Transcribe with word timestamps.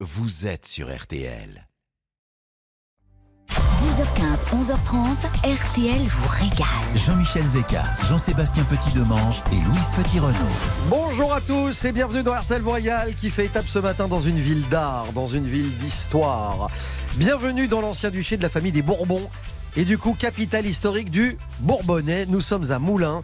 vous 0.00 0.46
êtes 0.46 0.66
sur 0.66 0.94
RTL. 0.94 1.66
10h15, 3.48 4.44
11h30, 4.52 5.16
RTL 5.42 6.02
vous 6.02 6.28
régale. 6.28 6.66
Jean-Michel 6.94 7.42
Zeka, 7.42 7.82
Jean-Sébastien 8.06 8.64
Petit-Demange 8.64 9.42
et 9.52 9.54
Louise 9.54 9.90
Petit-Renaud. 9.96 10.36
Bonjour 10.90 11.32
à 11.32 11.40
tous 11.40 11.86
et 11.86 11.92
bienvenue 11.92 12.22
dans 12.22 12.34
RTL 12.34 12.62
Royal 12.62 13.14
qui 13.14 13.30
fait 13.30 13.46
étape 13.46 13.68
ce 13.68 13.78
matin 13.78 14.06
dans 14.06 14.20
une 14.20 14.38
ville 14.38 14.68
d'art, 14.68 15.12
dans 15.14 15.28
une 15.28 15.46
ville 15.46 15.74
d'histoire. 15.78 16.68
Bienvenue 17.14 17.66
dans 17.66 17.80
l'ancien 17.80 18.10
duché 18.10 18.36
de 18.36 18.42
la 18.42 18.50
famille 18.50 18.72
des 18.72 18.82
Bourbons 18.82 19.30
et 19.76 19.84
du 19.84 19.96
coup 19.96 20.12
capitale 20.12 20.66
historique 20.66 21.10
du 21.10 21.38
Bourbonnais. 21.60 22.26
Nous 22.26 22.42
sommes 22.42 22.70
à 22.70 22.78
Moulins 22.78 23.22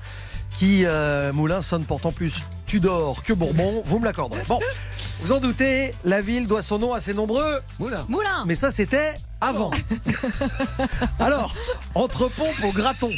qui, 0.59 0.85
euh, 0.87 1.33
Moulins, 1.33 1.63
sonne 1.63 1.85
pourtant 1.85 2.13
plus 2.13 2.45
Tudor 2.67 3.23
que 3.23 3.33
Bourbon, 3.33 3.83
vous 3.85 3.99
me 3.99 4.05
l'accorderez. 4.05 4.43
Bon, 4.49 4.59
vous 5.23 5.31
en 5.31 5.39
doutez, 5.39 5.95
la 6.05 6.21
ville 6.21 6.49
doit 6.49 6.63
son 6.63 6.81
nom 6.81 6.93
à 6.93 7.01
ses 7.01 7.15
nombreux 7.15 7.61
Moulin. 7.79 8.05
Moulin 8.09 8.43
mais 8.45 8.57
ça, 8.57 8.73
c'était 8.73 9.15
avant. 9.41 9.71
Alors, 11.21 11.55
entre 11.95 12.29
pompe 12.29 12.65
au 12.65 12.73
graton, 12.73 13.11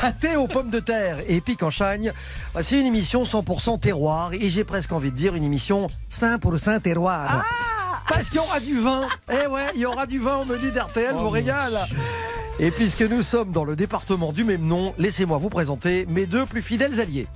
pâté 0.00 0.36
aux 0.36 0.48
pommes 0.48 0.70
de 0.70 0.80
terre 0.80 1.18
et 1.28 1.42
pique 1.42 1.62
en 1.62 1.70
chagne, 1.70 2.12
voici 2.54 2.80
une 2.80 2.86
émission 2.86 3.24
100% 3.24 3.80
terroir 3.80 4.32
et 4.32 4.48
j'ai 4.48 4.64
presque 4.64 4.92
envie 4.92 5.10
de 5.10 5.16
dire 5.16 5.34
une 5.34 5.44
émission 5.44 5.88
100% 6.10 6.80
terroir. 6.80 7.44
Parce 8.08 8.30
qu'il 8.30 8.36
y 8.36 8.40
aura 8.40 8.60
du 8.60 8.78
vin. 8.80 9.02
Eh 9.30 9.46
ouais, 9.46 9.66
il 9.74 9.80
y 9.82 9.86
aura 9.86 10.06
du 10.06 10.18
vin 10.18 10.36
au 10.36 10.44
menu 10.46 10.70
d'RTL, 10.70 11.14
vous 11.16 11.28
régale. 11.28 11.76
Et 12.58 12.70
puisque 12.70 13.02
nous 13.02 13.20
sommes 13.20 13.52
dans 13.52 13.64
le 13.64 13.76
département 13.76 14.32
du 14.32 14.42
même 14.42 14.66
nom, 14.66 14.94
laissez-moi 14.96 15.36
vous 15.36 15.50
présenter 15.50 16.06
mes 16.06 16.24
deux 16.24 16.46
plus 16.46 16.62
fidèles 16.62 17.00
alliés. 17.00 17.26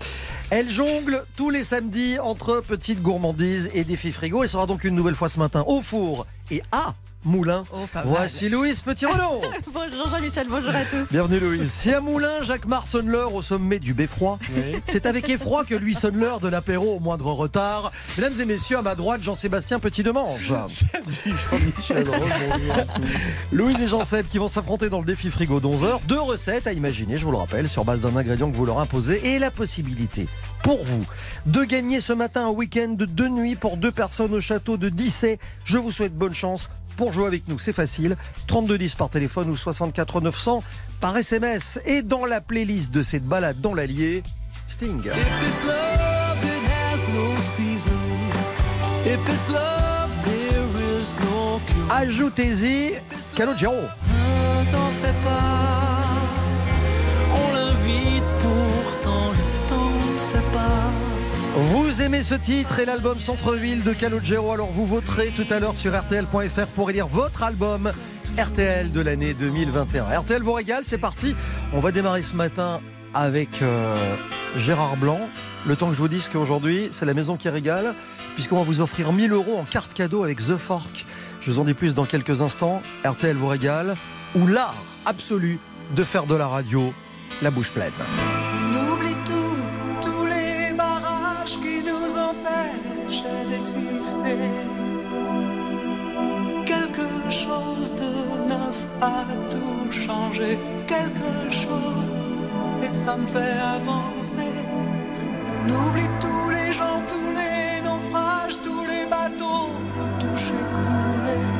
Elle 0.48 0.70
jongle 0.70 1.24
tous 1.36 1.50
les 1.50 1.62
samedis 1.62 2.18
entre 2.18 2.62
petites 2.66 3.02
gourmandises 3.02 3.70
et 3.74 3.84
défis 3.84 4.12
frigo. 4.12 4.42
Elle 4.42 4.48
sera 4.48 4.66
donc 4.66 4.82
une 4.82 4.94
nouvelle 4.94 5.14
fois 5.14 5.28
ce 5.28 5.38
matin 5.38 5.62
au 5.66 5.82
four 5.82 6.26
et 6.50 6.62
à 6.72 6.94
Moulin. 7.24 7.64
Oh. 7.72 7.86
Voici 8.04 8.48
Louise 8.48 8.80
Petit-Renaud. 8.82 9.42
Bonjour 9.74 10.08
Jean-Michel, 10.08 10.46
bonjour 10.48 10.74
à 10.74 10.84
tous. 10.84 11.10
Bienvenue 11.10 11.38
Louise. 11.38 11.70
Si 11.70 11.92
à 11.92 12.00
Moulin, 12.00 12.42
Jacques 12.42 12.66
Mar 12.66 12.86
sonne 12.86 13.08
l'heure 13.08 13.34
au 13.34 13.42
sommet 13.42 13.78
du 13.78 13.92
beffroi, 13.92 14.38
c'est 14.86 15.04
avec 15.06 15.28
effroi 15.28 15.64
que 15.64 15.74
lui 15.74 15.94
sonne 15.94 16.16
l'heure 16.16 16.40
de 16.40 16.48
l'apéro 16.48 16.96
au 16.96 17.00
moindre 17.00 17.32
retard. 17.32 17.92
Mesdames 18.16 18.40
et 18.40 18.44
messieurs, 18.46 18.78
à 18.78 18.82
ma 18.82 18.94
droite, 18.94 19.22
Jean-Sébastien 19.22 19.78
Petit-Demange. 19.78 20.52
Louise 23.52 23.80
et 23.80 23.88
Jean-Seb 23.88 24.26
qui 24.26 24.38
vont 24.38 24.48
s'affronter 24.48 24.88
dans 24.88 25.00
le 25.00 25.06
défi 25.06 25.30
frigo 25.30 25.60
d'11h. 25.60 26.00
Deux 26.06 26.20
recettes 26.20 26.66
à 26.66 26.72
imaginer, 26.72 27.18
je 27.18 27.24
vous 27.24 27.32
le 27.32 27.38
rappelle, 27.38 27.68
sur 27.68 27.84
base 27.84 28.00
d'un 28.00 28.16
ingrédient 28.16 28.50
que 28.50 28.56
vous 28.56 28.66
leur 28.66 28.78
imposez 28.78 29.20
et 29.34 29.38
la 29.38 29.50
possibilité 29.50 30.26
pour 30.62 30.82
vous 30.84 31.04
de 31.46 31.64
gagner 31.64 32.00
ce 32.00 32.12
matin 32.12 32.46
un 32.46 32.50
week-end 32.50 32.88
de 32.90 33.04
deux 33.04 33.28
nuits 33.28 33.56
pour 33.56 33.76
deux 33.76 33.92
personnes 33.92 34.34
au 34.34 34.40
château 34.40 34.76
de 34.76 34.88
Dissay. 34.88 35.38
Je 35.64 35.78
vous 35.78 35.90
souhaite 35.90 36.14
bonne 36.14 36.34
chance. 36.34 36.68
Pour 36.96 37.12
jouer 37.12 37.26
avec 37.26 37.48
nous, 37.48 37.58
c'est 37.58 37.72
facile. 37.72 38.16
3210 38.46 38.94
par 38.94 39.10
téléphone 39.10 39.50
ou 39.50 39.56
64 39.56 40.20
900 40.20 40.62
par 41.00 41.16
SMS. 41.16 41.80
Et 41.86 42.02
dans 42.02 42.24
la 42.26 42.40
playlist 42.40 42.90
de 42.90 43.02
cette 43.02 43.24
balade 43.24 43.60
dans 43.60 43.74
l'Allier, 43.74 44.22
Sting. 44.66 45.10
No. 51.24 51.60
Ajoutez-y 51.90 52.94
Calogero. 53.34 53.72
Ne 53.72 54.70
t'en 54.70 54.90
fais 55.02 55.14
pas. 55.24 56.04
On 57.34 57.54
l'invite 57.54 58.22
Vous 61.60 62.00
aimez 62.00 62.22
ce 62.22 62.34
titre 62.34 62.78
et 62.78 62.86
l'album 62.86 63.18
Centre-ville 63.18 63.82
de 63.82 63.92
Calogero, 63.92 64.50
alors 64.50 64.70
vous 64.70 64.86
voterez 64.86 65.28
tout 65.28 65.44
à 65.50 65.60
l'heure 65.60 65.76
sur 65.76 65.94
RTL.fr 65.94 66.66
pour 66.74 66.88
élire 66.88 67.06
votre 67.06 67.42
album 67.42 67.92
RTL 68.38 68.90
de 68.90 69.00
l'année 69.02 69.34
2021. 69.34 70.04
RTL 70.20 70.40
vous 70.40 70.54
régale, 70.54 70.84
c'est 70.86 70.96
parti. 70.96 71.36
On 71.74 71.80
va 71.80 71.92
démarrer 71.92 72.22
ce 72.22 72.34
matin 72.34 72.80
avec 73.12 73.60
euh, 73.60 74.16
Gérard 74.56 74.96
Blanc. 74.96 75.20
Le 75.66 75.76
temps 75.76 75.88
que 75.88 75.94
je 75.94 76.00
vous 76.00 76.08
dise 76.08 76.30
qu'aujourd'hui, 76.30 76.88
c'est 76.92 77.04
la 77.04 77.12
maison 77.12 77.36
qui 77.36 77.50
régale, 77.50 77.94
puisqu'on 78.36 78.56
va 78.56 78.62
vous 78.62 78.80
offrir 78.80 79.12
1000 79.12 79.30
euros 79.32 79.58
en 79.58 79.64
carte 79.64 79.92
cadeau 79.92 80.24
avec 80.24 80.38
The 80.38 80.56
Fork. 80.56 81.04
Je 81.42 81.50
vous 81.50 81.58
en 81.58 81.64
dis 81.64 81.74
plus 81.74 81.94
dans 81.94 82.06
quelques 82.06 82.40
instants. 82.40 82.80
RTL 83.04 83.36
vous 83.36 83.48
régale, 83.48 83.96
ou 84.34 84.46
l'art 84.46 84.82
absolu 85.04 85.58
de 85.94 86.04
faire 86.04 86.24
de 86.24 86.36
la 86.36 86.48
radio 86.48 86.94
la 87.42 87.50
bouche 87.50 87.70
pleine. 87.70 87.92
A 99.00 99.24
tout 99.50 99.90
changé, 99.90 100.58
quelque 100.86 101.50
chose, 101.50 102.12
et 102.82 102.88
ça 102.88 103.16
me 103.16 103.26
fait 103.26 103.58
avancer. 103.76 104.52
On 105.64 105.70
oublie 105.70 106.10
tous 106.20 106.50
les 106.50 106.72
gens, 106.72 107.00
tous 107.08 107.30
les 107.40 107.80
naufrages, 107.82 108.58
tous 108.62 108.84
les 108.92 109.06
bateaux 109.06 109.70
touchés, 110.18 110.64
coulés. 110.76 111.50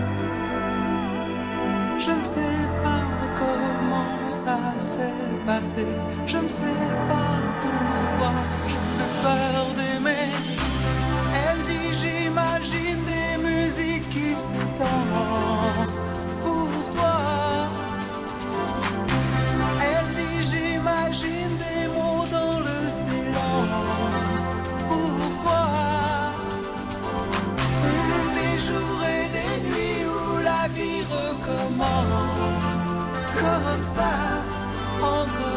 Je 1.99 2.11
ne 2.11 2.23
sais 2.23 2.61
pas 2.84 3.05
comment 3.39 4.29
ça 4.29 4.59
s'est 4.79 5.47
passé. 5.47 5.87
Je 6.27 6.39
ne 6.39 6.49
sais 6.49 6.81
pas 7.09 7.33
pourquoi 7.62 8.33
j'ai 8.69 9.09
peur 9.23 9.67
d'aimer. 9.77 10.29
Elle 11.45 11.62
dit 11.71 11.91
j'imagine 12.00 13.00
des 13.05 13.33
musiques 13.49 14.09
qui 14.11 14.34
se 14.34 14.53
comme 33.62 33.84
ça, 33.84 35.50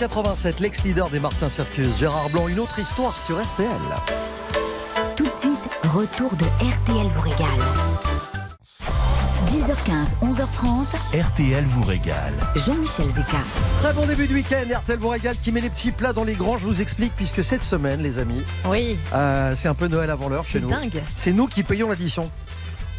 1987, 0.00 0.60
l'ex-leader 0.60 1.08
des 1.08 1.18
Martin 1.18 1.48
Circus, 1.48 1.96
Gérard 1.98 2.28
Blanc, 2.28 2.48
une 2.48 2.58
autre 2.58 2.78
histoire 2.78 3.16
sur 3.18 3.40
RTL. 3.42 3.66
Tout 5.16 5.24
de 5.24 5.32
suite, 5.32 5.58
retour 5.84 6.36
de 6.36 6.44
RTL 6.44 7.06
vous 7.14 7.20
régale. 7.22 7.48
10h15, 9.46 10.16
11h30, 10.22 10.84
RTL 11.18 11.64
vous 11.64 11.82
régale. 11.82 12.34
Jean-Michel 12.56 13.06
Zeka. 13.10 13.38
Très 13.82 13.94
bon 13.94 14.04
début 14.06 14.26
de 14.26 14.34
week-end, 14.34 14.64
RTL 14.80 14.98
vous 14.98 15.08
régale 15.08 15.36
qui 15.42 15.50
met 15.50 15.62
les 15.62 15.70
petits 15.70 15.92
plats 15.92 16.12
dans 16.12 16.24
les 16.24 16.34
grands, 16.34 16.58
je 16.58 16.66
vous 16.66 16.82
explique, 16.82 17.16
puisque 17.16 17.42
cette 17.42 17.64
semaine, 17.64 18.02
les 18.02 18.18
amis, 18.18 18.42
Oui, 18.66 18.98
euh, 19.14 19.54
c'est 19.56 19.68
un 19.68 19.74
peu 19.74 19.88
Noël 19.88 20.10
avant 20.10 20.28
l'heure 20.28 20.44
chez 20.44 20.54
c'est 20.54 20.60
nous. 20.60 20.68
dingue. 20.68 21.02
C'est 21.14 21.32
nous 21.32 21.46
qui 21.46 21.62
payons 21.62 21.88
l'addition. 21.88 22.30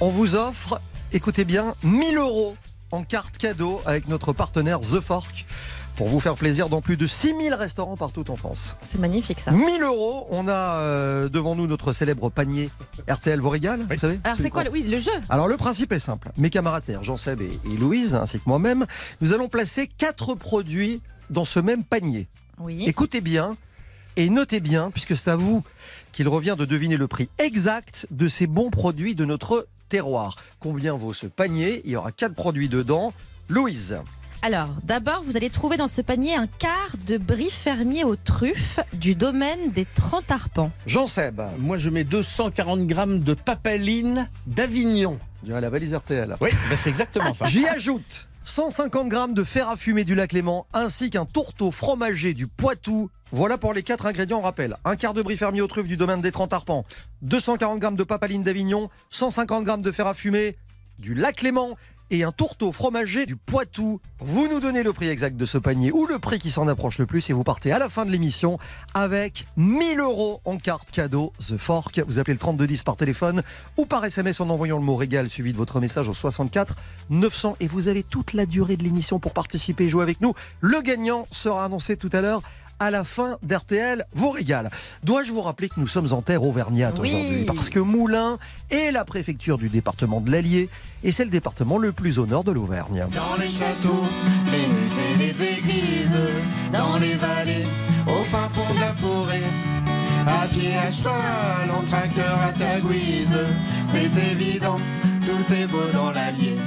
On 0.01 0.07
vous 0.07 0.33
offre, 0.33 0.81
écoutez 1.13 1.45
bien, 1.45 1.75
1000 1.83 2.17
euros 2.17 2.55
en 2.91 3.03
carte 3.03 3.37
cadeau 3.37 3.81
avec 3.85 4.07
notre 4.07 4.33
partenaire 4.33 4.79
The 4.79 4.99
Fork 4.99 5.45
pour 5.97 6.07
vous 6.07 6.19
faire 6.19 6.35
plaisir 6.35 6.69
dans 6.69 6.79
plus 6.79 6.95
de 6.95 7.07
6000 7.07 7.53
restaurants 7.55 7.97
partout 7.97 8.29
en 8.29 8.35
France. 8.35 8.75
C'est 8.83 8.99
magnifique 8.99 9.39
ça. 9.39 9.51
1000 9.51 9.81
euros, 9.81 10.27
on 10.29 10.47
a 10.47 10.77
euh, 10.79 11.27
devant 11.27 11.55
nous 11.55 11.65
notre 11.65 11.91
célèbre 11.91 12.29
panier 12.29 12.69
RTL 13.09 13.39
vous 13.41 13.49
régale, 13.49 13.81
vous 13.81 13.97
savez 13.97 14.19
Alors 14.23 14.37
c'est 14.37 14.51
quoi 14.51 14.63
le, 14.63 14.69
oui, 14.69 14.83
le 14.83 14.99
jeu 14.99 15.11
Alors 15.29 15.47
le 15.47 15.57
principe 15.57 15.91
est 15.91 15.99
simple. 15.99 16.29
Mes 16.37 16.51
camarades, 16.51 16.83
Jean-Seb 17.01 17.41
et, 17.41 17.59
et 17.65 17.77
Louise, 17.77 18.13
ainsi 18.13 18.37
que 18.37 18.47
moi-même, 18.47 18.85
nous 19.21 19.33
allons 19.33 19.49
placer 19.49 19.87
quatre 19.87 20.35
produits 20.35 21.01
dans 21.31 21.45
ce 21.45 21.59
même 21.59 21.83
panier. 21.83 22.27
Oui. 22.59 22.85
Écoutez 22.87 23.19
bien 23.19 23.57
et 24.17 24.29
notez 24.29 24.59
bien, 24.59 24.91
puisque 24.91 25.17
c'est 25.17 25.31
à 25.31 25.35
vous 25.35 25.63
qu'il 26.11 26.27
revient 26.27 26.55
de 26.57 26.65
deviner 26.65 26.97
le 26.97 27.07
prix 27.07 27.29
exact 27.39 28.05
de 28.11 28.29
ces 28.29 28.45
bons 28.45 28.69
produits 28.69 29.15
de 29.15 29.25
notre 29.25 29.67
terroir. 29.89 30.35
Combien 30.59 30.95
vaut 30.95 31.13
ce 31.13 31.25
panier? 31.25 31.81
Il 31.85 31.91
y 31.91 31.95
aura 31.95 32.11
quatre 32.11 32.35
produits 32.35 32.69
dedans. 32.69 33.13
Louise, 33.49 33.97
Alors, 34.43 34.69
d'abord, 34.83 35.23
vous 35.23 35.35
allez 35.35 35.49
trouver 35.49 35.77
dans 35.77 35.87
ce 35.87 36.01
panier 36.01 36.35
un 36.35 36.47
quart 36.47 36.95
de 37.07 37.17
brie 37.17 37.49
fermier 37.49 38.03
aux 38.03 38.15
truffes 38.15 38.79
du 38.93 39.15
domaine 39.15 39.71
des 39.71 39.85
30 39.85 40.29
arpents. 40.31 40.71
Jean-Seb, 40.85 41.41
Moi, 41.57 41.77
je 41.77 41.89
mets 41.89 42.03
240 42.03 42.85
grammes 42.85 43.19
de 43.19 43.33
papaline 43.33 44.29
d'Avignon. 44.45 45.17
y 45.45 45.51
a 45.53 45.59
la 45.59 45.69
valise 45.69 45.93
RTL. 45.93 46.35
Oui, 46.39 46.49
ben 46.69 46.75
c'est 46.77 46.89
exactement 46.89 47.33
ça. 47.33 47.45
J'y 47.47 47.65
ajoute 47.67 48.27
150 48.43 49.09
grammes 49.09 49.33
de 49.33 49.43
fer 49.43 49.67
à 49.69 49.75
fumer 49.75 50.03
du 50.05 50.13
lac 50.15 50.31
Léman 50.33 50.65
ainsi 50.71 51.09
qu'un 51.09 51.25
tourteau 51.25 51.71
fromager 51.71 52.33
du 52.33 52.47
Poitou. 52.47 53.09
Voilà 53.31 53.57
pour 53.57 53.73
les 53.73 53.83
quatre 53.83 54.05
ingrédients, 54.05 54.37
on 54.39 54.43
rappelle. 54.43 54.77
Un 54.85 54.95
quart 54.95 55.13
de 55.13 55.21
brie 55.21 55.35
fermier 55.35 55.61
aux 55.61 55.67
truffes 55.67 55.87
du 55.87 55.97
domaine 55.97 56.21
des 56.21 56.31
30 56.31 56.53
arpents, 56.53 56.85
240 57.23 57.79
grammes 57.79 57.97
de 57.97 58.03
papaline 58.03 58.43
d'Avignon, 58.43 58.89
150 59.09 59.63
grammes 59.65 59.81
de 59.81 59.91
fer 59.91 60.07
à 60.07 60.13
fumer 60.13 60.55
du 60.99 61.13
lac 61.13 61.41
Léman 61.41 61.75
et 62.11 62.23
un 62.23 62.31
tourteau 62.31 62.71
fromager 62.71 63.25
du 63.25 63.35
Poitou. 63.35 63.99
Vous 64.19 64.47
nous 64.47 64.59
donnez 64.59 64.83
le 64.83 64.93
prix 64.93 65.09
exact 65.09 65.37
de 65.37 65.45
ce 65.45 65.57
panier 65.57 65.91
ou 65.91 66.05
le 66.05 66.19
prix 66.19 66.39
qui 66.39 66.51
s'en 66.51 66.67
approche 66.67 66.97
le 66.97 67.05
plus 67.05 67.29
et 67.29 67.33
vous 67.33 67.43
partez 67.43 67.71
à 67.71 67.79
la 67.79 67.89
fin 67.89 68.05
de 68.05 68.11
l'émission 68.11 68.57
avec 68.93 69.45
1000 69.57 69.99
euros 69.99 70.41
en 70.45 70.57
carte 70.57 70.91
cadeau 70.91 71.33
The 71.39 71.57
Fork. 71.57 72.01
Vous 72.07 72.19
appelez 72.19 72.33
le 72.33 72.39
3210 72.39 72.83
par 72.83 72.95
téléphone 72.95 73.43
ou 73.77 73.85
par 73.85 74.03
SMS 74.05 74.39
en 74.39 74.49
envoyant 74.49 74.77
le 74.77 74.83
mot 74.83 74.95
régal 74.95 75.29
suivi 75.29 75.51
de 75.51 75.57
votre 75.57 75.79
message 75.79 76.09
au 76.09 76.13
64 76.13 76.75
900 77.09 77.57
et 77.59 77.67
vous 77.67 77.87
avez 77.87 78.03
toute 78.03 78.33
la 78.33 78.45
durée 78.45 78.77
de 78.77 78.83
l'émission 78.83 79.19
pour 79.19 79.33
participer 79.33 79.85
et 79.85 79.89
jouer 79.89 80.03
avec 80.03 80.21
nous. 80.21 80.33
Le 80.61 80.81
gagnant 80.81 81.27
sera 81.31 81.65
annoncé 81.65 81.97
tout 81.97 82.09
à 82.13 82.21
l'heure 82.21 82.41
à 82.79 82.91
la 82.91 83.03
fin 83.03 83.37
d'RTL 83.43 84.05
vous 84.13 84.29
régale. 84.31 84.69
Dois-je 85.03 85.31
vous 85.31 85.41
rappeler 85.41 85.69
que 85.69 85.79
nous 85.79 85.87
sommes 85.87 86.11
en 86.13 86.21
terre 86.21 86.43
auvergnate 86.43 86.95
Oui. 86.99 87.13
aujourd'hui? 87.13 87.45
Parce 87.45 87.69
que 87.69 87.79
Moulins 87.79 88.37
est 88.69 88.91
la 88.91 89.05
préfecture 89.05 89.57
du 89.57 89.69
département 89.69 90.21
de 90.21 90.31
l'Allier 90.31 90.69
et 91.03 91.11
c'est 91.11 91.25
le 91.25 91.31
département 91.31 91.77
le 91.77 91.91
plus 91.91 92.19
au 92.19 92.25
nord 92.25 92.43
de 92.43 92.51
l'Auvergne. 92.51 93.05
Dans 93.13 93.39
les 93.41 93.49
châteaux, 93.49 94.03
les 94.51 94.67
musées, 94.67 95.15
les 95.19 95.43
églises, 95.57 96.19
dans 96.71 96.97
les 96.99 97.15
vallées, 97.15 97.63
au 98.07 98.23
fin 98.25 98.47
fond 98.49 98.73
de 98.73 98.79
la 98.79 98.93
forêt. 98.93 99.41
À 100.27 100.45
pied, 100.47 100.75
à 100.75 100.91
cheval, 100.91 101.71
en 101.71 101.81
tracteur, 101.85 102.37
à 102.41 102.51
tagouise, 102.51 103.39
c'est 103.89 104.31
évident, 104.31 104.75
tout 105.25 105.53
est 105.53 105.67
beau 105.67 105.83
dans 105.93 106.11
l'Allier. 106.11 106.57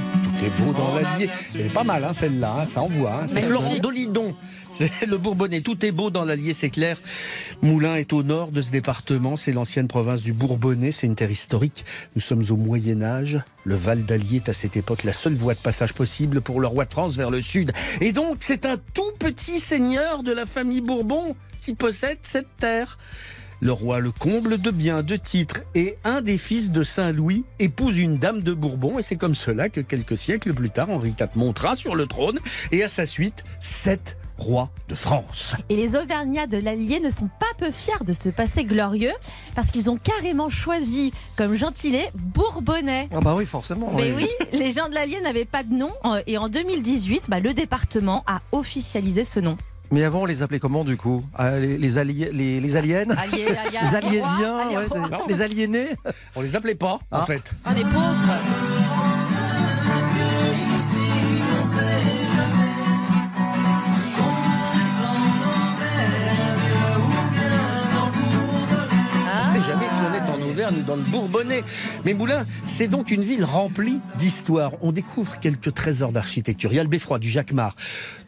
Est 0.43 0.63
beau 0.63 0.73
dans 0.73 0.95
l'Allier. 0.95 1.29
Elle 1.55 1.67
est 1.67 1.75
pas 1.75 1.85
mal, 1.85 2.03
hein, 2.03 2.15
celle-là, 2.15 2.61
hein, 2.61 2.65
ça 2.65 2.81
envoie. 2.81 3.13
Hein. 3.13 3.27
C'est. 3.27 3.43
Florent 3.43 3.77
Dolidon. 3.77 4.35
C'est 4.71 4.91
le 5.07 5.19
Bourbonnais. 5.19 5.61
Tout 5.61 5.85
est 5.85 5.93
beau 5.93 6.09
dans 6.09 6.25
l'Allier, 6.25 6.55
c'est 6.55 6.71
clair. 6.71 6.99
Moulins 7.61 7.97
est 7.97 8.15
au 8.15 8.23
nord 8.23 8.51
de 8.51 8.63
ce 8.63 8.71
département. 8.71 9.37
C'est 9.37 9.53
l'ancienne 9.53 9.87
province 9.87 10.23
du 10.23 10.33
Bourbonnais. 10.33 10.93
C'est 10.93 11.07
une 11.07 11.15
terre 11.15 11.31
historique. 11.31 11.85
Nous 12.15 12.23
sommes 12.23 12.45
au 12.49 12.57
Moyen-Âge. 12.57 13.41
Le 13.65 13.75
Val 13.75 14.07
d'Allier 14.07 14.37
est 14.37 14.49
à 14.49 14.55
cette 14.55 14.79
époque 14.79 15.05
la 15.05 15.13
seule 15.13 15.35
voie 15.35 15.53
de 15.53 15.59
passage 15.59 15.93
possible 15.93 16.41
pour 16.41 16.61
le 16.61 16.69
roi 16.69 16.87
de 16.87 16.93
France 16.93 17.17
vers 17.17 17.31
le 17.31 17.43
sud. 17.43 17.73
Et 18.01 18.13
donc, 18.13 18.39
c'est 18.41 18.65
un 18.65 18.79
tout 18.95 19.13
petit 19.19 19.61
seigneur 19.61 20.23
de 20.23 20.33
la 20.33 20.47
famille 20.47 20.81
Bourbon 20.81 21.37
qui 21.61 21.75
possède 21.75 22.19
cette 22.23 22.57
terre. 22.59 22.99
Le 23.63 23.73
roi 23.73 24.01
le 24.01 24.11
comble 24.11 24.59
de 24.59 24.71
biens, 24.71 25.03
de 25.03 25.17
titres, 25.17 25.65
et 25.75 25.97
un 26.05 26.23
des 26.23 26.39
fils 26.39 26.73
de 26.73 26.83
Saint-Louis 26.83 27.45
épouse 27.59 27.99
une 27.99 28.17
dame 28.17 28.43
de 28.43 28.55
Bourbon, 28.55 28.99
et 28.99 29.03
c'est 29.03 29.17
comme 29.17 29.35
cela 29.35 29.69
que 29.69 29.83
quelques 29.83 30.17
siècles 30.17 30.55
plus 30.55 30.71
tard, 30.71 30.89
Henri 30.89 31.11
IV 31.11 31.29
montera 31.37 31.77
sur 31.77 31.95
le 31.95 32.07
trône, 32.07 32.39
et 32.73 32.83
à 32.83 32.89
sa 32.89 33.05
suite, 33.05 33.45
sept 33.61 34.17
rois 34.39 34.71
de 34.89 34.95
France. 34.95 35.55
Et 35.69 35.77
les 35.77 35.95
Auvergnats 35.95 36.47
de 36.47 36.57
l'Allier 36.57 37.01
ne 37.01 37.11
sont 37.11 37.29
pas 37.39 37.53
peu 37.59 37.71
fiers 37.71 38.03
de 38.03 38.15
ce 38.15 38.31
passé 38.31 38.65
glorieux 38.65 39.13
parce 39.55 39.71
qu'ils 39.71 39.91
ont 39.91 39.99
carrément 39.99 40.49
choisi 40.49 41.13
comme 41.37 41.55
gentilé 41.55 42.09
Bourbonnais. 42.15 43.11
Ah 43.13 43.21
bah 43.21 43.35
oui, 43.37 43.45
forcément. 43.45 43.93
Mais 43.95 44.13
oui, 44.13 44.27
les 44.55 44.73
gens 44.73 44.89
de 44.89 44.95
l'Allier 44.95 45.21
n'avaient 45.21 45.45
pas 45.45 45.63
de 45.63 45.75
nom 45.75 45.91
euh, 46.07 46.23
et 46.27 46.39
en 46.39 46.49
2018, 46.49 47.25
bah, 47.29 47.41
le 47.41 47.53
département 47.53 48.25
a 48.27 48.41
officialisé 48.53 49.25
ce 49.25 49.41
nom. 49.41 49.59
Mais 49.93 50.05
avant, 50.05 50.23
on 50.23 50.25
les 50.25 50.43
appelait 50.43 50.61
comment 50.61 50.85
du 50.85 50.97
coup 50.97 51.25
Ah, 51.37 51.59
les, 51.59 51.77
les, 51.79 51.99
alliés- 51.99 52.31
les, 52.33 52.61
les 52.61 52.77
aliens 52.77 53.05
Les 53.07 53.95
aliésiens 53.95 54.69
ouais, 54.69 54.87
Les 55.29 55.43
aliénés 55.43 55.89
On 56.37 56.41
les 56.43 56.55
appelait 56.57 56.75
pas, 56.77 56.95
en 56.95 57.19
Ah. 57.21 57.25
fait. 57.25 57.51
Ah, 57.65 57.73
les 57.75 57.83
pauvres 57.83 58.70
on 70.01 70.15
est 70.15 70.31
en 70.31 70.49
Auvergne 70.49 70.77
ou 70.79 70.83
dans 70.83 70.97
le 70.97 71.03
Bourbonnais. 71.03 71.63
Mais 72.05 72.15
Moulins, 72.15 72.45
c'est 72.65 72.89
donc 72.89 73.11
une 73.11 73.23
ville 73.25 73.45
remplie 73.45 74.01
d'histoire. 74.19 74.73
On 74.81 74.93
découvre 74.93 75.39
quelques 75.41 75.75
trésors 75.75 76.13
d'architecture. 76.13 76.73
Il 76.73 76.77
y 76.77 76.81
a 76.81 76.83
le 76.83 76.89
beffroi 76.89 77.19
du 77.19 77.29
Jacquemart, 77.29 77.75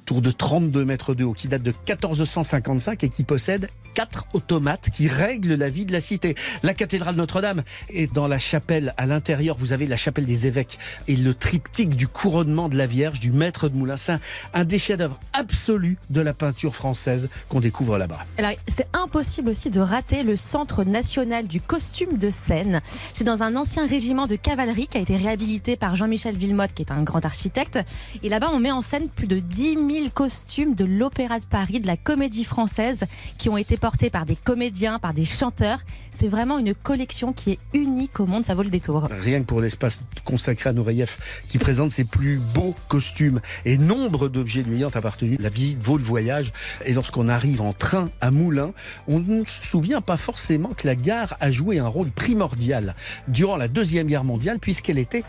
tour 0.06 0.20
de 0.20 0.30
32 0.30 0.84
mètres 0.84 1.14
de 1.14 1.24
haut, 1.24 1.32
qui 1.32 1.48
date 1.48 1.62
de 1.62 1.70
1455 1.70 3.04
et 3.04 3.08
qui 3.08 3.24
possède 3.24 3.68
quatre 3.94 4.24
automates 4.32 4.88
qui 4.90 5.06
règlent 5.06 5.54
la 5.54 5.68
vie 5.68 5.84
de 5.84 5.92
la 5.92 6.00
cité. 6.00 6.34
La 6.62 6.72
cathédrale 6.74 7.14
Notre-Dame 7.14 7.62
est 7.90 8.12
dans 8.12 8.26
la 8.26 8.38
chapelle. 8.38 8.94
À 8.96 9.04
l'intérieur, 9.06 9.56
vous 9.58 9.72
avez 9.72 9.86
la 9.86 9.98
chapelle 9.98 10.24
des 10.24 10.46
évêques 10.46 10.78
et 11.08 11.16
le 11.16 11.34
triptyque 11.34 11.94
du 11.94 12.08
couronnement 12.08 12.68
de 12.70 12.76
la 12.78 12.86
Vierge 12.86 13.20
du 13.20 13.32
maître 13.32 13.68
de 13.68 13.76
Moulins. 13.76 13.98
C'est 13.98 14.12
un- 14.12 14.20
un 14.54 14.64
des 14.64 14.78
chefs-d'œuvre 14.78 15.20
absolus 15.34 15.98
de 16.10 16.20
la 16.22 16.32
peinture 16.32 16.74
française 16.74 17.28
qu'on 17.50 17.60
découvre 17.60 17.98
là-bas. 17.98 18.20
C'est 18.66 18.88
impossible 18.94 19.50
aussi 19.50 19.68
de 19.70 19.80
rater 19.80 20.22
le 20.22 20.36
Centre 20.36 20.84
national 20.84 21.46
du 21.46 21.60
costume 21.66 22.18
de 22.18 22.30
scène. 22.30 22.80
C'est 23.12 23.24
dans 23.24 23.42
un 23.42 23.56
ancien 23.56 23.86
régiment 23.86 24.26
de 24.26 24.36
cavalerie 24.36 24.86
qui 24.86 24.98
a 24.98 25.00
été 25.00 25.16
réhabilité 25.16 25.76
par 25.76 25.96
Jean-Michel 25.96 26.36
Villemotte, 26.36 26.72
qui 26.74 26.82
est 26.82 26.92
un 26.92 27.02
grand 27.02 27.24
architecte. 27.24 27.78
Et 28.22 28.28
là-bas, 28.28 28.50
on 28.52 28.58
met 28.58 28.72
en 28.72 28.82
scène 28.82 29.08
plus 29.08 29.26
de 29.26 29.38
10 29.38 29.74
000 29.74 30.08
costumes 30.14 30.74
de 30.74 30.84
l'Opéra 30.84 31.38
de 31.38 31.46
Paris, 31.46 31.80
de 31.80 31.86
la 31.86 31.96
comédie 31.96 32.44
française, 32.44 33.04
qui 33.38 33.48
ont 33.48 33.56
été 33.56 33.76
portés 33.76 34.10
par 34.10 34.26
des 34.26 34.36
comédiens, 34.36 34.98
par 34.98 35.14
des 35.14 35.24
chanteurs. 35.24 35.80
C'est 36.10 36.28
vraiment 36.28 36.58
une 36.58 36.74
collection 36.74 37.32
qui 37.32 37.52
est 37.52 37.58
unique 37.72 38.20
au 38.20 38.26
monde, 38.26 38.44
ça 38.44 38.54
vaut 38.54 38.62
le 38.62 38.68
détour. 38.68 39.08
Rien 39.10 39.40
que 39.40 39.46
pour 39.46 39.60
l'espace 39.60 40.00
consacré 40.24 40.70
à 40.70 40.72
nos 40.72 40.82
reliefs 40.82 41.18
qui 41.48 41.58
présente 41.58 41.90
ses 41.90 42.04
plus 42.04 42.38
beaux 42.38 42.74
costumes 42.88 43.40
et 43.64 43.78
nombre 43.78 44.28
d'objets 44.28 44.62
lui 44.62 44.76
ayant 44.76 44.88
appartenu, 44.88 45.36
la 45.38 45.48
visite 45.48 45.80
vaut 45.80 45.96
le 45.96 46.04
voyage. 46.04 46.52
Et 46.84 46.92
lorsqu'on 46.92 47.28
arrive 47.28 47.60
en 47.60 47.72
train 47.72 48.08
à 48.20 48.30
Moulins, 48.30 48.72
on 49.06 49.20
ne 49.20 49.44
se 49.44 49.62
souvient 49.62 50.00
pas 50.00 50.16
forcément 50.16 50.70
que 50.70 50.86
la 50.86 50.96
gare 50.96 51.36
a 51.40 51.50
joué 51.52 51.78
un 51.78 51.88
rôle 51.88 52.10
primordial 52.10 52.94
durant 53.28 53.56
la 53.56 53.68
Deuxième 53.68 54.06
Guerre 54.06 54.24
mondiale 54.24 54.58
puisqu'elle 54.58 54.98
était 54.98 55.24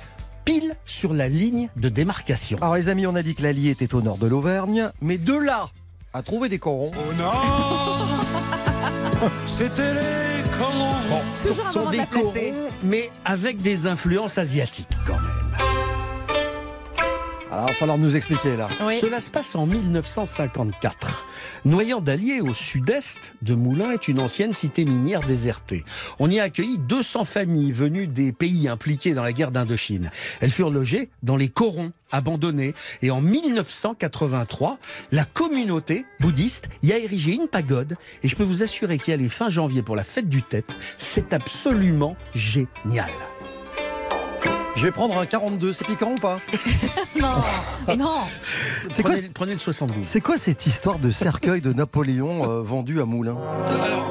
pile 0.45 0.75
sur 0.85 1.13
la 1.13 1.29
ligne 1.29 1.69
de 1.75 1.89
démarcation. 1.89 2.57
Alors 2.61 2.75
les 2.75 2.89
amis, 2.89 3.07
on 3.07 3.15
a 3.15 3.23
dit 3.23 3.35
que 3.35 3.43
l'Allier 3.43 3.69
était 3.69 3.93
au 3.93 4.01
nord 4.01 4.17
de 4.17 4.27
l'Auvergne, 4.27 4.89
mais 5.01 5.17
de 5.17 5.33
là 5.33 5.69
à 6.13 6.21
trouver 6.21 6.49
des 6.49 6.59
corons. 6.59 6.91
Au 7.09 7.13
nord, 7.13 8.07
c'était 9.45 9.93
les 9.93 10.57
corons. 10.57 10.95
Bon, 11.09 11.21
ce 11.37 11.53
sont 11.71 11.89
des 11.89 12.05
corons, 12.05 12.33
mais 12.83 13.09
avec 13.25 13.61
des 13.61 13.87
influences 13.87 14.37
asiatiques 14.37 14.87
quand 15.05 15.13
même. 15.13 15.42
Alors, 17.53 17.67
il 17.67 17.73
va 17.73 17.77
falloir 17.77 17.99
nous 17.99 18.15
expliquer 18.15 18.57
là. 18.57 18.67
Oui. 18.81 18.97
Cela 18.99 19.21
se 19.21 19.29
passe 19.29 19.55
en 19.55 19.67
1954. 19.67 21.23
Noyant 21.65 22.01
d'Allier, 22.01 22.41
au 22.41 22.51
sud-est 22.51 23.35
de 23.43 23.53
Moulins, 23.53 23.91
est 23.91 24.07
une 24.07 24.19
ancienne 24.19 24.53
cité 24.53 24.85
minière 24.85 25.21
désertée. 25.21 25.85
On 26.17 26.31
y 26.31 26.39
a 26.39 26.43
accueilli 26.43 26.79
200 26.79 27.25
familles 27.25 27.71
venues 27.71 28.07
des 28.07 28.31
pays 28.31 28.67
impliqués 28.67 29.13
dans 29.13 29.21
la 29.21 29.33
guerre 29.33 29.51
d'Indochine. 29.51 30.09
Elles 30.41 30.49
furent 30.49 30.71
logées 30.71 31.11
dans 31.21 31.37
les 31.37 31.47
corons 31.47 31.91
abandonnés. 32.11 32.73
Et 33.03 33.11
en 33.11 33.21
1983, 33.21 34.79
la 35.11 35.23
communauté 35.23 36.07
bouddhiste 36.21 36.69
y 36.81 36.91
a 36.91 36.97
érigé 36.97 37.33
une 37.33 37.47
pagode. 37.47 37.97
Et 38.23 38.27
je 38.27 38.35
peux 38.35 38.41
vous 38.41 38.63
assurer 38.63 38.97
qu'y 38.97 39.11
aller 39.11 39.29
fin 39.29 39.49
janvier 39.49 39.83
pour 39.83 39.95
la 39.95 40.03
fête 40.03 40.27
du 40.27 40.41
Tête, 40.41 40.75
c'est 40.97 41.33
absolument 41.33 42.15
génial. 42.33 43.11
Je 44.83 44.89
vais 44.89 44.91
prendre 44.91 45.17
un 45.17 45.25
42, 45.25 45.71
c'est 45.71 45.87
piquant 45.87 46.11
ou 46.11 46.19
pas 46.19 46.41
Non, 47.21 47.95
non. 47.95 48.17
C'est 48.91 49.01
quoi, 49.01 49.13
Prenez, 49.13 49.29
prenez 49.33 49.53
le 49.53 49.59
72. 49.59 50.05
c'est 50.05 50.19
quoi 50.19 50.37
cette 50.37 50.67
histoire 50.67 50.99
de 50.99 51.09
cercueil 51.09 51.61
de 51.61 51.71
Napoléon 51.71 52.51
euh, 52.51 52.61
vendu 52.61 52.99
à 52.99 53.05
Moulins 53.05 53.37
Alors, 53.69 54.05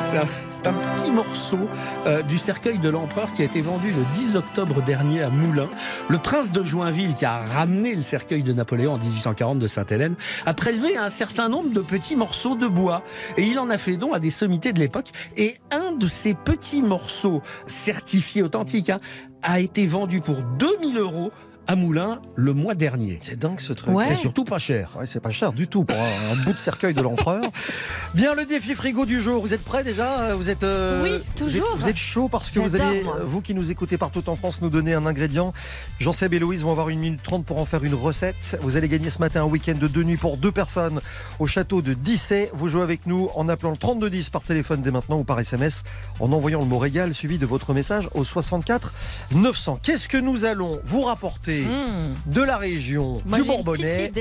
C'est 0.00 0.18
un, 0.18 0.28
c'est 0.52 0.68
un 0.68 0.74
petit 0.74 1.10
morceau 1.10 1.58
euh, 2.06 2.22
du 2.22 2.38
cercueil 2.38 2.78
de 2.78 2.88
l'empereur 2.88 3.32
qui 3.32 3.42
a 3.42 3.46
été 3.46 3.60
vendu 3.60 3.88
le 3.88 4.04
10 4.14 4.36
octobre 4.36 4.80
dernier 4.80 5.22
à 5.24 5.28
Moulins. 5.28 5.70
Le 6.08 6.18
prince 6.18 6.52
de 6.52 6.62
Joinville, 6.62 7.16
qui 7.16 7.24
a 7.24 7.38
ramené 7.38 7.96
le 7.96 8.02
cercueil 8.02 8.44
de 8.44 8.52
Napoléon 8.52 8.92
en 8.92 8.98
1840 8.98 9.58
de 9.58 9.66
Sainte-Hélène, 9.66 10.14
a 10.44 10.54
prélevé 10.54 10.96
un 10.96 11.08
certain 11.08 11.48
nombre 11.48 11.70
de 11.72 11.80
petits 11.80 12.14
morceaux 12.14 12.54
de 12.54 12.68
bois. 12.68 13.02
Et 13.38 13.42
il 13.42 13.58
en 13.58 13.70
a 13.70 13.76
fait 13.76 13.96
don 13.96 14.12
à 14.12 14.20
des 14.20 14.30
sommités 14.30 14.72
de 14.72 14.78
l'époque. 14.78 15.10
Et 15.36 15.56
un 15.72 15.90
de 15.90 16.06
ces 16.06 16.34
petits 16.34 16.82
morceaux 16.82 17.42
certifiés 17.66 18.44
authentiques 18.44 18.90
hein, 18.90 19.00
a 19.42 19.60
été 19.60 19.86
vendu 19.86 20.20
pour 20.20 20.42
2000 20.42 20.98
euros 20.98 21.32
à 21.66 21.76
Moulins 21.76 22.20
le 22.34 22.52
mois 22.52 22.74
dernier. 22.74 23.18
C'est 23.22 23.38
dingue 23.38 23.60
ce 23.60 23.72
truc. 23.72 23.94
Ouais. 23.94 24.04
C'est 24.04 24.14
surtout 24.16 24.44
pas 24.44 24.58
cher. 24.58 24.90
Ouais, 24.98 25.06
c'est 25.06 25.20
pas 25.20 25.30
cher 25.30 25.52
du 25.52 25.66
tout 25.68 25.84
pour 25.84 25.96
un, 25.98 26.32
un 26.32 26.44
bout 26.44 26.52
de 26.52 26.58
cercueil 26.58 26.94
de 26.94 27.00
l'empereur. 27.00 27.42
Bien, 28.14 28.34
le 28.34 28.44
défi 28.44 28.74
frigo 28.74 29.04
du 29.06 29.20
jour. 29.20 29.40
Vous 29.40 29.52
êtes 29.54 29.64
prêts 29.64 29.84
déjà? 29.84 30.34
Vous 30.34 30.48
êtes 30.48 30.62
euh, 30.62 31.02
Oui, 31.02 31.08
vous 31.10 31.16
êtes- 31.16 31.34
toujours. 31.34 31.76
Vous 31.78 31.88
êtes, 31.88 31.96
chaud 31.96 32.28
parce 32.28 32.50
que 32.50 32.60
vous 32.60 32.74
allez, 32.80 33.02
moi. 33.02 33.18
vous 33.24 33.40
qui 33.40 33.54
nous 33.54 33.70
écoutez 33.70 33.98
partout 33.98 34.28
en 34.28 34.36
France, 34.36 34.60
nous 34.60 34.70
donner 34.70 34.94
un 34.94 35.06
ingrédient. 35.06 35.52
Jean-Seb 35.98 36.34
et 36.34 36.38
Louise 36.38 36.62
vont 36.62 36.70
avoir 36.70 36.88
une 36.88 37.00
minute 37.00 37.22
trente 37.22 37.44
pour 37.44 37.58
en 37.60 37.64
faire 37.64 37.82
une 37.84 37.94
recette. 37.94 38.58
Vous 38.62 38.76
allez 38.76 38.88
gagner 38.88 39.10
ce 39.10 39.18
matin 39.18 39.42
un 39.42 39.46
week-end 39.46 39.74
de 39.80 39.88
deux 39.88 40.02
nuits 40.04 40.16
pour 40.16 40.36
deux 40.36 40.52
personnes 40.52 41.00
au 41.38 41.46
château 41.46 41.82
de 41.82 41.94
Dissay. 41.94 42.50
Vous 42.54 42.68
jouez 42.68 42.82
avec 42.82 43.06
nous 43.06 43.28
en 43.34 43.48
appelant 43.48 43.70
le 43.70 43.76
3210 43.76 44.30
par 44.30 44.42
téléphone 44.42 44.82
dès 44.82 44.90
maintenant 44.90 45.18
ou 45.18 45.24
par 45.24 45.40
SMS 45.40 45.82
en 46.20 46.32
envoyant 46.32 46.60
le 46.60 46.66
mot 46.66 46.78
régal 46.78 47.14
suivi 47.14 47.38
de 47.38 47.46
votre 47.46 47.74
message 47.74 48.08
au 48.14 48.24
64 48.24 48.92
900. 49.34 49.80
Qu'est-ce 49.82 50.08
que 50.08 50.16
nous 50.16 50.44
allons 50.44 50.80
vous 50.84 51.02
rapporter 51.02 51.55
Mmh. 51.64 52.32
de 52.32 52.42
la 52.42 52.56
région 52.58 53.20
Moi, 53.26 53.38
du 53.38 53.44
Bourbonnais 53.44 54.12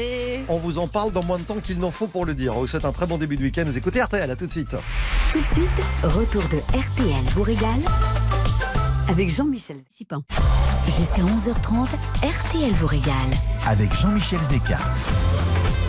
on 0.47 0.57
vous 0.57 0.79
en 0.79 0.87
parle 0.87 1.11
dans 1.11 1.23
moins 1.23 1.37
de 1.37 1.43
temps 1.43 1.59
qu'il 1.61 1.79
n'en 1.79 1.91
faut 1.91 2.07
pour 2.07 2.25
le 2.25 2.33
dire. 2.33 2.55
On 2.57 2.61
vous 2.61 2.67
souhaite 2.67 2.85
un 2.85 2.91
très 2.91 3.05
bon 3.05 3.17
début 3.17 3.37
de 3.37 3.43
week-end. 3.43 3.63
Vous 3.65 3.77
écoutez 3.77 4.01
RTL, 4.01 4.29
à 4.29 4.35
tout 4.35 4.47
de 4.47 4.51
suite. 4.51 4.75
Tout 5.31 5.41
de 5.41 5.45
suite, 5.45 5.69
retour 6.03 6.43
de 6.43 6.57
RTL 6.77 7.23
vous 7.35 7.43
régale 7.43 7.81
avec 9.07 9.29
Jean-Michel 9.29 9.77
Zipin. 9.97 10.23
Jusqu'à 10.97 11.21
11h30, 11.21 11.87
RTL 12.23 12.71
vous 12.73 12.87
régale. 12.87 13.13
Avec 13.67 13.93
Jean-Michel 13.93 14.39
Zeka. 14.39 14.77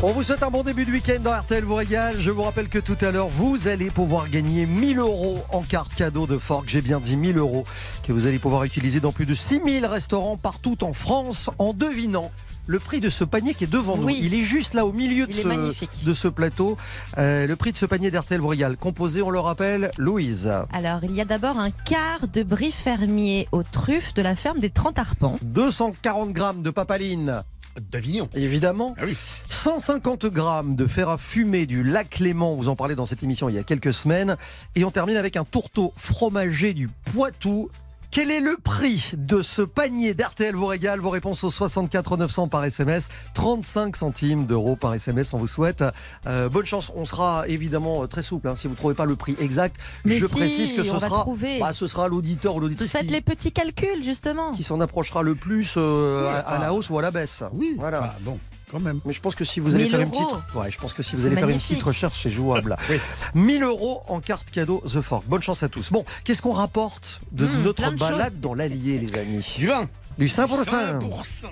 On 0.03 0.13
vous 0.13 0.23
souhaite 0.23 0.43
un 0.43 0.51
bon 0.51 0.63
début 0.63 0.85
de 0.85 0.91
week-end 0.93 1.19
dans 1.23 1.33
RTL 1.33 1.65
vous 1.65 1.75
régale. 1.75 2.17
Je 2.21 2.31
vous 2.31 2.43
rappelle 2.43 2.69
que 2.69 2.79
tout 2.79 2.99
à 3.01 3.11
l'heure, 3.11 3.29
vous 3.29 3.67
allez 3.67 3.87
pouvoir 3.91 4.29
gagner 4.29 4.67
1000 4.67 4.99
euros 4.99 5.39
en 5.51 5.63
carte 5.63 5.95
cadeau 5.95 6.27
de 6.27 6.37
Fork. 6.39 6.65
J'ai 6.69 6.83
bien 6.83 7.01
dit 7.01 7.17
1000 7.17 7.39
euros 7.39 7.65
que 8.03 8.13
vous 8.13 8.27
allez 8.27 8.39
pouvoir 8.39 8.65
utiliser 8.65 9.01
dans 9.01 9.11
plus 9.13 9.25
de 9.27 9.35
6000 9.35 9.87
restaurants 9.87 10.37
partout 10.37 10.85
en 10.85 10.93
France 10.93 11.49
en 11.59 11.73
devinant. 11.73 12.31
Le 12.69 12.79
prix 12.81 13.01
de 13.01 13.09
ce 13.11 13.23
panier 13.23 13.55
qui 13.55 13.63
est 13.65 13.69
devant 13.69 13.97
nous, 13.97 14.07
Oui. 14.07 14.19
il 14.21 14.35
est 14.35 14.43
juste 14.43 14.75
là 14.75 14.85
au 14.85 14.93
milieu 14.93 15.27
de, 15.29 15.33
ce, 15.33 15.47
magnifique. 15.47 16.05
de 16.05 16.13
ce 16.13 16.27
plateau. 16.27 16.77
Euh, 17.17 17.47
le 17.47 17.55
prix 17.57 17.71
de 17.73 17.77
ce 17.79 17.87
panier 17.87 18.11
d'RTL 18.11 18.41
vous 18.41 18.49
régale, 18.49 18.77
composé, 18.77 19.23
on 19.23 19.31
le 19.31 19.39
rappelle, 19.39 19.93
Louise. 19.99 20.51
Alors, 20.73 21.05
il 21.05 21.13
y 21.13 21.21
a 21.21 21.25
d'abord 21.25 21.61
un 21.61 21.71
quart 21.71 22.27
de 22.27 22.43
brie 22.43 22.73
fermier 22.73 23.47
aux 23.53 23.63
truffes 23.63 24.15
de 24.15 24.23
la 24.23 24.35
ferme 24.35 24.59
des 24.59 24.71
30 24.71 24.99
arpents. 24.99 25.39
240 25.43 26.33
grammes 26.33 26.63
de 26.63 26.71
papaline, 26.71 27.45
D'Avignon. 27.81 28.29
évidemment. 28.35 28.95
Ah 28.99 29.03
oui. 29.05 29.17
150 29.49 30.27
grammes 30.27 30.77
de 30.77 30.87
fer 30.87 31.09
à 31.09 31.19
fumer 31.19 31.67
du 31.67 31.83
lac 31.83 32.19
Léman, 32.19 32.55
vous 32.55 32.69
en 32.69 32.77
parlez 32.77 32.95
dans 32.95 33.05
cette 33.07 33.23
émission 33.23 33.49
il 33.49 33.55
y 33.55 33.59
a 33.59 33.63
quelques 33.63 33.93
semaines. 33.93 34.37
Et 34.75 34.85
on 34.85 34.91
termine 34.91 35.17
avec 35.17 35.37
un 35.37 35.45
tourteau 35.45 35.93
fromager 35.97 36.75
du 36.75 36.89
Poitou. 37.13 37.71
Quel 38.11 38.31
est 38.31 38.41
le 38.41 38.57
prix 38.57 39.13
de 39.17 39.43
ce 39.43 39.61
panier 39.63 40.15
d'RTL 40.15 40.55
vous 40.55 40.67
régale 40.67 41.01
Vos 41.01 41.11
réponses 41.11 41.45
au 41.45 41.51
64 41.51 42.17
900 42.17 42.49
par 42.49 42.65
SMS, 42.65 43.09
35 43.35 43.95
centimes 43.97 44.47
d'euros 44.47 44.75
par 44.77 44.95
SMS. 44.95 45.35
On 45.35 45.37
vous 45.39 45.47
souhaite 45.47 45.85
euh, 46.27 46.49
bonne 46.49 46.65
chance. 46.65 46.91
On 46.97 47.05
sera 47.05 47.45
évidemment 47.47 48.03
euh, 48.03 48.07
très 48.07 48.23
souple 48.23 48.49
hein, 48.49 48.55
si 48.57 48.69
vous 48.69 48.73
ne 48.73 48.79
trouvez 48.79 48.95
pas 48.95 49.05
le 49.05 49.17
prix 49.17 49.37
exact. 49.39 49.77
Mais 50.05 50.19
je 50.19 50.27
si, 50.27 50.35
précise 50.37 50.73
que 50.73 50.83
ce 50.83 50.91
on 50.91 50.97
va 50.97 51.09
sera, 51.09 51.21
trouver. 51.21 51.59
bah, 51.59 51.73
ce 51.75 51.87
sera 51.87 52.09
l'auditeur 52.09 52.55
ou 52.57 52.61
l'auditrice 52.61 52.91
Faites 52.91 53.07
qui, 53.07 53.13
les 53.13 53.21
petits 53.21 53.53
calculs, 53.53 54.03
justement. 54.03 54.53
qui 54.53 54.63
s'en 54.63 54.81
approchera 54.81 55.23
le 55.23 55.35
plus 55.35 55.75
euh, 55.77 56.23
Oui, 56.27 56.43
à, 56.47 56.59
la 56.59 56.73
hausse 56.73 56.89
ou 56.89 56.99
à 56.99 57.03
la 57.03 57.11
baisse. 57.11 57.43
Oui, 57.53 57.75
Voilà. 57.79 57.99
Enfin, 57.99 58.13
bon, 58.23 58.39
quand 58.71 58.81
même. 58.81 59.01
Mais 59.05 59.13
je 59.13 59.21
pense 59.21 59.35
que 59.35 59.45
si 59.45 59.61
vous 59.61 59.75
allez 59.75 59.85
1000 59.85 59.91
faire 59.91 60.01
une 60.01 60.11
petite, 60.11 60.55
ouais, 60.55 60.71
je 60.71 60.79
pense 60.79 60.93
que 60.95 61.03
si 61.03 61.17
vous 61.17 61.27
allez 61.27 61.37
faire 61.37 61.49
une 61.49 61.59
petite 61.59 61.83
recherche, 61.83 62.21
c'est 62.23 62.31
jouable. 62.31 62.77
Oui. 62.91 62.99
1000 63.35 63.63
euros 63.63 64.03
en 64.09 64.21
carte 64.21 64.51
cadeau 64.51 64.83
The 64.87 65.01
Fork. 65.01 65.25
Bonne 65.27 65.43
chance 65.43 65.63
à 65.63 65.69
tous. 65.69 65.91
Bon, 65.91 66.05
qu'est-ce 66.25 66.43
qu'on 66.43 66.53
rapporte 66.53 67.21
de 67.33 67.47
Mmh, 67.47 67.63
notre 67.63 67.91
de 67.93 67.97
balade 67.99 68.29
choses. 68.33 68.39
dans 68.39 68.55
l'Allier, 68.55 68.99
les 68.99 69.15
amis? 69.19 69.55
Du 69.59 69.67
vin. 69.67 69.89
Du 70.19 70.27
5%. 70.29 70.65
5%. 70.65 71.47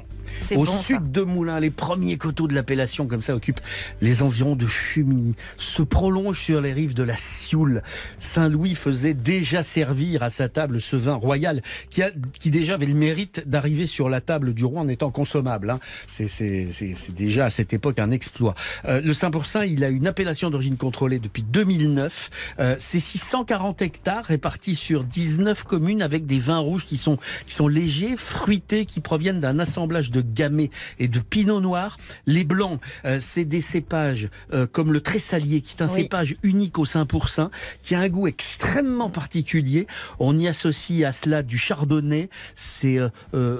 Au 0.52 0.64
bon, 0.64 0.66
ça. 0.66 0.82
sud 0.82 1.12
de 1.12 1.22
Moulins, 1.22 1.60
les 1.60 1.70
premiers 1.70 2.16
coteaux 2.16 2.48
de 2.48 2.54
l'appellation 2.54 3.06
comme 3.06 3.22
ça 3.22 3.34
occupent 3.34 3.60
les 4.00 4.22
environs 4.22 4.56
de 4.56 4.66
Chumilly, 4.66 5.34
se 5.56 5.82
prolongent 5.82 6.40
sur 6.40 6.60
les 6.60 6.72
rives 6.72 6.94
de 6.94 7.02
la 7.02 7.16
Sioule. 7.16 7.82
Saint-Louis 8.18 8.74
faisait 8.74 9.14
déjà 9.14 9.62
servir 9.62 10.22
à 10.22 10.30
sa 10.30 10.48
table 10.48 10.80
ce 10.80 10.96
vin 10.96 11.14
royal 11.14 11.62
qui, 11.90 12.02
a, 12.02 12.10
qui 12.38 12.50
déjà 12.50 12.74
avait 12.74 12.86
le 12.86 12.94
mérite 12.94 13.42
d'arriver 13.46 13.86
sur 13.86 14.08
la 14.08 14.20
table 14.20 14.54
du 14.54 14.64
roi 14.64 14.80
en 14.82 14.88
étant 14.88 15.10
consommable. 15.10 15.70
hein. 15.70 15.80
C'est 16.08 17.14
déjà 17.16 17.46
à 17.46 17.50
cette 17.50 17.72
époque 17.72 17.98
un 17.98 18.10
exploit. 18.10 18.54
Euh, 18.86 19.00
le 19.00 19.12
5%, 19.12 19.68
il 19.68 19.84
a 19.84 19.88
une 19.88 20.06
appellation 20.06 20.50
d'origine 20.50 20.76
contrôlée 20.76 21.18
depuis 21.18 21.42
2009. 21.42 22.30
Euh, 22.58 22.76
C'est 22.78 22.98
640 23.00 23.82
hectares 23.82 24.24
répartis 24.24 24.74
sur 24.74 25.04
19 25.04 25.64
communes 25.64 26.02
avec 26.02 26.26
des 26.26 26.38
vins 26.38 26.58
rouges 26.58 26.86
qui 26.86 26.96
sont, 26.96 27.18
qui 27.46 27.54
sont 27.54 27.68
légers, 27.68 28.14
fruités, 28.16 28.84
qui 28.84 29.00
proviennent 29.00 29.40
d'un 29.40 29.58
assemblage 29.58 30.10
de 30.14 30.22
gamay 30.22 30.70
et 30.98 31.08
de 31.08 31.18
pinot 31.18 31.60
noir. 31.60 31.96
Les 32.26 32.44
blancs, 32.44 32.80
euh, 33.04 33.18
c'est 33.20 33.44
des 33.44 33.60
cépages 33.60 34.28
euh, 34.52 34.66
comme 34.66 34.92
le 34.92 35.00
tressalier, 35.00 35.60
qui 35.60 35.74
est 35.76 35.82
un 35.82 35.88
Oui. 35.88 36.02
cépage 36.04 36.36
unique 36.42 36.78
au 36.78 36.84
5%, 36.84 37.50
qui 37.82 37.94
a 37.94 38.00
un 38.00 38.08
goût 38.08 38.26
extrêmement 38.28 39.10
particulier. 39.10 39.86
On 40.20 40.38
y 40.38 40.46
associe 40.48 41.06
à 41.06 41.12
cela 41.12 41.42
du 41.42 41.58
chardonnay, 41.58 42.28
c'est 42.54 42.98
euh, 42.98 43.10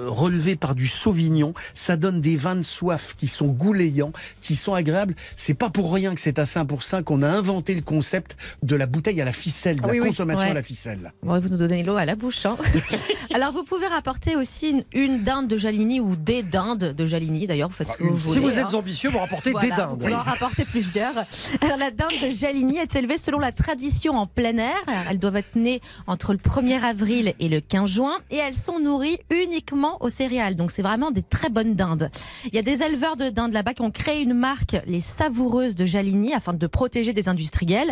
relevé 0.07 0.55
par 0.55 0.75
du 0.75 0.87
sauvignon. 0.87 1.53
Ça 1.73 1.97
donne 1.97 2.21
des 2.21 2.37
vins 2.37 2.55
de 2.55 2.63
soif 2.63 3.15
qui 3.17 3.27
sont 3.27 3.47
goulayants, 3.47 4.13
qui 4.41 4.55
sont 4.55 4.73
agréables. 4.73 5.15
C'est 5.35 5.53
pas 5.53 5.69
pour 5.69 5.93
rien 5.93 6.15
que 6.15 6.21
c'est 6.21 6.39
à 6.39 6.45
5% 6.45 7.03
qu'on 7.03 7.21
a 7.21 7.27
inventé 7.29 7.75
le 7.75 7.81
concept 7.81 8.37
de 8.63 8.75
la 8.75 8.85
bouteille 8.85 9.21
à 9.21 9.25
la 9.25 9.33
ficelle, 9.33 9.77
de 9.77 9.81
Ah 9.83 9.87
la 9.87 9.93
oui, 9.93 9.99
oui. 9.99 10.07
consommation 10.07 10.43
Ouais. 10.45 10.51
à 10.51 10.53
la 10.53 10.63
ficelle. 10.63 11.13
Bon, 11.23 11.37
vous 11.39 11.49
nous 11.49 11.57
donnez 11.57 11.83
l'eau 11.83 11.97
à 11.97 12.05
la 12.05 12.15
bouche. 12.15 12.45
hein. 12.45 12.57
Alors, 13.33 13.51
vous 13.51 13.63
pouvez 13.63 13.87
rapporter 13.87 14.35
aussi 14.35 14.69
une, 14.69 14.83
une 14.93 15.23
dinde 15.23 15.47
de 15.47 15.57
Jaligny 15.57 15.99
ou 15.99 16.15
des 16.15 16.43
dindes 16.49 16.93
de 16.93 17.05
Jaligny. 17.05 17.47
D'ailleurs, 17.47 17.69
vous 17.69 17.75
faites 17.75 17.89
ce 17.89 17.97
que 17.97 18.03
vous 18.03 18.15
voulez. 18.15 18.33
Si 18.33 18.39
vous 18.39 18.59
hein. 18.59 18.67
êtes 18.67 18.73
ambitieux, 18.73 19.09
vous 19.09 19.19
rapportez 19.19 19.51
Voilà, 19.51 19.67
des 19.67 19.71
Vous 19.73 19.77
dindes. 19.81 19.99
pouvez 19.99 20.15
en 20.15 20.21
rapporter 20.23 20.63
plusieurs. 20.65 21.13
Alors, 21.61 21.77
la 21.77 21.91
dinde 21.91 22.11
de 22.21 22.31
Jaligny 22.31 22.77
est 22.77 22.95
élevée 22.95 23.17
selon 23.17 23.39
la 23.39 23.51
tradition 23.51 24.17
en 24.17 24.27
plein 24.27 24.57
air. 24.57 24.77
Elles 25.09 25.19
doivent 25.19 25.37
être 25.37 25.55
nées 25.55 25.81
entre 26.07 26.33
le 26.33 26.39
1er 26.39 26.81
avril 26.81 27.33
et 27.39 27.49
le 27.49 27.59
15 27.59 27.89
juin 27.89 28.17
et 28.31 28.37
elles 28.37 28.55
sont 28.55 28.79
nourries 28.79 29.17
uniquement 29.29 29.97
aux 30.01 30.09
céréales. 30.09 30.55
Donc, 30.55 30.71
c'est 30.71 30.81
vraiment 30.81 31.11
des 31.11 31.23
très 31.23 31.49
bonnes 31.49 31.75
dindes. 31.75 32.09
Il 32.45 32.55
y 32.55 32.59
a 32.59 32.61
des 32.61 32.83
éleveurs 32.83 33.17
de 33.17 33.29
dindes 33.29 33.53
là-bas 33.53 33.73
qui 33.73 33.81
ont 33.81 33.91
créé 33.91 34.21
une 34.21 34.33
marque, 34.33 34.77
les 34.87 35.01
savoureuses 35.01 35.75
de 35.75 35.85
Jaligny, 35.85 36.33
afin 36.33 36.53
de 36.53 36.67
protéger 36.67 37.13
des 37.13 37.29
industriels. 37.29 37.91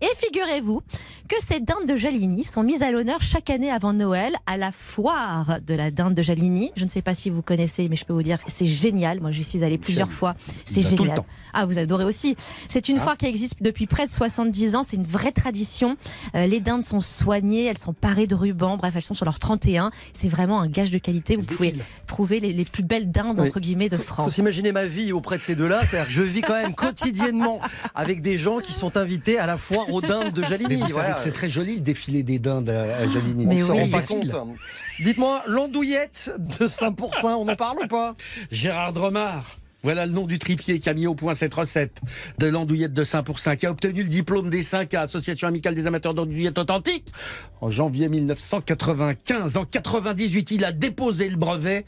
Et 0.00 0.08
figurez-vous 0.16 0.82
que 1.28 1.36
ces 1.44 1.60
dindes 1.60 1.86
de 1.86 1.96
Jaligny 1.96 2.44
sont 2.44 2.62
mises 2.62 2.82
à 2.82 2.90
l'honneur 2.90 3.22
chaque 3.22 3.50
année 3.50 3.70
avant 3.70 3.92
Noël 3.92 4.34
à 4.46 4.56
la 4.56 4.72
foire 4.72 5.58
de 5.66 5.74
la 5.74 5.90
dinde 5.90 6.14
de 6.14 6.22
Jaligny. 6.22 6.72
Je 6.76 6.84
ne 6.84 6.88
sais 6.88 7.02
pas 7.02 7.14
si 7.14 7.30
vous 7.30 7.42
connaissez, 7.42 7.88
mais 7.94 7.98
je 7.98 8.04
peux 8.04 8.12
vous 8.12 8.24
dire 8.24 8.38
c'est 8.48 8.66
génial. 8.66 9.20
Moi, 9.20 9.30
j'y 9.30 9.44
suis 9.44 9.62
allée 9.62 9.78
plusieurs 9.78 10.10
fois. 10.10 10.34
C'est 10.64 10.82
génial. 10.82 11.22
Ah, 11.54 11.64
vous 11.66 11.78
adorez 11.78 12.04
aussi. 12.04 12.36
C'est 12.68 12.88
une 12.88 12.98
foire 12.98 13.16
qui 13.16 13.26
existe 13.26 13.56
depuis 13.60 13.86
près 13.86 14.06
de 14.06 14.10
70 14.10 14.76
ans. 14.76 14.82
C'est 14.82 14.96
une 14.96 15.04
vraie 15.04 15.32
tradition. 15.32 15.96
Euh, 16.34 16.46
les 16.46 16.60
dindes 16.60 16.82
sont 16.82 17.00
soignées, 17.00 17.64
elles 17.66 17.78
sont 17.78 17.92
parées 17.92 18.26
de 18.26 18.34
rubans. 18.34 18.76
Bref, 18.76 18.94
elles 18.96 19.02
sont 19.02 19.14
sur 19.14 19.24
leur 19.24 19.38
31. 19.38 19.90
C'est 20.12 20.28
vraiment 20.28 20.60
un 20.60 20.66
gage 20.68 20.90
de 20.90 20.98
qualité. 20.98 21.36
Vous 21.36 21.44
pouvez 21.44 21.74
trouver 22.06 22.40
les, 22.40 22.52
les 22.52 22.64
plus 22.64 22.82
belles 22.82 23.10
dindes, 23.10 23.40
Oui. 23.40 23.48
entre 23.48 23.60
guillemets, 23.60 23.88
de 23.88 23.96
Faut 23.96 24.02
France. 24.02 24.34
s'imaginer 24.34 24.72
ma 24.72 24.86
vie 24.86 25.12
auprès 25.12 25.38
de 25.38 25.42
ces 25.42 25.54
deux-là. 25.54 25.80
C'est-à-dire 25.86 26.06
que 26.08 26.12
je 26.12 26.22
vis 26.22 26.40
quand 26.40 26.54
même 26.54 26.74
quotidiennement 26.74 27.60
avec 27.94 28.20
des 28.22 28.38
gens 28.38 28.58
qui 28.58 28.72
sont 28.72 28.96
invités 28.96 29.38
à 29.38 29.46
la 29.46 29.56
foire 29.56 29.92
aux 29.92 30.00
dindes 30.00 30.32
de 30.32 30.42
Voilà. 30.90 31.12
que 31.14 31.20
c'est 31.20 31.32
très 31.32 31.48
joli 31.48 31.76
le 31.76 31.80
défilé 31.80 32.22
des 32.22 32.38
dindes 32.38 32.68
à, 32.70 33.06
Jaligny. 33.08 33.46
Mais 33.46 33.62
On 33.62 33.66
s'en 33.66 33.72
oui. 33.74 33.82
rend 33.82 33.88
pas 33.90 34.00
Défile. 34.00 34.30
compte. 34.30 34.56
Dites-moi, 35.00 35.42
l'andouillette 35.48 36.32
de 36.38 36.66
5%, 36.66 37.26
on 37.34 37.48
en 37.48 37.56
parle 37.56 37.78
ou 37.84 37.86
pas? 37.88 38.14
Gérard 38.50 38.92
Dromard. 38.92 39.56
Voilà 39.84 40.06
le 40.06 40.12
nom 40.12 40.26
du 40.26 40.38
tripier 40.38 40.78
qui 40.78 40.88
a 40.88 40.94
mis 40.94 41.06
au 41.06 41.14
point 41.14 41.34
cette 41.34 41.52
recette 41.52 42.00
de 42.38 42.46
l'andouillette 42.46 42.94
de 42.94 43.04
5%, 43.04 43.58
qui 43.58 43.66
a 43.66 43.70
obtenu 43.70 44.02
le 44.02 44.08
diplôme 44.08 44.48
des 44.48 44.62
5 44.62 44.94
à 44.94 45.02
Association 45.02 45.46
amicale 45.46 45.74
des 45.74 45.86
amateurs 45.86 46.14
d'andouillette 46.14 46.56
authentique 46.56 47.12
en 47.60 47.68
janvier 47.68 48.08
1995. 48.08 49.58
En 49.58 49.66
98, 49.66 50.52
il 50.52 50.64
a 50.64 50.72
déposé 50.72 51.28
le 51.28 51.36
brevet 51.36 51.84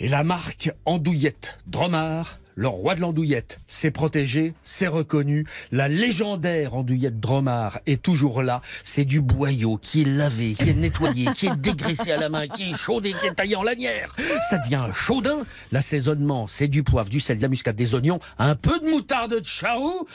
et 0.00 0.08
la 0.10 0.22
marque 0.22 0.70
Andouillette 0.84 1.60
Dromard, 1.66 2.36
le 2.54 2.68
roi 2.68 2.94
de 2.94 3.00
l'andouillette, 3.00 3.60
c'est 3.66 3.90
protégé, 3.90 4.54
c'est 4.62 4.86
reconnu. 4.86 5.46
La 5.70 5.88
légendaire 5.88 6.76
andouillette 6.76 7.18
Dromard 7.18 7.80
est 7.86 8.02
toujours 8.02 8.42
là. 8.42 8.60
C'est 8.84 9.04
du 9.04 9.20
boyau 9.20 9.78
qui 9.78 10.02
est 10.02 10.06
lavé, 10.06 10.54
qui 10.54 10.70
est 10.70 10.74
nettoyé, 10.74 11.26
qui 11.34 11.46
est 11.46 11.56
dégraissé 11.56 12.12
à 12.12 12.18
la 12.18 12.28
main, 12.28 12.46
qui 12.48 12.70
est 12.70 12.76
chaudé, 12.76 13.14
qui 13.14 13.26
est 13.26 13.34
taillé 13.34 13.56
en 13.56 13.62
lanière. 13.62 14.14
Ça 14.50 14.58
devient 14.58 14.86
chaudin. 14.92 15.44
L'assaisonnement, 15.70 16.46
c'est 16.48 16.68
du 16.68 16.82
poivre, 16.82 17.08
du 17.08 17.20
sel, 17.20 17.38
de 17.38 17.42
la 17.42 17.48
muscade, 17.48 17.76
des 17.76 17.94
oignons, 17.94 18.20
un 18.38 18.54
peu 18.54 18.78
de 18.80 18.88
moutarde 18.88 19.40
de 19.40 19.46
charroux, 19.46 20.06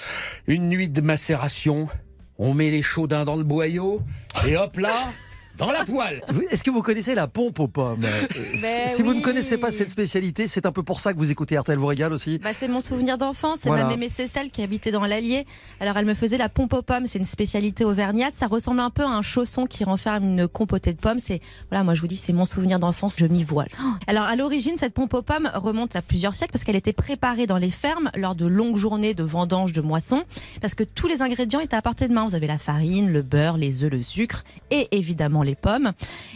une 0.47 0.69
nuit 0.69 0.89
de 0.89 1.01
macération. 1.01 1.89
On 2.37 2.53
met 2.53 2.69
les 2.69 2.83
chaudins 2.83 3.25
dans 3.25 3.35
le 3.35 3.43
boyau 3.43 4.01
et 4.45 4.57
hop 4.57 4.77
là, 4.77 5.11
dans 5.57 5.71
la 5.71 5.83
poêle. 5.85 6.21
Est-ce 6.51 6.63
que 6.63 6.69
vous 6.69 6.81
connaissez 6.81 7.15
la 7.15 7.27
pompe 7.27 7.59
aux 7.59 7.67
pommes 7.67 8.03
Euh, 8.05 8.43
Ben 8.61 8.87
Si 8.87 9.01
vous 9.01 9.13
ne 9.13 9.21
connaissez 9.21 9.57
pas 9.57 9.71
cette 9.71 9.89
spécialité, 9.89 10.47
c'est 10.47 10.65
un 10.65 10.71
peu 10.71 10.83
pour 10.83 10.99
ça 10.99 11.13
que 11.13 11.17
vous 11.17 11.31
écoutez 11.31 11.57
RTL 11.57 11.77
vous 11.77 11.85
régale 11.87 12.13
aussi. 12.13 12.37
Bah, 12.39 12.51
c'est 12.53 12.67
mon 12.67 12.81
souvenir 12.81 13.17
d'enfance. 13.17 13.59
C'est 13.61 13.69
Voilà. 13.69 13.85
ma 13.85 13.89
mémé 13.91 14.09
Cécile 14.09 14.49
qui 14.51 14.61
habitait 14.61 14.91
dans 14.91 15.05
l'Allier. 15.05 15.45
Alors, 15.79 15.97
elle 15.97 16.05
me 16.05 16.13
faisait 16.13 16.37
la 16.37 16.49
pompe 16.49 16.73
aux 16.73 16.81
pommes. 16.81 17.07
C'est 17.07 17.19
une 17.19 17.25
spécialité 17.25 17.83
auvergnate. 17.85 18.33
Ça 18.35 18.47
ressemble 18.47 18.79
un 18.79 18.89
peu 18.89 19.03
à 19.03 19.07
un 19.09 19.21
chausson 19.21 19.65
qui 19.65 19.83
renferme 19.83 20.23
une 20.23 20.47
compotée 20.47 20.93
de 20.93 20.99
pommes. 20.99 21.19
C'est, 21.19 21.41
voilà, 21.69 21.83
moi, 21.83 21.95
je 21.95 22.01
vous 22.01 22.07
dis, 22.07 22.15
c'est 22.15 22.33
mon 22.33 22.45
souvenir 22.45 22.79
d'enfance. 22.79 23.15
Je 23.17 23.25
m'y 23.25 23.43
voile. 23.43 23.69
Alors, 24.07 24.23
à 24.25 24.35
l'origine, 24.35 24.75
cette 24.77 24.93
pompe 24.93 25.13
aux 25.13 25.21
pommes 25.21 25.49
remonte 25.55 25.95
à 25.95 26.01
plusieurs 26.01 26.35
siècles 26.35 26.51
parce 26.51 26.63
qu'elle 26.63 26.75
était 26.75 26.93
préparée 26.93 27.47
dans 27.47 27.57
les 27.57 27.69
fermes 27.71 28.11
lors 28.15 28.35
de 28.35 28.45
longues 28.45 28.77
journées 28.77 29.13
de 29.13 29.23
vendange, 29.23 29.73
de 29.73 29.81
moisson. 29.81 30.23
Parce 30.61 30.75
que 30.75 30.83
tous 30.83 31.07
les 31.07 31.21
ingrédients 31.21 31.59
étaient 31.59 31.75
à 31.75 31.81
portée 31.81 32.07
de 32.07 32.13
main. 32.13 32.25
Vous 32.25 32.35
avez 32.35 32.47
la 32.47 32.57
farine, 32.57 33.11
le 33.11 33.21
beurre, 33.21 33.57
les 33.57 33.83
œufs, 33.83 33.91
le 33.91 34.03
sucre 34.03 34.43
et 34.71 34.87
évidemment 34.91 35.43
les 35.47 35.55
pommes. 35.55 35.93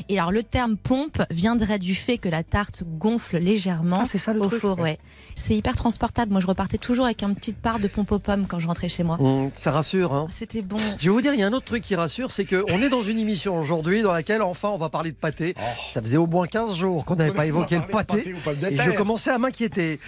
Et 0.09 0.17
alors, 0.19 0.31
le 0.31 0.41
terme 0.41 0.75
pompe 0.77 1.21
viendrait 1.29 1.77
du 1.77 1.93
fait 1.93 2.17
que 2.17 2.27
la 2.29 2.41
tarte 2.43 2.83
gonfle 2.83 3.37
légèrement 3.37 3.99
Ah, 4.01 4.05
c'est 4.07 4.17
ça 4.17 4.33
le 4.33 4.41
au 4.41 4.47
truc. 4.47 4.59
four, 4.61 4.79
ouais. 4.79 4.97
C'est 5.35 5.55
hyper 5.55 5.75
transportable. 5.75 6.31
Moi, 6.31 6.41
je 6.41 6.47
repartais 6.47 6.77
toujours 6.79 7.05
avec 7.05 7.21
une 7.23 7.35
petite 7.35 7.57
part 7.57 7.79
de 7.79 7.87
pompe 7.87 8.11
aux 8.11 8.19
pommes 8.19 8.47
quand 8.47 8.59
je 8.59 8.67
rentrais 8.67 8.89
chez 8.89 9.03
moi. 9.03 9.17
Hum, 9.21 9.51
ça 9.55 9.71
rassure. 9.71 10.13
Hein. 10.13 10.27
C'était 10.29 10.61
bon. 10.61 10.77
Je 10.99 11.05
vais 11.05 11.09
vous 11.11 11.21
dire, 11.21 11.33
il 11.33 11.39
y 11.39 11.43
a 11.43 11.47
un 11.47 11.53
autre 11.53 11.65
truc 11.65 11.83
qui 11.83 11.95
rassure, 11.95 12.31
c'est 12.31 12.45
qu'on 12.45 12.81
est 12.81 12.89
dans 12.89 13.01
une 13.01 13.19
émission 13.19 13.57
aujourd'hui 13.59 14.01
dans 14.01 14.11
laquelle 14.11 14.41
enfin 14.41 14.69
on 14.69 14.77
va 14.77 14.89
parler 14.89 15.11
de 15.11 15.15
pâté. 15.17 15.55
Ça 15.87 16.01
faisait 16.01 16.17
au 16.17 16.27
moins 16.27 16.47
15 16.47 16.75
jours 16.75 17.05
qu'on 17.05 17.15
n'avait 17.15 17.31
pas 17.31 17.45
évoqué 17.45 17.75
le 17.75 17.83
pâté. 17.83 18.33
Et 18.69 18.77
je 18.77 18.91
commençais 18.91 19.31
à 19.31 19.37
m'inquiéter. 19.37 19.99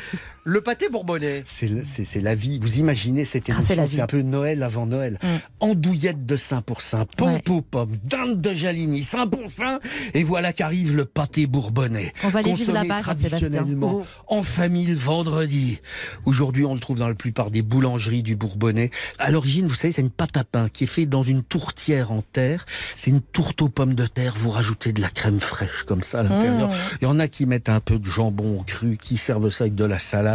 Le 0.45 0.59
pâté 0.59 0.89
bourbonnais. 0.89 1.41
C'est 1.45 1.67
le- 1.69 1.83
c'est 1.85 2.03
c'est 2.03 2.19
la 2.19 2.35
vie. 2.35 2.59
Vous 2.59 2.77
imaginez 2.77 3.23
cette 3.23 3.43
Ah, 3.49 3.53
c'est 3.53 3.75
émission, 3.75 3.75
la 3.77 3.87
c'est 3.87 3.95
vie. 3.95 4.01
un 4.01 4.07
peu 4.07 4.21
Noël 4.21 4.61
avant 4.61 4.85
Noël. 4.85 5.17
Mm. 5.23 5.27
Andouillette 5.61 6.25
de 6.25 6.35
5%, 6.35 7.05
pompe 7.15 7.49
aux 7.49 7.61
pommes, 7.61 7.95
dinde 8.03 8.41
de 8.41 8.53
Jaligny, 8.53 9.01
5%, 9.03 9.79
et 10.13 10.23
voilà 10.23 10.51
qu'arrive 10.51 10.95
le 10.97 11.05
pâté 11.05 11.47
bourbonnais. 11.47 12.11
On 12.25 12.27
va 12.27 12.39
aller 12.39 12.51
vivre 12.53 12.73
Consommé 12.73 12.87
là-bas, 12.89 13.01
traditionnellement 13.01 14.05
en 14.27 14.43
famille 14.43 14.87
le 14.87 14.95
vendredi. 14.95 15.79
Aujourd'hui, 16.25 16.65
on 16.65 16.73
le 16.73 16.79
trouve 16.81 16.97
dans 16.99 17.07
la 17.07 17.15
plupart 17.15 17.49
des 17.49 17.61
boulangeries 17.61 18.23
du 18.23 18.35
Bourbonnais. 18.35 18.91
À 19.19 19.31
l'origine, 19.31 19.67
vous 19.67 19.75
savez, 19.75 19.93
c'est 19.93 20.01
une 20.01 20.09
pâte 20.09 20.35
à 20.35 20.43
pain 20.43 20.67
qui 20.67 20.83
est 20.83 20.87
faite 20.87 21.09
dans 21.09 21.23
une 21.23 21.43
tourtière 21.43 22.11
en 22.11 22.21
terre. 22.21 22.65
C'est 22.97 23.11
une 23.11 23.21
tourte 23.21 23.61
aux 23.61 23.69
pommes 23.69 23.95
de 23.95 24.07
terre. 24.07 24.33
Vous 24.37 24.49
rajoutez 24.49 24.91
de 24.91 24.99
la 25.01 25.09
crème 25.09 25.39
fraîche 25.39 25.83
comme 25.87 26.03
ça 26.03 26.19
à 26.19 26.23
l'intérieur. 26.23 26.67
Mm. 26.67 26.73
Il 27.01 27.05
y 27.05 27.07
en 27.07 27.19
a 27.19 27.27
qui 27.29 27.45
mettent 27.45 27.69
un 27.69 27.79
peu 27.79 27.97
de 27.97 28.05
jambon 28.09 28.61
cru, 28.67 28.97
qui 28.97 29.15
servent 29.15 29.49
ça 29.49 29.63
avec 29.65 29.75
de 29.75 29.85
la 29.85 29.99
salade, 29.99 30.32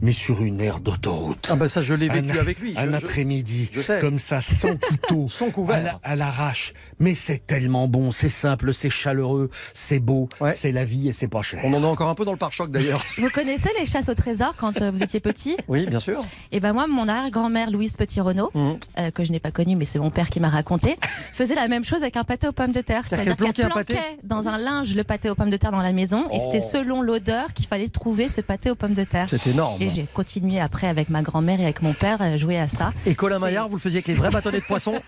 mais 0.00 0.12
sur 0.12 0.42
une 0.42 0.60
aire 0.60 0.80
d'autoroute. 0.80 1.48
Ah 1.50 1.56
ben 1.56 1.68
ça 1.68 1.82
je 1.82 1.94
l'ai 1.94 2.08
vécu 2.08 2.32
Un- 2.36 2.40
avec 2.40 2.58
lui. 2.60 2.74
Je- 2.74 2.80
Un 2.80 2.92
après-midi, 2.92 3.70
comme 4.00 4.18
ça, 4.18 4.40
sans 4.40 4.76
couteau, 4.76 5.28
Sans 5.28 5.50
couvert. 5.50 5.76
à 5.76 5.80
la- 5.80 6.00
à 6.02 6.16
l'arrache. 6.16 6.72
Mais 6.98 7.14
c'est 7.14 7.46
tellement 7.46 7.88
bon, 7.88 8.12
c'est 8.12 8.28
simple, 8.28 8.72
c'est 8.74 8.90
chaleureux, 8.90 9.50
c'est 9.74 9.98
beau, 9.98 10.28
Ouais. 10.40 10.52
c'est 10.52 10.72
la 10.72 10.84
vie 10.84 11.08
et 11.08 11.12
c'est 11.12 11.28
pas 11.28 11.42
cher. 11.42 11.60
On 11.64 11.72
en 11.74 11.82
a 11.82 11.86
encore 11.86 12.08
un 12.08 12.14
peu 12.14 12.24
dans 12.24 12.32
le 12.32 12.38
pare-choc 12.38 12.70
d'ailleurs. 12.70 13.02
Vous 13.18 13.30
connaissez 13.30 13.70
les 13.78 13.86
chasses 13.86 14.08
au 14.08 14.14
trésor 14.14 14.54
quand 14.56 14.80
euh, 14.82 14.90
vous 14.90 15.02
étiez 15.02 15.20
petit? 15.20 15.56
Oui, 15.68 15.86
bien 15.86 16.00
sûr. 16.00 16.20
Et 16.52 16.60
ben 16.60 16.72
moi, 16.72 16.86
mon 16.86 17.08
arrière-grand-mère 17.08 17.70
Louise 17.70 17.96
Petit-Renaud, 17.96 18.50
Mhm. 18.54 18.78
euh, 18.98 19.10
que 19.10 19.24
je 19.24 19.32
n'ai 19.32 19.40
pas 19.40 19.50
connue, 19.50 19.76
mais 19.76 19.84
c'est 19.84 19.98
mon 19.98 20.10
père 20.10 20.28
qui 20.30 20.40
m'a 20.40 20.48
raconté, 20.50 20.96
faisait 21.34 21.54
la 21.54 21.68
même 21.68 21.84
chose 21.84 22.02
avec 22.02 22.16
un 22.16 22.24
pâté 22.24 22.48
aux 22.48 22.52
pommes 22.52 22.72
de 22.72 22.80
terre. 22.80 23.06
C'est-à-dire 23.06 23.36
qu'elle 23.36 23.36
planquait 23.36 23.64
un 23.64 23.68
planquait 23.70 24.18
dans 24.24 24.48
un 24.48 24.58
linge 24.58 24.94
le 24.94 25.04
pâté 25.04 25.30
aux 25.30 25.34
pommes 25.34 25.50
de 25.50 25.56
terre 25.56 25.72
dans 25.72 25.78
la 25.82 25.92
maison, 25.92 26.28
et 26.30 26.38
c'était 26.40 26.60
Oh. 26.62 26.68
selon 26.72 27.02
l'odeur 27.02 27.52
qu'il 27.54 27.66
fallait 27.66 27.88
trouver 27.88 28.28
ce 28.28 28.40
pâté 28.40 28.70
aux 28.70 28.74
pommes 28.74 28.94
de 28.94 29.04
terre. 29.04 29.28
C'est 29.42 29.50
énorme. 29.50 29.80
Et 29.80 29.88
j'ai 29.88 30.06
continué 30.12 30.60
après 30.60 30.88
avec 30.88 31.08
ma 31.10 31.22
grand-mère 31.22 31.60
et 31.60 31.64
avec 31.64 31.82
mon 31.82 31.92
père 31.92 32.20
à 32.20 32.36
jouer 32.36 32.58
à 32.58 32.68
ça. 32.68 32.92
Et 33.06 33.14
Colin 33.14 33.38
Maillard, 33.38 33.68
vous 33.68 33.76
le 33.76 33.80
faisiez 33.80 33.98
avec 33.98 34.08
les 34.08 34.14
vrais 34.14 34.30
bâtonnets 34.30 34.60
de 34.60 34.64
poisson 34.64 34.94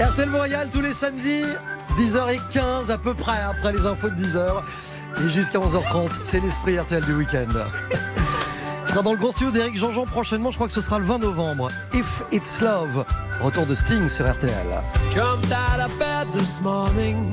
RTL 0.00 0.30
Royal 0.34 0.68
tous 0.70 0.80
les 0.80 0.92
samedis, 0.92 1.42
10h15 1.98 2.90
à 2.90 2.98
peu 2.98 3.14
près 3.14 3.40
après 3.40 3.72
les 3.72 3.86
infos 3.86 4.08
de 4.08 4.22
10h. 4.22 4.62
Et 5.24 5.28
jusqu'à 5.30 5.58
11h30, 5.58 6.10
c'est 6.24 6.40
l'esprit 6.40 6.78
RTL 6.78 7.04
du 7.04 7.14
week-end. 7.14 7.48
Ce 8.86 8.92
sera 8.92 9.02
dans 9.02 9.12
le 9.12 9.18
grand 9.18 9.30
studio 9.30 9.50
d'Éric 9.52 9.76
Jean-Jean 9.76 10.06
prochainement, 10.06 10.50
je 10.50 10.56
crois 10.56 10.66
que 10.66 10.72
ce 10.72 10.80
sera 10.80 10.98
le 10.98 11.04
20 11.04 11.18
novembre. 11.18 11.68
If 11.94 12.22
It's 12.32 12.60
Love, 12.60 13.04
retour 13.40 13.66
de 13.66 13.74
Sting 13.74 14.08
sur 14.08 14.28
RTL. 14.28 14.50
Jumped 15.12 15.52
out 15.52 15.80
of 15.80 15.96
bed 15.98 16.26
this 16.32 16.60
morning 16.62 17.32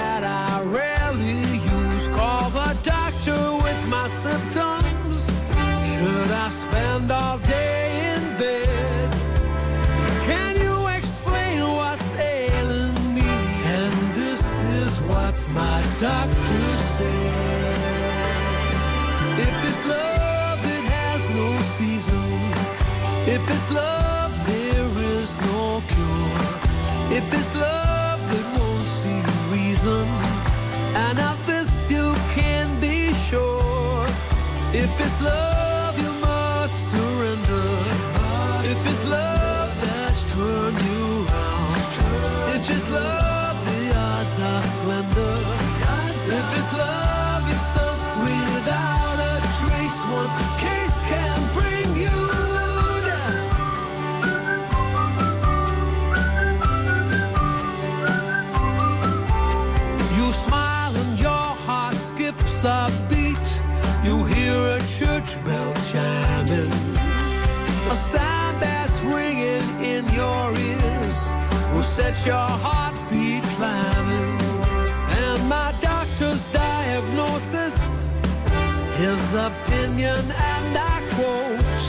Should 6.01 6.31
I 6.31 6.49
spend 6.49 7.11
all 7.11 7.37
day 7.37 8.15
in 8.15 8.23
bed? 8.39 9.09
Can 10.25 10.55
you 10.59 10.87
explain 10.97 11.61
what's 11.61 12.15
ailing 12.15 12.95
me? 13.13 13.29
And 13.77 13.93
this 14.15 14.41
is 14.79 14.97
what 15.01 15.35
my 15.53 15.77
doctor 15.99 16.65
said. 16.95 17.77
If 19.45 19.55
it's 19.69 19.83
love, 19.85 20.59
it 20.75 20.85
has 20.97 21.29
no 21.29 21.47
season. 21.77 22.31
If 23.35 23.43
it's 23.47 23.69
love, 23.69 24.33
there 24.47 24.89
is 25.19 25.39
no 25.51 25.83
cure. 25.93 27.17
If 27.19 27.31
it's 27.31 27.53
love, 27.53 28.21
it 28.39 28.47
won't 28.57 28.87
see 28.99 29.21
reason. 29.53 30.07
And 31.05 31.19
of 31.19 31.37
this 31.45 31.91
you 31.91 32.15
can 32.33 32.67
be 32.79 33.13
sure. 33.13 34.07
If 34.73 34.99
it's 34.99 35.21
love, 35.21 35.50
will 72.11 72.25
your 72.25 72.49
heartbeat 72.65 73.43
climbing. 73.55 74.39
And 75.23 75.49
my 75.49 75.73
doctor's 75.81 76.45
diagnosis, 76.51 77.99
his 78.97 79.33
opinion, 79.33 80.19
and 80.31 80.77
I 80.77 81.01
quote 81.13 81.81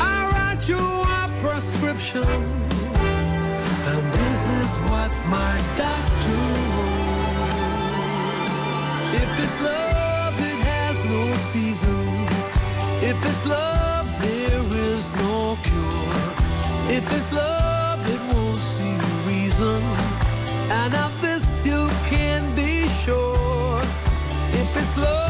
I 0.00 0.28
write 0.32 0.68
you 0.68 0.78
a 0.78 1.28
prescription. 1.40 2.24
And 3.90 4.04
this 4.12 4.40
is 4.60 4.70
what 4.88 5.12
my 5.28 5.54
doctor 5.76 6.40
wrote. 6.74 7.10
If 9.22 9.30
it's 9.44 9.60
love, 9.62 10.34
it 10.50 10.60
has 10.72 11.04
no 11.04 11.34
season. 11.52 12.06
If 13.02 13.18
it's 13.24 13.46
love, 13.46 14.06
there 14.22 14.64
is 14.88 15.14
no 15.16 15.56
cure. 15.64 16.96
If 16.96 17.12
it's 17.16 17.32
love, 17.32 17.69
reason. 19.60 19.82
And 20.70 20.94
of 20.94 21.20
this 21.20 21.66
you 21.66 21.88
can 22.08 22.54
be 22.54 22.88
sure. 22.88 23.80
If 24.52 24.76
it's 24.76 24.96
love, 24.96 25.29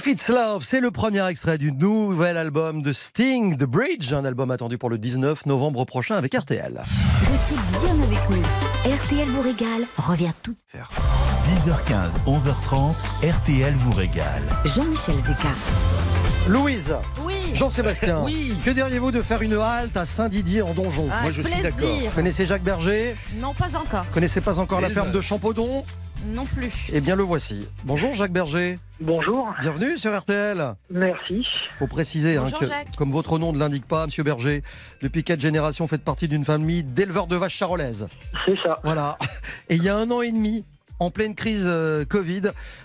If 0.00 0.06
It's 0.06 0.28
Love, 0.30 0.62
c'est 0.62 0.80
le 0.80 0.90
premier 0.90 1.26
extrait 1.28 1.58
du 1.58 1.72
nouvel 1.72 2.38
album 2.38 2.80
de 2.80 2.90
Sting, 2.90 3.58
The 3.58 3.64
Bridge, 3.64 4.14
un 4.14 4.24
album 4.24 4.50
attendu 4.50 4.78
pour 4.78 4.88
le 4.88 4.96
19 4.96 5.44
novembre 5.44 5.84
prochain 5.84 6.16
avec 6.16 6.32
RTL. 6.32 6.80
Restez 7.30 7.84
bien 7.84 8.02
avec 8.04 8.30
nous. 8.30 8.40
RTL 8.90 9.28
vous 9.28 9.42
régale. 9.42 9.86
Revient 9.98 10.32
tout. 10.42 10.54
10h15, 10.74 12.16
11h30, 12.26 12.94
RTL 13.30 13.74
vous 13.74 13.92
régale. 13.92 14.42
Jean-Michel 14.64 15.16
Zeka. 15.20 15.48
Louise, 16.48 16.94
Oui. 17.22 17.34
Jean-Sébastien, 17.52 18.20
Oui. 18.24 18.54
que 18.64 18.70
diriez-vous 18.70 19.10
de 19.10 19.20
faire 19.20 19.42
une 19.42 19.52
halte 19.52 19.98
à 19.98 20.06
Saint-Didier 20.06 20.62
en 20.62 20.72
donjon? 20.72 21.08
Ah, 21.12 21.20
Moi, 21.24 21.30
je 21.30 21.42
suis 21.42 21.60
d'accord. 21.60 21.86
Vous 22.06 22.10
connaissez 22.14 22.46
Jacques 22.46 22.62
Berger? 22.64 23.14
Non, 23.34 23.52
pas 23.52 23.66
encore. 23.76 24.04
Vous 24.04 24.14
connaissez 24.14 24.40
pas 24.40 24.58
encore 24.58 24.80
la 24.80 24.88
ferme 24.88 25.12
de 25.12 25.20
Champaudon? 25.20 25.84
Non 26.26 26.44
plus. 26.44 26.70
Eh 26.92 27.00
bien 27.00 27.16
le 27.16 27.22
voici. 27.22 27.66
Bonjour 27.84 28.12
Jacques 28.14 28.32
Berger, 28.32 28.78
Bonjour, 29.00 29.54
bienvenue 29.62 29.96
sur 29.96 30.16
RTL. 30.16 30.74
merci. 30.90 31.46
faut 31.78 31.86
préciser 31.86 32.36
hein, 32.36 32.44
que, 32.58 32.66
Jacques. 32.66 32.94
comme 32.96 33.10
votre 33.10 33.38
nom 33.38 33.54
ne 33.54 33.58
l'indique 33.58 33.86
pas, 33.86 34.04
Monsieur 34.04 34.22
Berger, 34.22 34.62
depuis 35.00 35.24
quatre 35.24 35.40
générations, 35.40 35.84
vous 35.86 35.88
faites 35.88 36.04
partie 36.04 36.28
d'une 36.28 36.44
famille 36.44 36.84
d'éleveurs 36.84 37.26
de 37.26 37.36
vaches 37.36 37.56
charolaises. 37.56 38.06
C'est 38.44 38.56
ça. 38.62 38.78
Voilà. 38.84 39.16
Et 39.70 39.76
il 39.76 39.82
y 39.82 39.88
a 39.88 39.96
un 39.96 40.10
an 40.10 40.20
et 40.20 40.30
demi, 40.30 40.64
en 41.00 41.10
pleine 41.10 41.34
crise 41.34 41.64
euh, 41.66 42.04
Covid, 42.04 42.42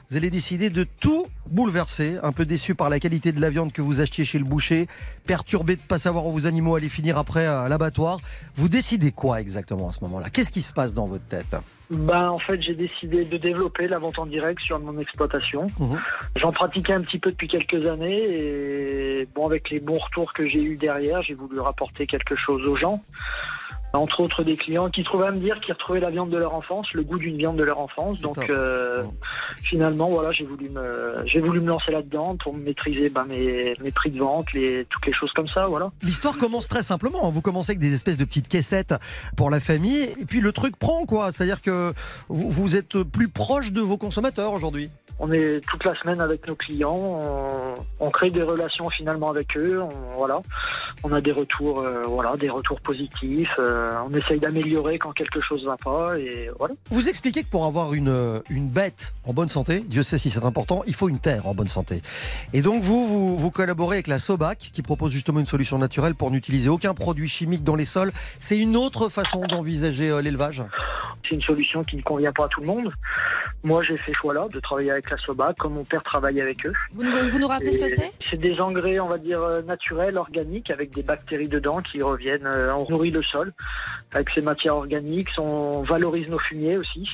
vous 0.10 0.18
allez 0.18 0.30
décider 0.30 0.70
de 0.70 0.86
tout 0.86 1.28
bouleverser. 1.48 2.18
Un 2.24 2.32
peu 2.32 2.46
déçu 2.46 2.74
par 2.74 2.90
la 2.90 3.00
qualité 3.00 3.34
de 3.34 3.42
la 3.42 3.50
viande 3.50 3.74
que 3.74 3.82
vous 3.82 4.00
achetiez 4.00 4.24
chez 4.24 4.40
le 4.40 4.46
boucher, 4.46 4.88
perturbé 5.28 5.76
de 5.76 5.82
ne 5.82 5.86
pas 5.86 6.00
savoir 6.00 6.26
où 6.26 6.32
vos 6.32 6.48
animaux 6.48 6.76
allaient 6.76 6.88
finir 6.88 7.18
après 7.18 7.46
à 7.46 7.68
l'abattoir. 7.68 8.20
Vous 8.56 8.70
décidez 8.70 9.12
quoi 9.12 9.42
exactement 9.42 9.90
à 9.90 9.92
ce 9.92 10.02
moment-là? 10.06 10.30
Qu'est-ce 10.30 10.52
qui 10.52 10.62
se 10.62 10.72
passe 10.72 10.94
dans 10.94 11.08
votre 11.08 11.26
tête? 11.26 11.56
Ben, 11.92 12.30
en 12.30 12.40
fait, 12.40 12.62
j'ai 12.62 12.74
décidé 12.74 13.26
de 13.26 13.38
développer 13.38 13.88
la 13.88 14.00
vente 14.00 14.18
en 14.18 14.26
direct 14.26 14.62
sur 14.62 14.80
mon 14.80 14.98
exploitation. 14.98 15.68
Mhm. 15.78 16.00
J'en 16.38 16.52
pratiquais 16.54 16.94
un 16.94 17.02
petit 17.02 17.20
peu 17.20 17.32
depuis 17.32 17.50
quelques 17.50 17.86
années 17.86 18.24
et 18.40 19.28
bon, 19.36 19.46
avec 19.46 19.70
les 19.70 19.82
bons 19.82 20.00
retours 20.00 20.34
que 20.34 20.48
j'ai 20.48 20.64
eu 20.64 20.78
derrière, 20.78 21.22
j'ai 21.22 21.34
voulu 21.34 21.60
rapporter 21.60 22.08
quelque 22.08 22.36
chose 22.36 22.66
aux 22.66 22.78
gens. 22.78 23.04
Entre 23.96 24.20
autres 24.20 24.44
des 24.44 24.58
clients 24.58 24.90
qui 24.90 25.04
trouvaient 25.04 25.28
à 25.28 25.32
me 25.32 25.40
dire 25.40 25.60
qu'ils 25.62 25.74
retrouvaient 25.74 26.00
la 26.00 26.10
viande 26.10 26.30
de 26.30 26.38
leur 26.38 26.54
enfance, 26.54 26.92
le 26.94 27.04
goût 27.04 27.18
d'une 27.18 27.38
viande 27.38 27.58
de 27.58 27.64
leur 27.64 27.80
enfance. 27.80 28.22
Donc 28.22 28.38
euh, 28.50 29.04
finalement, 29.64 30.10
voilà, 30.10 30.32
j'ai 30.32 30.46
voulu 30.46 30.70
me, 30.70 31.16
j'ai 31.26 31.40
voulu 31.40 31.60
me 31.62 31.70
lancer 31.70 31.92
là-dedans 31.92 32.36
pour 32.38 32.54
maîtriser 32.56 33.10
ben, 33.10 33.26
mes, 33.26 33.74
mes 33.82 33.92
prix 33.92 34.12
de 34.12 34.20
vente, 34.20 34.52
les, 34.54 34.86
toutes 34.90 35.06
les 35.06 35.14
choses 35.14 35.32
comme 35.34 35.48
ça, 35.48 35.66
voilà. 35.66 35.92
L'histoire 36.02 36.38
commence 36.38 36.68
très 36.68 36.84
simplement. 36.84 37.30
Vous 37.30 37.42
commencez 37.42 37.72
avec 37.72 37.80
des 37.80 37.94
espèces 37.94 38.18
de 38.18 38.26
petites 38.26 38.48
caissettes 38.48 38.96
pour 39.38 39.50
la 39.50 39.60
famille, 39.60 40.04
et 40.20 40.26
puis 40.26 40.42
le 40.42 40.52
truc 40.52 40.78
prend 40.78 41.06
quoi. 41.06 41.32
C'est-à-dire 41.32 41.62
que 41.62 41.94
vous, 42.30 42.50
vous 42.50 42.76
êtes 42.76 43.02
plus 43.04 43.30
proche 43.30 43.72
de 43.72 43.82
vos 43.82 43.98
consommateurs 43.98 44.54
aujourd'hui. 44.54 44.90
On 45.18 45.32
est 45.32 45.66
toute 45.70 45.86
la 45.86 45.96
semaine 45.96 46.20
avec 46.20 46.46
nos 46.46 46.56
clients, 46.56 46.98
on, 46.98 47.74
on 48.02 48.10
crée 48.10 48.30
des 48.30 48.44
relations 48.44 48.90
finalement 48.90 49.30
avec 49.30 49.56
eux, 49.56 49.82
on, 49.82 50.18
voilà. 50.18 50.42
On 51.04 51.14
a 51.14 51.22
des 51.22 51.32
retours, 51.32 51.80
euh, 51.80 52.02
voilà, 52.06 52.36
des 52.36 52.50
retours 52.50 52.82
positifs. 52.82 53.56
euh, 53.60 53.85
on 54.08 54.14
essaye 54.14 54.40
d'améliorer 54.40 54.98
quand 54.98 55.12
quelque 55.12 55.42
chose 55.42 55.66
va 55.66 55.78
pas 55.78 56.18
et 56.18 56.50
voilà. 56.58 56.74
Vous 56.90 57.10
expliquez 57.10 57.44
que 57.44 57.50
pour 57.50 57.66
avoir 57.66 57.94
une, 57.94 58.10
euh, 58.10 58.40
une 58.50 58.68
bête 58.68 59.14
en 59.26 59.34
bonne 59.34 59.50
santé, 59.50 59.80
Dieu 59.88 60.04
sait 60.04 60.18
si 60.18 60.30
c'est 60.30 60.44
important, 60.44 60.84
il 60.88 60.94
faut 60.96 61.10
une 61.10 61.20
terre 61.20 61.48
en 61.48 61.54
bonne 61.54 61.68
santé. 61.68 62.02
Et 62.54 62.62
donc 62.62 62.82
vous, 62.82 63.08
vous, 63.08 63.38
vous 63.38 63.52
collaborez 63.52 63.98
avec 63.98 64.08
la 64.08 64.20
Sobac 64.20 64.58
qui 64.58 64.82
propose 64.82 65.12
justement 65.12 65.40
une 65.40 65.46
solution 65.46 65.78
naturelle 65.78 66.16
pour 66.16 66.32
n'utiliser 66.32 66.70
aucun 66.70 66.94
produit 66.94 67.28
chimique 67.28 67.64
dans 67.64 67.76
les 67.76 67.86
sols. 67.86 68.12
C'est 68.40 68.58
une 68.60 68.76
autre 68.78 69.10
façon 69.10 69.42
d'envisager 69.48 70.10
euh, 70.10 70.22
l'élevage? 70.22 70.64
C'est 71.28 71.36
une 71.36 71.42
solution 71.42 71.82
qui 71.84 71.96
ne 71.96 72.02
convient 72.04 72.32
pas 72.32 72.46
à 72.46 72.48
tout 72.48 72.62
le 72.62 72.68
monde. 72.68 72.94
Moi, 73.64 73.82
j'ai 73.88 73.98
fait 73.98 74.14
choix 74.14 74.34
là 74.34 74.48
de 74.52 74.60
travailler 74.60 74.92
avec 74.92 75.10
la 75.10 75.18
Soba, 75.18 75.54
comme 75.58 75.74
mon 75.74 75.84
père 75.84 76.04
travaille 76.04 76.40
avec 76.40 76.64
eux. 76.68 76.74
Vous 76.94 77.04
nous, 77.04 77.12
vous 77.32 77.40
nous 77.40 77.48
rappelez 77.48 77.72
ce 77.72 77.80
que 77.80 77.90
c'est 77.90 78.12
C'est? 78.30 78.38
des 78.38 78.60
engrais, 78.60 79.00
on 79.00 79.08
va 79.08 79.18
dire, 79.18 79.42
euh, 79.42 79.64
naturels, 79.64 80.18
organiques, 80.20 80.70
avec 80.70 80.94
des 80.94 81.02
bactéries 81.02 81.48
dedans 81.48 81.82
qui 81.82 82.04
reviennent. 82.04 82.46
euh, 82.46 82.76
on 82.76 82.88
nourrit 82.92 83.10
le 83.10 83.24
sol 83.24 83.54
avec 84.14 84.30
ces 84.30 84.42
matières 84.42 84.76
organiques. 84.76 85.30
On 85.38 85.82
valorise 85.84 86.30
nos 86.30 86.40
fumiers 86.40 86.78
aussi 86.78 87.08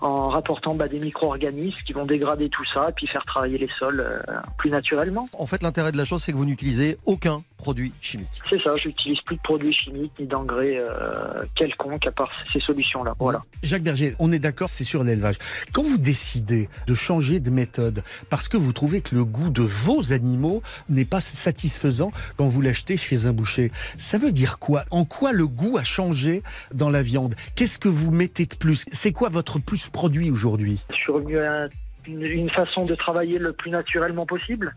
en 0.00 0.28
rapportant 0.28 0.74
bah, 0.74 0.88
des 0.88 0.98
micro-organismes 0.98 1.82
qui 1.86 1.92
vont 1.92 2.04
dégrader 2.04 2.48
tout 2.48 2.64
ça 2.66 2.90
et 2.90 2.92
puis 2.92 3.06
faire 3.06 3.24
travailler 3.24 3.58
les 3.58 3.70
sols 3.78 4.00
euh, 4.00 4.20
plus 4.58 4.70
naturellement. 4.70 5.28
En 5.38 5.46
fait, 5.46 5.62
l'intérêt 5.62 5.92
de 5.92 5.96
la 5.96 6.04
chose, 6.04 6.22
c'est 6.22 6.32
que 6.32 6.36
vous 6.36 6.44
n'utilisez 6.44 6.98
aucun 7.06 7.42
produit 7.64 7.94
chimique. 8.02 8.42
C'est 8.50 8.60
ça, 8.62 8.70
j'utilise 8.76 9.18
plus 9.22 9.36
de 9.36 9.40
produits 9.40 9.72
chimiques 9.72 10.12
ni 10.20 10.26
d'engrais 10.26 10.76
euh, 10.76 11.46
quelconques 11.56 12.06
à 12.06 12.12
part 12.12 12.30
ces 12.52 12.60
solutions-là. 12.60 13.14
Voilà. 13.18 13.42
Jacques 13.62 13.82
Berger, 13.82 14.14
on 14.18 14.30
est 14.32 14.38
d'accord, 14.38 14.68
c'est 14.68 14.84
sur 14.84 15.02
l'élevage. 15.02 15.36
Quand 15.72 15.82
vous 15.82 15.96
décidez 15.96 16.68
de 16.86 16.94
changer 16.94 17.40
de 17.40 17.48
méthode 17.48 18.02
parce 18.28 18.48
que 18.48 18.58
vous 18.58 18.74
trouvez 18.74 19.00
que 19.00 19.14
le 19.14 19.24
goût 19.24 19.48
de 19.48 19.62
vos 19.62 20.12
animaux 20.12 20.62
n'est 20.90 21.06
pas 21.06 21.20
satisfaisant 21.20 22.12
quand 22.36 22.46
vous 22.48 22.60
l'achetez 22.60 22.98
chez 22.98 23.24
un 23.26 23.32
boucher, 23.32 23.72
ça 23.96 24.18
veut 24.18 24.30
dire 24.32 24.58
quoi? 24.58 24.84
En 24.90 25.06
quoi 25.06 25.32
le 25.32 25.46
goût 25.46 25.78
a 25.78 25.84
changé 25.84 26.42
dans 26.74 26.90
la 26.90 27.02
viande? 27.02 27.34
Qu'est-ce 27.54 27.78
que 27.78 27.88
vous 27.88 28.10
mettez 28.10 28.44
de 28.44 28.56
plus? 28.56 28.84
C'est 28.92 29.12
quoi 29.12 29.30
votre 29.30 29.58
plus 29.58 29.88
produit 29.88 30.30
aujourd'hui? 30.30 30.80
Sur 31.04 31.18
une, 31.20 31.70
une- 32.06 32.26
une 32.26 32.50
façon 32.50 32.84
de 32.84 32.94
travailler 32.94 33.38
le 33.38 33.54
plus 33.54 33.70
naturellement 33.70 34.26
possible. 34.26 34.74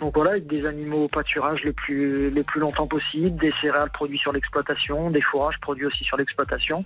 Donc 0.00 0.14
voilà, 0.14 0.32
avec 0.32 0.46
des 0.46 0.66
animaux 0.66 1.04
au 1.04 1.08
pâturage 1.08 1.62
le 1.64 1.72
plus, 1.72 2.30
le 2.30 2.42
plus 2.42 2.60
longtemps 2.60 2.86
possible, 2.86 3.38
des 3.38 3.52
céréales 3.60 3.90
produites 3.90 4.20
sur 4.20 4.32
l'exploitation, 4.32 5.10
des 5.10 5.20
fourrages 5.20 5.58
produits 5.60 5.86
aussi 5.86 6.04
sur 6.04 6.16
l'exploitation, 6.16 6.84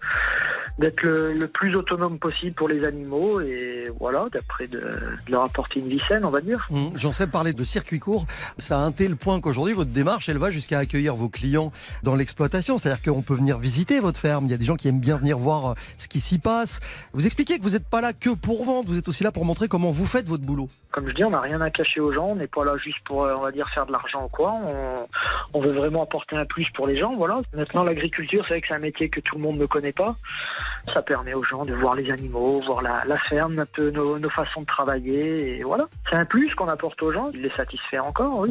d'être 0.79 1.03
le, 1.03 1.33
le 1.33 1.46
plus 1.48 1.77
autonome 1.77 2.18
possible 2.18 2.55
pour 2.55 2.68
les 2.68 2.85
animaux 2.85 3.40
et 3.40 3.85
voilà, 3.98 4.27
d'après 4.33 4.66
de, 4.66 4.81
de 4.81 5.31
leur 5.31 5.44
apporter 5.44 5.81
une 5.81 5.88
vie 5.88 6.03
saine, 6.09 6.24
on 6.24 6.31
va 6.31 6.40
dire. 6.40 6.66
Mmh. 6.70 6.88
J'en 6.96 7.12
sais 7.12 7.27
parler 7.27 7.53
de 7.53 7.64
circuit 7.64 8.00
court. 8.00 8.27
Ça 8.59 8.79
a 8.79 8.81
un 8.81 8.92
tel 8.92 9.16
point 9.16 9.40
qu'aujourd'hui, 9.40 9.74
votre 9.74 9.90
démarche, 9.90 10.29
elle 10.29 10.38
va 10.38 10.50
jusqu'à 10.50 10.79
accueillir 10.79 11.14
vos 11.14 11.29
clients 11.29 11.72
dans 12.03 12.14
l'exploitation. 12.14 12.79
C'est-à-dire 12.79 13.03
qu'on 13.03 13.22
peut 13.22 13.35
venir 13.35 13.59
visiter 13.59 14.00
votre 14.00 14.18
ferme. 14.18 14.46
Il 14.46 14.50
y 14.50 14.55
a 14.55 14.59
des 14.59 14.64
gens 14.64 14.77
qui 14.77 14.88
aiment 14.88 15.00
bien 15.00 15.16
venir 15.16 15.38
voir 15.38 15.66
euh, 15.66 15.74
ce 15.96 16.09
qui 16.09 16.20
s'y 16.20 16.38
passe. 16.38 16.81
Vous 17.12 17.27
expliquez 17.27 17.59
que 17.59 17.62
vous 17.62 17.70
n'êtes 17.70 17.88
pas 17.88 18.00
là 18.00 18.12
que 18.12 18.31
pour 18.31 18.64
vendre. 18.64 18.88
Vous 18.88 18.98
êtes 18.98 19.09
aussi 19.09 19.22
là 19.22 19.33
pour 19.33 19.44
montrer 19.44 19.68
comment 19.68 19.90
vous 19.90 20.07
faites 20.07 20.29
votre 20.29 20.44
boulot. 20.44 20.68
Comme 20.90 21.09
je 21.09 21.14
dis, 21.14 21.24
on 21.24 21.31
n'a 21.31 21.40
rien 21.40 21.61
à 21.61 21.70
cacher 21.70 22.00
aux 22.00 22.12
gens, 22.12 22.29
on 22.29 22.37
n'est 22.37 22.46
pas 22.46 22.64
là 22.64 22.77
juste 22.77 23.03
pour, 23.04 23.18
on 23.18 23.40
va 23.40 23.50
dire, 23.52 23.68
faire 23.70 23.86
de 23.86 23.92
l'argent 23.92 24.24
ou 24.24 24.28
quoi. 24.28 24.52
On, 24.66 25.06
on 25.54 25.60
veut 25.60 25.72
vraiment 25.72 26.02
apporter 26.02 26.36
un 26.36 26.44
plus 26.44 26.66
pour 26.74 26.86
les 26.86 26.96
gens, 26.98 27.14
voilà. 27.16 27.36
Maintenant, 27.54 27.84
l'agriculture, 27.84 28.42
c'est 28.44 28.54
vrai 28.54 28.60
que 28.60 28.66
c'est 28.68 28.74
un 28.74 28.78
métier 28.78 29.08
que 29.08 29.20
tout 29.20 29.36
le 29.36 29.42
monde 29.42 29.56
ne 29.58 29.66
connaît 29.66 29.92
pas. 29.92 30.16
Ça 30.92 31.00
permet 31.02 31.32
aux 31.34 31.42
gens 31.44 31.62
de 31.62 31.72
voir 31.74 31.94
les 31.94 32.10
animaux, 32.10 32.60
voir 32.66 32.82
la, 32.82 33.04
la 33.06 33.18
ferme, 33.18 33.58
un 33.58 33.66
peu 33.66 33.90
nos, 33.90 34.18
nos 34.18 34.30
façons 34.30 34.60
de 34.60 34.66
travailler, 34.66 35.58
et 35.58 35.62
voilà. 35.62 35.86
C'est 36.10 36.16
un 36.16 36.24
plus 36.26 36.54
qu'on 36.54 36.68
apporte 36.68 37.02
aux 37.02 37.12
gens, 37.12 37.30
il 37.32 37.40
les 37.42 37.50
satisfait 37.50 37.98
encore, 37.98 38.40
oui. 38.40 38.50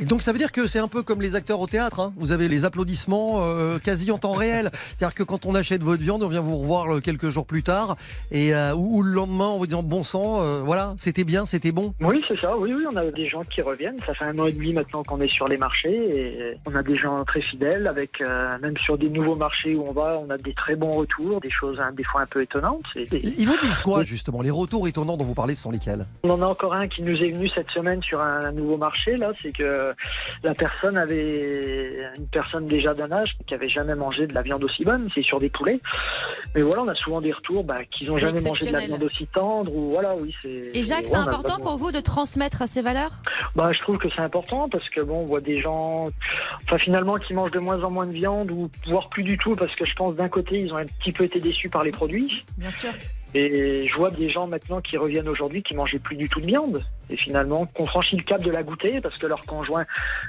Et 0.00 0.04
donc 0.04 0.22
ça 0.22 0.32
veut 0.32 0.38
dire 0.38 0.50
que 0.52 0.66
c'est 0.66 0.80
un 0.80 0.88
peu 0.88 1.02
comme 1.02 1.22
les 1.22 1.36
acteurs 1.36 1.60
au 1.60 1.66
théâtre. 1.66 2.00
hein. 2.00 2.12
Vous 2.16 2.32
avez 2.32 2.48
les 2.48 2.64
applaudissements 2.64 3.42
euh, 3.44 3.78
quasi 3.78 4.10
en 4.10 4.18
temps 4.18 4.32
réel. 4.32 4.70
C'est-à-dire 4.96 5.14
que 5.14 5.22
quand 5.22 5.46
on 5.46 5.54
achète 5.54 5.82
votre 5.82 6.02
viande, 6.02 6.22
on 6.22 6.28
vient 6.28 6.40
vous 6.40 6.56
revoir 6.58 6.94
euh, 6.96 7.00
quelques 7.00 7.28
jours 7.28 7.46
plus 7.46 7.62
tard 7.62 7.96
et 8.30 8.54
euh, 8.54 8.74
ou, 8.74 8.98
ou 8.98 9.02
le 9.02 9.12
lendemain 9.12 9.46
en 9.46 9.58
vous 9.58 9.66
disant 9.66 9.82
bon 9.82 10.02
sang, 10.02 10.42
euh, 10.42 10.60
voilà, 10.64 10.94
c'était 10.98 11.24
bien, 11.24 11.44
c'était 11.44 11.72
bon. 11.72 11.94
Oui, 12.00 12.22
c'est 12.28 12.38
ça, 12.38 12.56
oui, 12.56 12.72
oui, 12.74 12.84
on 12.92 12.96
a 12.96 13.04
des 13.10 13.28
gens 13.28 13.42
qui 13.42 13.62
reviennent. 13.62 13.87
Ça 14.06 14.14
fait 14.14 14.24
un 14.24 14.38
an 14.38 14.46
et 14.46 14.52
demi 14.52 14.72
maintenant 14.72 15.02
qu'on 15.02 15.20
est 15.20 15.28
sur 15.32 15.48
les 15.48 15.56
marchés 15.56 15.90
et 15.90 16.54
on 16.66 16.74
a 16.74 16.82
des 16.82 16.96
gens 16.96 17.24
très 17.24 17.40
fidèles 17.42 17.86
avec, 17.86 18.20
euh, 18.20 18.58
même 18.60 18.76
sur 18.78 18.96
des 18.98 19.08
nouveaux 19.08 19.36
marchés 19.36 19.74
où 19.74 19.84
on 19.86 19.92
va, 19.92 20.18
on 20.24 20.30
a 20.30 20.36
des 20.38 20.54
très 20.54 20.76
bons 20.76 20.92
retours, 20.92 21.40
des 21.40 21.50
choses 21.50 21.80
hein, 21.80 21.90
des 21.96 22.04
fois 22.04 22.22
un 22.22 22.26
peu 22.26 22.42
étonnantes. 22.42 22.82
Et- 22.96 23.02
et- 23.14 23.34
Ils 23.38 23.46
vous 23.46 23.56
disent 23.58 23.80
quoi 23.80 24.04
justement 24.04 24.42
Les 24.42 24.50
retours 24.50 24.86
étonnants 24.88 25.16
dont 25.16 25.24
vous 25.24 25.34
parlez 25.34 25.54
ce 25.54 25.62
sont 25.62 25.70
lesquels? 25.70 26.04
On 26.24 26.30
en 26.30 26.42
a 26.42 26.46
encore 26.46 26.74
un 26.74 26.88
qui 26.88 27.02
nous 27.02 27.16
est 27.16 27.30
venu 27.30 27.48
cette 27.54 27.70
semaine 27.70 28.02
sur 28.02 28.20
un, 28.20 28.40
un 28.46 28.52
nouveau 28.52 28.76
marché. 28.76 29.16
Là, 29.16 29.32
c'est 29.42 29.52
que 29.52 29.92
la 30.42 30.52
personne 30.54 30.96
avait 30.96 31.98
une 32.18 32.26
personne 32.28 32.66
déjà 32.66 32.94
d'un 32.94 33.10
âge 33.12 33.36
qui 33.46 33.54
avait 33.54 33.68
jamais 33.68 33.94
mangé 33.94 34.26
de 34.26 34.34
la 34.34 34.42
viande 34.42 34.62
aussi 34.64 34.82
bonne. 34.84 35.08
C'est 35.14 35.22
sur 35.22 35.38
des 35.40 35.48
poulets. 35.48 35.80
Mais 36.54 36.62
voilà, 36.62 36.82
on 36.82 36.88
a 36.88 36.94
souvent 36.94 37.20
des 37.20 37.32
retours 37.32 37.64
bah, 37.64 37.84
qu'ils 37.90 38.08
n'ont 38.08 38.16
jamais 38.18 38.40
mangé 38.40 38.66
de 38.66 38.72
la 38.72 38.80
viande 38.86 39.02
aussi 39.02 39.26
tendre. 39.26 39.74
Ou 39.74 39.90
voilà, 39.90 40.14
oui, 40.16 40.34
c'est. 40.42 40.70
Et 40.74 40.82
Jacques, 40.82 41.00
ouais, 41.00 41.06
c'est 41.06 41.16
important 41.16 41.58
pour 41.60 41.76
vous 41.76 41.92
de 41.92 42.00
transmettre 42.00 42.68
ces 42.68 42.82
valeurs? 42.82 43.12
Bah, 43.56 43.67
je 43.72 43.80
trouve 43.80 43.98
que 43.98 44.08
c'est 44.14 44.20
important 44.20 44.68
parce 44.68 44.88
que 44.90 45.00
bon, 45.02 45.20
on 45.20 45.24
voit 45.24 45.40
des 45.40 45.60
gens, 45.60 46.04
enfin 46.64 46.78
finalement, 46.78 47.14
qui 47.14 47.34
mangent 47.34 47.50
de 47.52 47.58
moins 47.58 47.82
en 47.82 47.90
moins 47.90 48.06
de 48.06 48.12
viande 48.12 48.50
ou 48.50 48.70
voire 48.86 49.08
plus 49.08 49.22
du 49.24 49.36
tout 49.38 49.54
parce 49.56 49.74
que 49.76 49.86
je 49.86 49.94
pense 49.94 50.14
d'un 50.16 50.28
côté 50.28 50.58
ils 50.58 50.72
ont 50.72 50.76
un 50.76 50.84
petit 50.84 51.12
peu 51.12 51.24
été 51.24 51.38
déçus 51.38 51.68
par 51.68 51.84
les 51.84 51.90
produits 51.90 52.44
Bien 52.56 52.70
sûr. 52.70 52.90
et 53.34 53.86
je 53.88 53.96
vois 53.96 54.10
des 54.10 54.30
gens 54.30 54.46
maintenant 54.46 54.80
qui 54.80 54.96
reviennent 54.96 55.28
aujourd'hui 55.28 55.62
qui 55.62 55.74
mangeaient 55.74 55.98
plus 55.98 56.16
du 56.16 56.28
tout 56.28 56.40
de 56.40 56.46
viande 56.46 56.84
et 57.10 57.16
finalement 57.16 57.66
qu'on 57.66 57.86
franchit 57.86 58.16
le 58.16 58.22
cap 58.22 58.42
de 58.42 58.50
la 58.50 58.62
goûter 58.62 59.00
parce 59.00 59.18
que 59.18 59.26
leur 59.26 59.40
conjoint 59.40 59.84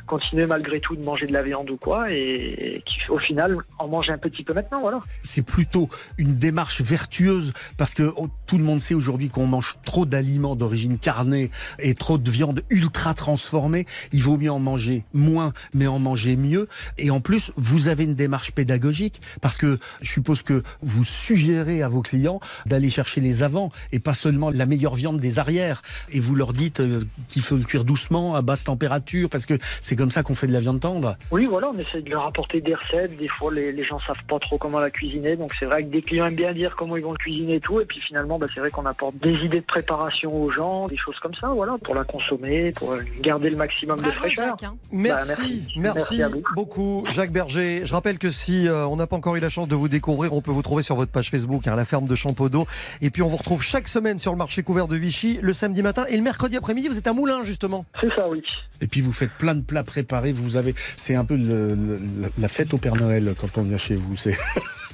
continuait 0.08 0.48
malgré 0.48 0.80
tout 0.80 0.96
de 0.96 1.04
manger 1.04 1.26
de 1.26 1.34
la 1.34 1.42
viande 1.42 1.70
ou 1.70 1.78
quoi 1.78 2.12
et 2.12 2.82
qui 2.86 3.00
au 3.10 3.18
final 3.18 3.58
en 3.78 3.88
mange 3.88 4.10
un 4.10 4.18
petit 4.18 4.44
peu 4.44 4.54
maintenant 4.54 4.82
voilà. 4.82 5.00
c'est 5.24 5.42
plutôt 5.42 5.89
une 6.18 6.38
démarche 6.38 6.82
vertueuse 6.82 7.54
parce 7.78 7.94
que 7.94 8.13
oh, 8.15 8.30
tout 8.46 8.58
le 8.58 8.63
monde 8.63 8.82
sait 8.82 8.94
aujourd'hui 8.94 9.30
qu'on 9.30 9.48
mange 9.48 9.78
trop 9.84 10.06
d'aliments 10.06 10.56
d'origine 10.56 10.98
carnée 10.98 11.52
et 11.80 11.94
trop 11.94 12.18
de 12.18 12.32
viande 12.32 12.62
ultra 12.70 13.13
transformée. 13.13 13.86
Il 14.12 14.24
vaut 14.24 14.38
mieux 14.38 14.52
en 14.52 14.60
manger 14.60 15.04
moins, 15.13 15.54
mais 15.74 15.88
en 15.88 16.00
manger 16.00 16.36
mieux. 16.36 16.68
Et 16.98 17.12
en 17.12 17.20
plus, 17.20 17.52
vous 17.56 17.88
avez 17.88 18.04
une 18.04 18.15
démarche 18.15 18.52
pédagogique 18.52 19.22
parce 19.42 19.58
que 19.58 19.80
je 20.02 20.12
suppose 20.12 20.42
que 20.42 20.63
vous 20.82 21.04
suggérez 21.04 21.82
à 21.84 21.88
vos 21.88 22.02
clients 22.02 22.39
d'aller 22.65 22.89
chercher 22.89 23.22
les 23.22 23.44
avants 23.44 23.72
et 23.92 24.00
pas 24.00 24.13
seulement 24.13 24.50
la 24.50 24.65
meilleure 24.65 24.96
viande 24.96 25.20
des 25.20 25.39
arrières. 25.39 25.82
Et 26.12 26.20
vous 26.20 26.36
leur 26.36 26.54
dites 26.54 26.68
euh, 26.79 27.01
qu'il 27.27 27.41
faut 27.41 27.55
le 27.55 27.63
cuire 27.63 27.84
doucement 27.84 28.36
à 28.36 28.41
basse 28.41 28.63
température 28.63 29.29
parce 29.29 29.45
que 29.45 29.55
c'est 29.82 29.95
comme 29.95 30.12
ça 30.12 30.23
qu'on 30.23 30.36
fait 30.36 30.47
de 30.47 30.53
la 30.53 30.60
viande 30.60 30.79
tendre. 30.79 31.15
Oui, 31.32 31.45
voilà, 31.45 31.69
on 31.73 31.77
essaie 31.79 32.01
de 32.01 32.10
leur 32.10 32.27
apporter 32.27 32.62
des 32.62 32.75
recettes. 32.75 33.17
Des 33.17 33.27
fois, 33.27 33.53
les, 33.53 33.71
les 33.71 33.84
gens 33.84 33.99
savent 34.05 34.23
pas 34.27 34.39
trop 34.39 34.58
comment 34.58 34.79
la 34.79 34.89
cuisiner. 34.91 35.36
Donc, 35.36 35.51
c'est 35.60 35.65
vrai 35.65 35.84
que 35.84 35.89
des 35.89 36.01
clients 36.01 36.25
aiment 36.27 36.36
bien 36.36 36.53
dire 36.53 36.75
comment 36.77 36.95
ils 36.97 37.03
vont 37.03 37.12
le 37.12 37.17
cuisiner 37.17 37.55
et 37.55 37.60
tout. 37.60 37.79
Et 37.82 37.86
puis, 37.86 37.99
finalement, 38.08 38.38
bah, 38.38 38.47
c'est 38.53 38.60
vrai 38.60 38.69
qu'on 38.69 38.86
apporte 38.86 39.15
des 39.17 39.34
idées 39.45 39.62
de 39.62 39.65
préparation 39.65 40.29
aux 40.36 40.51
gens, 40.51 40.88
des 40.88 40.97
choses 40.97 41.17
comme 41.21 41.34
ça, 41.36 41.47
voilà, 41.49 41.75
pour 41.84 41.95
la 41.95 42.03
consommer, 42.03 42.71
pour 42.73 42.95
garder 43.21 43.49
le 43.49 43.58
maximum 43.58 43.97
de 43.99 44.03
fraîcheur. 44.12 44.58
Jacques. 44.60 44.63
hein. 44.63 44.75
Merci, 44.91 45.27
Bah, 45.29 45.36
merci. 45.39 45.63
merci, 45.77 45.79
Merci 45.79 46.23
à 46.23 46.29
vous. 46.29 46.43
beaucoup, 46.55 47.03
Jacques 47.10 47.32
Berger. 47.32 47.82
Je 47.86 47.93
rappelle 47.93 48.17
que 48.17 48.32
si 48.32 48.67
euh, 48.67 48.86
on 48.88 48.95
n'a 48.95 49.08
pas 49.08 49.15
encore 49.15 49.36
eu 49.36 49.39
la 49.39 49.49
chance 49.49 49.67
de 49.67 49.75
vous 49.75 49.88
découvrir, 49.88 50.34
on 50.34 50.41
peut 50.41 50.51
vous 50.51 50.62
trouver 50.62 50.84
sur 50.84 50.95
votre 50.95 51.12
page 51.12 51.29
Facebook, 51.29 51.67
hein, 51.67 51.75
la 51.75 51.86
ferme 51.86 52.05
de 52.05 52.15
Champodeau. 52.15 52.67
Et 53.01 53.10
puis 53.10 53.21
on 53.21 53.27
vous 53.27 53.38
retrouve 53.38 53.62
chaque 53.63 53.88
semaine 53.88 54.19
sur 54.19 54.32
le 54.32 54.38
marché 54.38 54.63
couvert 54.63 54.88
de 54.88 54.95
Vichy, 54.95 55.39
le 55.41 55.53
samedi 55.53 55.82
matin 55.82 56.05
et 56.10 56.17
le 56.17 56.23
mercredi 56.23 56.58
après-midi. 56.60 56.88
Vous 56.88 56.98
êtes 56.98 57.08
à 57.08 57.13
Moulins 57.13 57.43
justement. 57.43 57.86
C'est 58.00 58.10
ça, 58.15 58.30
oui. 58.30 58.43
Et 58.82 58.88
puis 58.88 59.02
vous 59.02 59.12
faites 59.12 59.32
plein 59.32 59.56
de 59.56 59.62
plats 59.63 59.84
préparés. 59.84 60.32
Vous 60.32 60.56
avez, 60.56 60.74
c'est 60.95 61.15
un 61.15 61.26
peu 61.26 61.36
le- 61.36 61.69
le- 61.76 62.00
la 62.38 62.48
fête 62.48 62.74
au 62.74 62.78
Père 62.78 62.95
Noël 62.95 63.34
quand 63.39 63.58
on 63.58 63.63
vient 63.63 63.78
chez 63.78 63.95
vous. 63.95 64.15
C'est, 64.15 64.38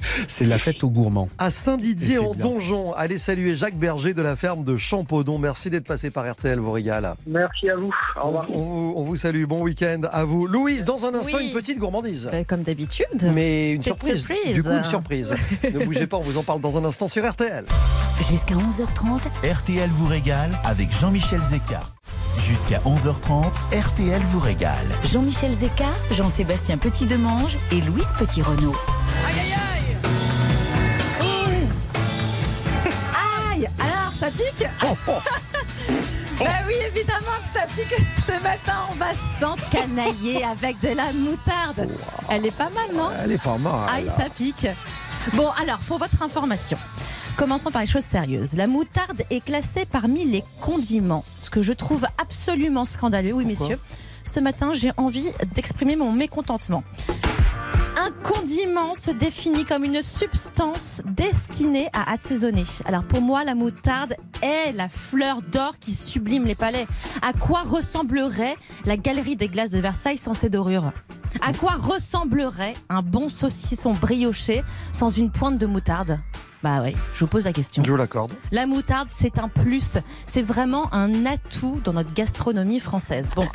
c'est 0.28 0.44
la 0.44 0.58
fête 0.58 0.82
aux 0.84 0.90
gourmands. 0.90 1.28
À 1.38 1.48
Et 1.48 1.50
Saint-Didier 1.50 2.14
c'est 2.14 2.18
en 2.18 2.32
bien. 2.34 2.46
Donjon. 2.46 2.92
Allez 2.94 3.18
saluer 3.18 3.56
Jacques 3.56 3.76
Berger 3.76 4.14
de 4.14 4.22
la 4.22 4.36
ferme 4.36 4.64
de 4.64 4.76
Champodon. 4.76 5.38
Merci 5.38 5.70
d'être 5.70 5.86
passé 5.86 6.10
par 6.10 6.30
RTL, 6.30 6.58
vous 6.58 6.72
régale. 6.72 7.14
Merci 7.26 7.68
à 7.70 7.76
vous. 7.76 7.92
Au 8.16 8.20
On, 8.22 8.26
revoir. 8.26 8.46
on 8.52 8.60
vous, 8.62 8.92
on 8.96 9.02
vous 9.02 9.16
salue, 9.16 9.44
bon 9.44 9.62
week-end 9.62 10.02
à 10.12 10.24
vous. 10.24 10.46
Louise, 10.46 10.84
dans 10.84 11.04
un 11.06 11.14
instant, 11.14 11.36
Oui. 11.38 11.48
une 11.48 11.52
petite 11.54 11.78
gourmandise. 11.78 12.28
Euh, 12.32 12.44
Comme 12.46 12.62
d'habitude. 12.62 13.06
Mais 13.34 13.72
une 13.72 13.82
surprise. 13.82 14.24
Du 14.54 14.62
coup, 14.62 14.70
une 14.70 14.84
surprise. 14.84 15.34
ne 15.64 15.84
bougez 15.84 16.06
pas, 16.06 16.16
on 16.16 16.22
vous 16.22 16.38
en 16.38 16.42
parle 16.42 16.60
dans 16.60 16.76
un 16.78 16.84
instant 16.84 17.06
sur 17.06 17.28
RTL. 17.28 17.64
Jusqu'à 18.30 18.54
11h30, 18.54 19.20
RTL 19.50 19.90
vous 19.90 20.06
régale 20.06 20.50
avec 20.64 20.90
Jean-Michel 20.98 21.40
Zeka. 21.42 21.80
Jusqu'à 22.48 22.78
11h30, 22.80 23.44
RTL 23.76 24.20
vous 24.30 24.38
régale. 24.40 24.86
Jean-Michel 25.10 25.52
Zeka, 25.54 25.88
Jean-Sébastien 26.12 26.78
Petit-Demange 26.78 27.58
et 27.72 27.80
Louise 27.80 28.08
Petit-Renault. 28.18 28.74
Bah 36.38 36.50
oui, 36.66 36.74
évidemment 36.86 37.32
que 37.42 37.58
ça 37.58 37.66
pique. 37.74 37.96
Ce 38.26 38.32
matin, 38.42 38.76
on 38.90 38.94
va 38.96 39.14
s'encanailler 39.40 40.44
avec 40.52 40.78
de 40.80 40.88
la 40.88 41.10
moutarde. 41.14 41.88
Elle 42.28 42.44
est 42.44 42.56
pas 42.56 42.68
mal, 42.70 42.94
non 42.94 43.10
Elle 43.22 43.32
est 43.32 43.42
pas 43.42 43.56
mal. 43.56 43.88
Aïe, 43.90 44.10
ça 44.14 44.26
pique. 44.28 44.66
Bon, 45.32 45.48
alors, 45.62 45.78
pour 45.78 45.96
votre 45.98 46.22
information, 46.22 46.76
commençons 47.38 47.70
par 47.70 47.80
les 47.80 47.86
choses 47.88 48.04
sérieuses. 48.04 48.52
La 48.52 48.66
moutarde 48.66 49.22
est 49.30 49.42
classée 49.42 49.86
parmi 49.86 50.26
les 50.26 50.44
condiments, 50.60 51.24
ce 51.42 51.48
que 51.48 51.62
je 51.62 51.72
trouve 51.72 52.06
absolument 52.18 52.84
scandaleux. 52.84 53.32
Oui, 53.32 53.46
Pourquoi 53.46 53.68
messieurs, 53.68 53.80
ce 54.28 54.40
matin, 54.40 54.72
j'ai 54.74 54.92
envie 54.96 55.30
d'exprimer 55.54 55.96
mon 55.96 56.12
mécontentement. 56.12 56.84
Un 57.98 58.10
condiment 58.22 58.94
se 58.94 59.10
définit 59.10 59.64
comme 59.64 59.82
une 59.82 60.02
substance 60.02 61.02
destinée 61.06 61.88
à 61.92 62.12
assaisonner. 62.12 62.64
Alors 62.84 63.02
pour 63.02 63.22
moi, 63.22 63.42
la 63.42 63.54
moutarde 63.54 64.14
est 64.42 64.72
la 64.72 64.88
fleur 64.88 65.40
d'or 65.40 65.78
qui 65.78 65.92
sublime 65.92 66.44
les 66.44 66.54
palais. 66.54 66.86
À 67.22 67.32
quoi 67.32 67.62
ressemblerait 67.62 68.56
la 68.84 68.96
galerie 68.96 69.34
des 69.34 69.48
glaces 69.48 69.70
de 69.70 69.78
Versailles 69.78 70.18
sans 70.18 70.34
ses 70.34 70.50
dorures 70.50 70.92
À 71.40 71.52
quoi 71.54 71.72
ressemblerait 71.72 72.74
un 72.90 73.00
bon 73.02 73.28
saucisson 73.28 73.94
brioché 73.94 74.62
sans 74.92 75.08
une 75.08 75.30
pointe 75.30 75.58
de 75.58 75.66
moutarde 75.66 76.20
Bah 76.62 76.82
ouais, 76.82 76.94
je 77.14 77.20
vous 77.20 77.30
pose 77.30 77.44
la 77.44 77.52
question. 77.54 77.82
Je 77.82 77.90
vous 77.90 77.96
l'accorde. 77.96 78.32
La 78.52 78.66
moutarde, 78.66 79.08
c'est 79.10 79.38
un 79.38 79.48
plus. 79.48 79.96
C'est 80.26 80.42
vraiment 80.42 80.92
un 80.92 81.24
atout 81.24 81.80
dans 81.82 81.94
notre 81.94 82.12
gastronomie 82.12 82.80
française. 82.80 83.30
Bon. 83.34 83.48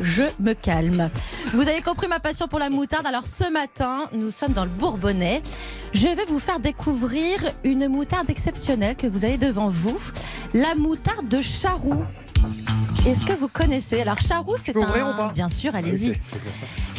Je 0.00 0.22
me 0.38 0.54
calme. 0.54 1.10
Vous 1.52 1.68
avez 1.68 1.82
compris 1.82 2.06
ma 2.06 2.20
passion 2.20 2.48
pour 2.48 2.58
la 2.58 2.70
moutarde. 2.70 3.06
Alors 3.06 3.26
ce 3.26 3.50
matin, 3.50 4.08
nous 4.12 4.30
sommes 4.30 4.52
dans 4.52 4.64
le 4.64 4.70
Bourbonnais. 4.70 5.42
Je 5.92 6.08
vais 6.08 6.24
vous 6.28 6.38
faire 6.38 6.60
découvrir 6.60 7.38
une 7.64 7.88
moutarde 7.88 8.30
exceptionnelle 8.30 8.96
que 8.96 9.06
vous 9.06 9.24
avez 9.24 9.38
devant 9.38 9.68
vous. 9.68 9.98
La 10.54 10.74
moutarde 10.74 11.28
de 11.28 11.40
Charroux. 11.40 12.04
Est-ce 13.06 13.24
que 13.24 13.32
vous 13.32 13.48
connaissez? 13.48 14.02
Alors 14.02 14.20
Charroux, 14.20 14.56
c'est 14.62 14.76
un... 14.76 15.32
Bien 15.32 15.48
sûr, 15.48 15.74
allez-y. 15.74 16.20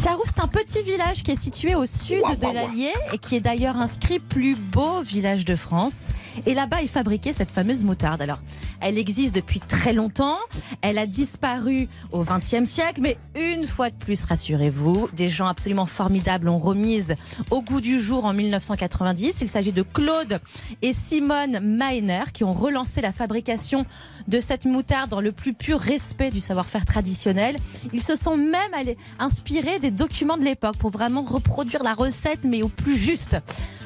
Charroux, 0.02 0.24
c'est 0.26 0.42
un 0.42 0.48
petit 0.48 0.82
village 0.82 1.22
qui 1.22 1.30
est 1.30 1.40
situé 1.40 1.76
au 1.76 1.86
sud 1.86 2.24
de 2.40 2.52
l'Allier 2.52 2.92
et 3.14 3.20
qui 3.20 3.36
est 3.36 3.40
d'ailleurs 3.40 3.78
inscrit 3.78 4.18
plus 4.18 4.56
beau 4.56 5.02
village 5.04 5.46
de 5.46 5.56
France. 5.56 6.08
Et 6.48 6.56
là-bas 6.56 6.82
est 6.82 6.88
fabriquée 6.88 7.34
cette 7.34 7.52
fameuse 7.52 7.84
moutarde. 7.84 8.20
Alors, 8.20 8.40
elle 8.80 8.98
existe 8.98 9.36
depuis 9.36 9.60
très 9.60 9.94
longtemps. 9.94 10.38
Elle 10.82 10.98
a 10.98 11.06
disparu 11.06 11.88
au 12.12 12.24
XXe 12.24 12.68
siècle, 12.68 13.02
mais 13.02 13.18
une 13.36 13.68
fois 13.68 13.92
de 13.92 13.96
plus, 13.96 14.26
rassurez-vous, 14.26 15.10
des 15.14 15.28
gens 15.28 15.46
absolument 15.46 15.86
formidables 15.86 16.50
ont 16.50 16.58
remise 16.58 17.14
au 17.52 17.62
goût 17.62 17.82
du 17.82 18.00
jour 18.00 18.26
en 18.26 18.34
1990. 18.34 19.42
Il 19.42 19.50
s'agit 19.50 19.72
de 19.72 19.84
Claude 19.84 20.40
et 20.82 20.94
Simone 20.94 21.60
Mainer 21.60 22.24
qui 22.34 22.44
ont 22.44 22.54
relancé 22.54 23.02
la 23.02 23.12
fabrication 23.12 23.86
de 24.28 24.42
cette 24.42 24.66
moutarde 24.66 25.12
dans 25.12 25.22
le 25.22 25.32
plus 25.32 25.54
pur 25.54 25.80
respect 25.80 26.32
du 26.32 26.40
savoir-faire 26.40 26.86
traditionnel. 26.86 27.58
Ils 27.94 28.02
se 28.02 28.16
sont 28.16 28.38
même 28.38 28.74
allés 28.74 28.98
inspirés 29.20 29.78
des 29.78 29.90
documents 29.91 30.38
de 30.38 30.43
l'époque 30.45 30.77
pour 30.77 30.89
vraiment 30.89 31.21
reproduire 31.21 31.84
la 31.84 31.93
recette, 31.93 32.39
mais 32.43 32.62
au 32.63 32.67
plus 32.67 32.97
juste. 32.97 33.38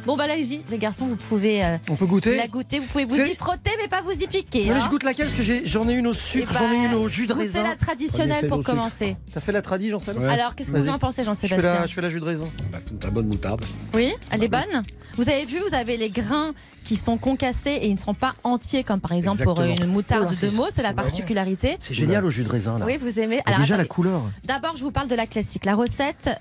Bon, 0.05 0.15
bah 0.15 0.25
allez-y, 0.25 0.61
les 0.69 0.77
garçons, 0.77 1.07
vous 1.07 1.15
pouvez 1.15 1.65
euh, 1.65 1.77
On 1.89 1.95
peut 1.95 2.05
goûter 2.05 2.37
la 2.37 2.47
goûter, 2.47 2.77
vous 2.79 2.85
pouvez 2.85 3.05
vous 3.05 3.15
y 3.19 3.33
frotter, 3.33 3.71
mais 3.81 3.87
pas 3.87 4.01
vous 4.03 4.11
y 4.11 4.27
piquer. 4.27 4.69
Hein. 4.69 4.79
je 4.85 4.89
goûte 4.91 5.01
laquelle 5.01 5.25
Parce 5.25 5.35
que 5.37 5.41
j'ai- 5.41 5.65
j'en 5.65 5.89
ai 5.89 5.93
une 5.93 6.05
au 6.05 6.13
sucre, 6.13 6.51
Eh 6.53 6.57
j'en 6.59 6.71
ai 6.71 6.75
ben, 6.77 6.91
une 6.91 6.93
au 6.93 7.07
jus 7.07 7.25
de 7.25 7.33
goûtez 7.33 7.45
raisin. 7.45 7.63
la 7.63 7.71
On 7.73 7.75
traditionnelle 7.75 8.37
essaie 8.37 8.47
pour 8.47 8.59
sucre. 8.59 8.69
commencer. 8.69 9.17
T'as 9.33 9.39
fait 9.41 9.51
la 9.51 9.63
tradie, 9.63 9.89
j'en 9.89 9.99
sais 9.99 10.15
Ouais. 10.15 10.29
Alors, 10.31 10.53
qu'est-ce 10.53 10.71
que 10.71 10.77
vous 10.77 10.83
Vas-y. 10.83 10.93
en 10.93 10.99
pensez, 10.99 11.23
je 11.23 11.29
fais, 11.33 11.47
Jean-Sébastien 11.47 11.79
la, 11.81 11.87
je 11.87 11.93
fais 11.93 12.01
la 12.01 12.09
jus 12.11 12.19
de 12.19 12.25
raisin. 12.25 12.45
Bah, 12.71 12.77
c'est 12.85 12.91
une 12.91 12.99
très 12.99 13.09
bonne 13.09 13.25
moutarde. 13.25 13.65
Oui, 13.95 14.13
elle 14.29 14.43
est 14.43 14.47
bonne. 14.47 14.83
Vous 15.17 15.27
avez 15.27 15.45
vu, 15.45 15.57
vous 15.67 15.73
avez 15.73 15.97
les 15.97 16.09
grains 16.11 16.53
qui 16.83 16.97
sont 16.97 17.17
concassés 17.17 17.71
et 17.71 17.87
ils 17.87 17.93
ne 17.93 17.97
sont 17.99 18.13
pas 18.13 18.33
entiers, 18.43 18.83
comme 18.83 18.99
par 18.99 19.13
exemple 19.13 19.43
pour 19.43 19.59
Exactement. 19.63 19.87
une 19.87 19.91
moutarde 19.91 20.25
Oh 20.27 20.29
là, 20.29 20.35
c'est- 20.39 20.51
de 20.51 20.55
Meaux, 20.55 20.67
c'est 20.69 20.83
la 20.83 20.93
particularité. 20.93 21.77
C'est 21.79 21.93
génial 21.95 22.25
au 22.25 22.29
jus 22.29 22.43
de 22.43 22.49
raisin 22.49 22.77
là. 22.77 22.85
Oui, 22.85 22.97
vous 23.01 23.19
aimez. 23.19 23.41
Alors, 23.45 23.61
déjà 23.61 23.73
la 23.75 23.81
attendez. 23.83 23.87
couleur. 23.87 24.21
D'abord, 24.43 24.77
je 24.77 24.83
vous 24.83 24.91
parle 24.91 25.07
de 25.07 25.15
la 25.15 25.25
classique. 25.25 25.65
La 25.65 25.73
recette, 25.73 25.94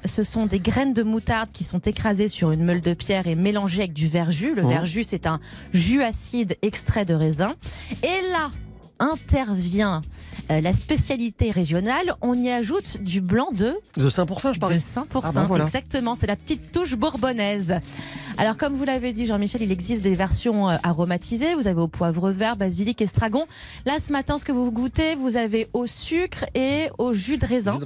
ce 0.04 0.22
sont 0.22 0.46
des 0.46 0.58
graines 0.58 0.94
de 0.94 1.02
moutarde 1.02 1.50
qui 1.52 1.64
sont 1.64 1.78
écrasées 1.80 2.28
sur 2.28 2.50
une 2.50 2.64
meule 2.64 2.80
de 2.80 2.94
pierre 2.94 3.26
et 3.26 3.34
mélangées 3.34 3.80
avec 3.82 3.92
du 3.92 4.08
verjus. 4.08 4.54
Le 4.54 4.62
Oh. 4.64 4.68
verjus, 4.68 5.04
c'est 5.04 5.26
un 5.26 5.40
jus 5.72 6.02
acide 6.02 6.56
extrait 6.62 7.04
de 7.04 7.14
raisin. 7.14 7.54
Et 8.02 8.30
là 8.32 8.50
intervient 9.00 10.02
euh, 10.50 10.60
la 10.60 10.72
spécialité 10.72 11.50
régionale, 11.50 12.14
on 12.22 12.34
y 12.34 12.48
ajoute 12.50 13.02
du 13.02 13.20
blanc 13.20 13.48
de 13.52 13.74
De 13.96 14.08
5%, 14.08 14.48
je 14.48 14.52
de 14.54 14.58
parie. 14.58 14.76
5%. 14.76 15.04
Ah 15.24 15.32
ben 15.34 15.44
voilà. 15.44 15.64
Exactement, 15.64 16.14
c'est 16.14 16.26
la 16.28 16.36
petite 16.36 16.70
touche 16.70 16.94
bourbonnaise. 16.96 17.74
Alors, 18.36 18.56
comme 18.56 18.74
vous 18.74 18.84
l'avez 18.84 19.12
dit, 19.12 19.26
Jean-Michel, 19.26 19.62
il 19.62 19.70
existe 19.70 20.02
des 20.02 20.16
versions 20.16 20.68
euh, 20.68 20.76
aromatisées. 20.82 21.54
Vous 21.54 21.68
avez 21.68 21.80
au 21.80 21.86
poivre 21.86 22.30
vert, 22.32 22.56
basilic, 22.56 23.00
estragon. 23.00 23.44
Là, 23.86 24.00
ce 24.00 24.10
matin, 24.12 24.38
ce 24.38 24.44
que 24.44 24.50
vous 24.50 24.72
goûtez, 24.72 25.14
vous 25.14 25.36
avez 25.36 25.68
au 25.72 25.86
sucre 25.86 26.44
et 26.54 26.88
au 26.98 27.12
jus 27.14 27.38
de 27.38 27.46
raisin. 27.46 27.78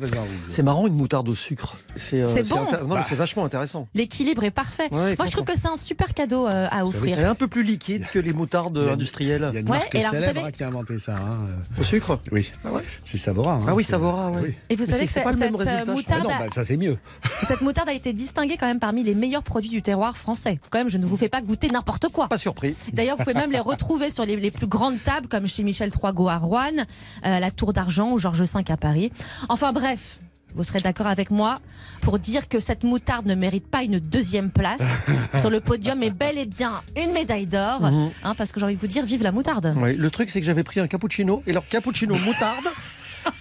C'est 0.48 0.62
marrant 0.62 0.86
une 0.86 0.94
moutarde 0.94 1.28
au 1.28 1.34
sucre. 1.34 1.76
C'est 1.96 2.22
euh, 2.22 2.42
bon. 2.48 2.60
Non, 2.86 2.96
mais 2.96 3.02
c'est 3.06 3.14
vachement 3.14 3.44
intéressant. 3.44 3.88
L'équilibre 3.94 4.42
est 4.42 4.50
parfait. 4.50 4.88
Ouais, 4.90 5.16
Moi, 5.18 5.26
je 5.26 5.32
trouve 5.32 5.44
que 5.44 5.56
c'est 5.58 5.68
un 5.68 5.76
super 5.76 6.14
cadeau 6.14 6.46
euh, 6.46 6.66
à 6.70 6.78
Elle 6.78 6.82
offrir. 6.84 7.20
est 7.20 7.24
un 7.24 7.34
peu 7.34 7.46
plus 7.46 7.62
liquide 7.62 8.06
que 8.10 8.18
les 8.18 8.32
moutardes 8.32 8.78
Il 8.80 8.86
y 8.86 8.88
a- 8.88 8.92
industrielles. 8.94 9.48
Il 9.52 9.54
y 9.54 9.56
a 9.58 9.60
une 9.60 9.68
Ouais, 9.70 9.78
marque 9.78 9.94
et 9.94 9.98
alors, 9.98 10.14
vous 10.14 10.20
célèbre 10.20 10.40
savez- 10.40 10.52
qui 10.52 10.64
a 10.64 10.68
inventé 10.68 10.98
ça. 10.98 11.12
hein, 11.14 11.46
Au 11.78 11.82
sucre 11.84 12.18
Oui, 12.32 12.50
Ah 12.64 12.72
ouais 12.72 12.82
c'est 13.04 13.18
Savora. 13.18 13.54
hein, 13.54 13.64
Ah 13.68 13.74
oui, 13.74 13.84
Savora, 13.84 14.30
oui. 14.30 14.54
Et 14.70 14.76
vous 14.76 14.84
Mais 14.86 14.92
savez 14.92 15.04
que 15.04 15.10
c'est 15.10 15.14
cette, 15.20 15.24
pas 15.24 15.32
le 15.32 15.38
même 15.38 15.50
cette, 15.58 15.58
résultat, 15.58 15.78
je 15.80 15.82
crois. 15.84 15.92
Ah 15.92 15.96
moutarde, 15.96 16.24
non, 16.24 16.30
a- 16.30 16.48
bah, 16.48 16.54
ça 16.54 16.64
c'est 16.64 16.76
mieux. 16.78 16.96
cette 17.46 17.60
moutarde 17.60 17.90
a 17.90 17.92
été 17.92 18.14
distinguée 18.14 18.56
quand 18.58 18.66
même 18.66 18.80
parmi 18.80 19.02
les 19.02 19.14
meilleurs 19.14 19.42
produits 19.42 19.68
du 19.70 19.82
terroir 19.82 20.16
français. 20.16 20.37
Quand 20.70 20.78
même, 20.78 20.88
je 20.88 20.98
ne 20.98 21.06
vous 21.06 21.16
fais 21.16 21.28
pas 21.28 21.40
goûter 21.40 21.68
n'importe 21.68 22.08
quoi. 22.08 22.28
Pas 22.28 22.38
surpris. 22.38 22.74
D'ailleurs, 22.92 23.16
vous 23.16 23.24
pouvez 23.24 23.34
même 23.34 23.52
les 23.52 23.60
retrouver 23.60 24.10
sur 24.10 24.24
les, 24.24 24.36
les 24.36 24.50
plus 24.50 24.66
grandes 24.66 25.02
tables, 25.02 25.28
comme 25.28 25.46
chez 25.46 25.62
Michel 25.62 25.90
Troigot 25.90 26.28
à 26.28 26.38
Rouen, 26.38 26.78
euh, 26.78 26.82
à 27.22 27.40
la 27.40 27.50
Tour 27.50 27.72
d'Argent 27.72 28.12
ou 28.12 28.18
Georges 28.18 28.42
V 28.42 28.64
à 28.68 28.76
Paris. 28.76 29.10
Enfin 29.48 29.72
bref. 29.72 30.20
Vous 30.54 30.64
serez 30.64 30.78
d'accord 30.78 31.06
avec 31.06 31.30
moi 31.30 31.58
pour 32.00 32.18
dire 32.18 32.48
que 32.48 32.58
cette 32.58 32.82
moutarde 32.82 33.26
ne 33.26 33.34
mérite 33.34 33.68
pas 33.68 33.82
une 33.82 33.98
deuxième 33.98 34.50
place 34.50 34.82
sur 35.38 35.50
le 35.50 35.60
podium, 35.60 35.98
mais 35.98 36.10
bel 36.10 36.38
et 36.38 36.46
bien 36.46 36.72
une 36.96 37.12
médaille 37.12 37.46
d'or. 37.46 37.82
Mhm. 37.82 38.10
Hein, 38.24 38.34
parce 38.34 38.50
que 38.50 38.58
j'ai 38.58 38.64
envie 38.64 38.74
de 38.76 38.80
vous 38.80 38.86
dire, 38.86 39.04
vive 39.04 39.22
la 39.22 39.30
moutarde. 39.30 39.74
Le 39.76 40.10
truc, 40.10 40.30
c'est 40.30 40.40
que 40.40 40.46
j'avais 40.46 40.64
pris 40.64 40.80
un 40.80 40.86
cappuccino 40.86 41.42
et 41.46 41.52
leur 41.52 41.68
cappuccino 41.68 42.14
moutarde. 42.16 42.66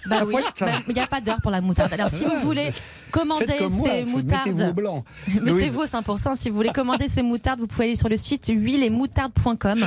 Bah 0.06 0.18
Ça 0.20 0.24
oui, 0.26 0.32
fouette. 0.32 0.54
bah, 0.60 0.66
il 0.88 0.94
n'y 0.94 1.00
a 1.00 1.06
pas 1.06 1.20
d'heure 1.20 1.38
pour 1.42 1.50
la 1.50 1.60
moutarde. 1.60 1.92
Alors 1.92 2.08
si 2.08 2.24
vous 2.24 2.36
voulez 2.38 2.70
commander 3.10 3.44
Faites 3.48 3.58
comme 3.58 3.72
moi, 3.74 3.88
ces 3.90 4.04
faut- 4.04 4.16
mettez-vous 4.22 4.52
moutardes, 4.58 4.74
blanc. 4.74 5.04
mettez-vous 5.42 5.80
au 5.80 5.84
5%. 5.86 6.36
Si 6.36 6.48
vous 6.50 6.56
voulez 6.56 6.70
commander 6.72 7.08
ces 7.08 7.22
moutardes, 7.22 7.60
vous 7.60 7.66
pouvez 7.66 7.84
aller 7.86 7.96
sur 7.96 8.08
le 8.08 8.16
site 8.16 8.46
huileetmoutarde.com 8.48 9.86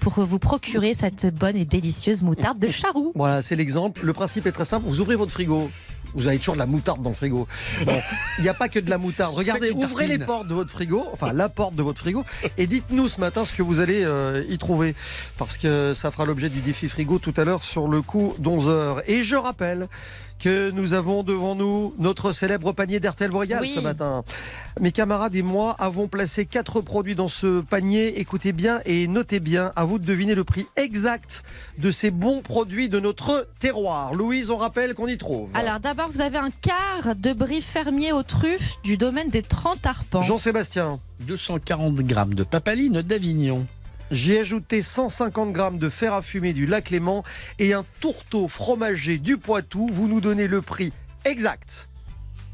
pour 0.00 0.12
vous 0.24 0.38
procurer 0.38 0.94
cette 0.94 1.34
bonne 1.34 1.56
et 1.56 1.64
délicieuse 1.64 2.22
moutarde 2.22 2.58
de 2.58 2.68
charroux. 2.68 3.12
Voilà, 3.14 3.42
c'est 3.42 3.56
l'exemple. 3.56 4.04
Le 4.04 4.12
principe 4.12 4.46
est 4.46 4.52
très 4.52 4.64
simple. 4.64 4.86
Vous 4.86 5.00
ouvrez 5.00 5.16
votre 5.16 5.32
frigo. 5.32 5.70
Vous 6.14 6.26
avez 6.26 6.38
toujours 6.38 6.54
de 6.54 6.58
la 6.58 6.66
moutarde 6.66 7.02
dans 7.02 7.10
le 7.10 7.16
frigo. 7.16 7.46
Bon, 7.84 8.00
il 8.38 8.42
n'y 8.42 8.48
a 8.48 8.54
pas 8.54 8.68
que 8.68 8.78
de 8.78 8.90
la 8.90 8.98
moutarde. 8.98 9.34
Regardez, 9.36 9.70
ouvrez 9.70 10.06
les 10.06 10.18
portes 10.18 10.48
de 10.48 10.54
votre 10.54 10.70
frigo, 10.70 11.06
enfin 11.12 11.32
la 11.32 11.48
porte 11.48 11.74
de 11.74 11.82
votre 11.82 12.00
frigo, 12.00 12.24
et 12.56 12.66
dites-nous 12.66 13.08
ce 13.08 13.20
matin 13.20 13.44
ce 13.44 13.52
que 13.52 13.62
vous 13.62 13.80
allez 13.80 14.04
euh, 14.04 14.44
y 14.48 14.58
trouver. 14.58 14.94
Parce 15.36 15.56
que 15.56 15.92
ça 15.94 16.10
fera 16.10 16.24
l'objet 16.24 16.48
du 16.48 16.60
défi 16.60 16.88
frigo 16.88 17.18
tout 17.18 17.34
à 17.36 17.44
l'heure 17.44 17.64
sur 17.64 17.88
le 17.88 18.02
coup 18.02 18.34
d'11h. 18.38 19.02
Et 19.06 19.22
je 19.22 19.36
rappelle 19.36 19.88
que 20.38 20.70
nous 20.70 20.94
avons 20.94 21.22
devant 21.22 21.54
nous 21.54 21.94
notre 21.98 22.32
célèbre 22.32 22.72
panier 22.72 23.00
d'Hertel 23.00 23.30
Royal 23.30 23.60
Oui. 23.62 23.70
ce 23.70 23.80
matin. 23.80 24.24
Mes 24.80 24.92
camarades 24.92 25.34
et 25.34 25.42
moi 25.42 25.74
avons 25.78 26.06
placé 26.08 26.46
quatre 26.46 26.80
produits 26.80 27.14
dans 27.14 27.28
ce 27.28 27.60
panier. 27.60 28.20
Écoutez 28.20 28.52
bien 28.52 28.80
et 28.84 29.08
notez 29.08 29.40
bien. 29.40 29.72
À 29.76 29.84
vous 29.84 29.98
de 29.98 30.04
deviner 30.06 30.34
le 30.34 30.44
prix 30.44 30.66
exact 30.76 31.42
de 31.78 31.90
ces 31.90 32.10
bons 32.10 32.40
produits 32.42 32.88
de 32.88 33.00
notre 33.00 33.48
terroir. 33.58 34.14
Louise, 34.14 34.50
on 34.50 34.56
rappelle 34.56 34.94
qu'on 34.94 35.08
y 35.08 35.18
trouve. 35.18 35.50
Alors 35.54 35.80
d'abord, 35.80 36.08
vous 36.12 36.20
avez 36.20 36.38
un 36.38 36.50
quart 36.50 37.16
de 37.16 37.32
brie 37.32 37.62
fermier 37.62 38.12
aux 38.12 38.22
truffes 38.22 38.76
du 38.84 38.96
domaine 38.96 39.30
des 39.30 39.42
30 39.42 39.84
arpents. 39.86 40.22
Jean-Sébastien, 40.22 41.00
240 41.20 41.94
grammes 41.96 42.34
de 42.34 42.44
papaline 42.44 43.02
d'Avignon. 43.02 43.66
J'ai 44.10 44.40
ajouté 44.40 44.82
150 44.82 45.52
grammes 45.52 45.78
de 45.78 45.88
fer 45.88 46.12
à 46.14 46.22
fumer 46.22 46.52
du 46.52 46.66
lac 46.66 46.90
Léman 46.90 47.24
et 47.58 47.72
un 47.74 47.84
tourteau 48.00 48.48
fromager 48.48 49.18
du 49.18 49.38
Poitou. 49.38 49.88
Vous 49.92 50.08
nous 50.08 50.20
donnez 50.20 50.46
le 50.46 50.62
prix 50.62 50.92
exact 51.24 51.88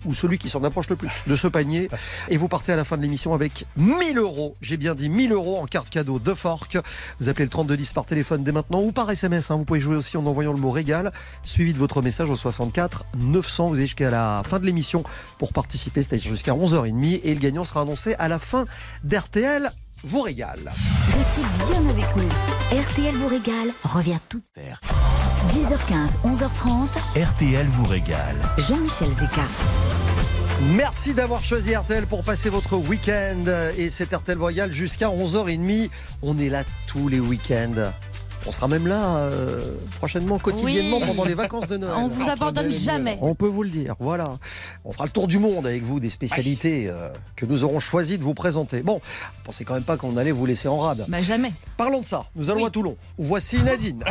ou 0.06 0.14
celui 0.14 0.38
qui 0.38 0.50
s'en 0.50 0.62
approche 0.64 0.88
le 0.88 0.96
plus 0.96 1.08
de 1.26 1.36
ce 1.36 1.46
panier. 1.46 1.88
Et 2.28 2.36
vous 2.36 2.48
partez 2.48 2.72
à 2.72 2.76
la 2.76 2.84
fin 2.84 2.96
de 2.96 3.02
l'émission 3.02 3.32
avec 3.32 3.64
1000 3.76 4.18
euros. 4.18 4.54
J'ai 4.60 4.76
bien 4.76 4.94
dit 4.94 5.08
1000 5.08 5.32
euros 5.32 5.58
en 5.58 5.66
carte 5.66 5.90
cadeau 5.90 6.18
de 6.18 6.34
Fork. 6.34 6.76
Vous 7.20 7.28
appelez 7.28 7.44
le 7.44 7.50
3210 7.50 7.92
par 7.92 8.04
téléphone 8.04 8.44
dès 8.44 8.52
maintenant 8.52 8.82
ou 8.82 8.92
par 8.92 9.10
SMS. 9.10 9.50
hein. 9.50 9.56
Vous 9.56 9.64
pouvez 9.64 9.80
jouer 9.80 9.96
aussi 9.96 10.16
en 10.16 10.26
envoyant 10.26 10.52
le 10.52 10.58
mot 10.58 10.70
régal, 10.70 11.12
suivi 11.42 11.72
de 11.72 11.78
votre 11.78 12.02
message 12.02 12.28
au 12.30 12.36
64 12.36 13.06
900. 13.16 13.68
Vous 13.68 13.74
avez 13.74 13.84
jusqu'à 13.84 14.10
la 14.10 14.42
fin 14.46 14.58
de 14.58 14.66
l'émission 14.66 15.04
pour 15.38 15.52
participer, 15.52 16.02
c'est-à-dire 16.02 16.30
jusqu'à 16.30 16.52
11h30. 16.52 17.20
Et 17.24 17.34
le 17.34 17.40
gagnant 17.40 17.64
sera 17.64 17.80
annoncé 17.82 18.14
à 18.18 18.28
la 18.28 18.38
fin 18.38 18.66
d'RTL 19.04 19.72
vous 20.04 20.22
régale. 20.22 20.58
Restez 21.16 21.72
bien 21.72 21.88
avec 21.88 22.16
nous. 22.16 22.28
RTL 22.78 23.14
vous 23.14 23.28
régale 23.28 23.72
revient 23.82 24.18
tout 24.28 24.38
de 24.38 24.44
suite. 24.44 24.64
10h15, 25.50 26.18
11h30, 26.24 26.88
RTL 27.22 27.66
vous 27.66 27.86
régale. 27.86 28.36
Jean-Michel 28.58 29.08
Zeka. 29.08 29.42
Merci 30.74 31.14
d'avoir 31.14 31.42
choisi 31.42 31.74
RTL 31.74 32.06
pour 32.06 32.22
passer 32.22 32.48
votre 32.48 32.76
week-end. 32.76 33.44
Et 33.76 33.90
c'est 33.90 34.12
RTL 34.12 34.38
Royal 34.38 34.72
jusqu'à 34.72 35.08
11h30. 35.08 35.90
On 36.22 36.38
est 36.38 36.48
là 36.48 36.64
tous 36.86 37.08
les 37.08 37.20
week-ends. 37.20 37.92
On 38.46 38.52
sera 38.52 38.68
même 38.68 38.86
là 38.86 39.16
euh, 39.16 39.58
prochainement, 39.96 40.38
quotidiennement, 40.38 40.98
Oui. 41.00 41.06
pendant 41.06 41.24
les 41.24 41.32
vacances 41.32 41.66
de 41.66 41.78
Noël. 41.78 41.94
On 41.96 42.08
vous 42.08 42.28
abandonne 42.28 42.70
jamais. 42.70 43.16
On 43.22 43.34
peut 43.34 43.46
vous 43.48 43.62
le 43.62 43.70
dire, 43.70 43.94
voilà. 43.98 44.36
On 44.84 44.92
fera 44.92 45.04
le 45.06 45.10
tour 45.10 45.28
du 45.28 45.38
monde 45.38 45.66
avec 45.66 45.82
vous, 45.82 45.98
des 45.98 46.10
spécialités 46.10 46.86
euh, 46.88 47.08
que 47.36 47.46
nous 47.46 47.64
aurons 47.64 47.80
choisi 47.80 48.18
de 48.18 48.22
vous 48.22 48.34
présenter. 48.34 48.82
Bon, 48.82 49.00
pensez 49.44 49.64
quand 49.64 49.72
même 49.74 49.82
pas 49.82 49.96
qu'on 49.96 50.18
allait 50.18 50.30
vous 50.30 50.44
laisser 50.44 50.68
en 50.68 50.78
rade. 50.78 51.06
Bah 51.08 51.20
jamais. 51.22 51.52
Parlons 51.78 52.00
de 52.00 52.04
ça, 52.04 52.26
nous 52.36 52.50
allons 52.50 52.60
Oui. 52.60 52.66
à 52.66 52.70
Toulon. 52.70 52.96
Voici 53.16 53.62
Nadine. 53.62 54.04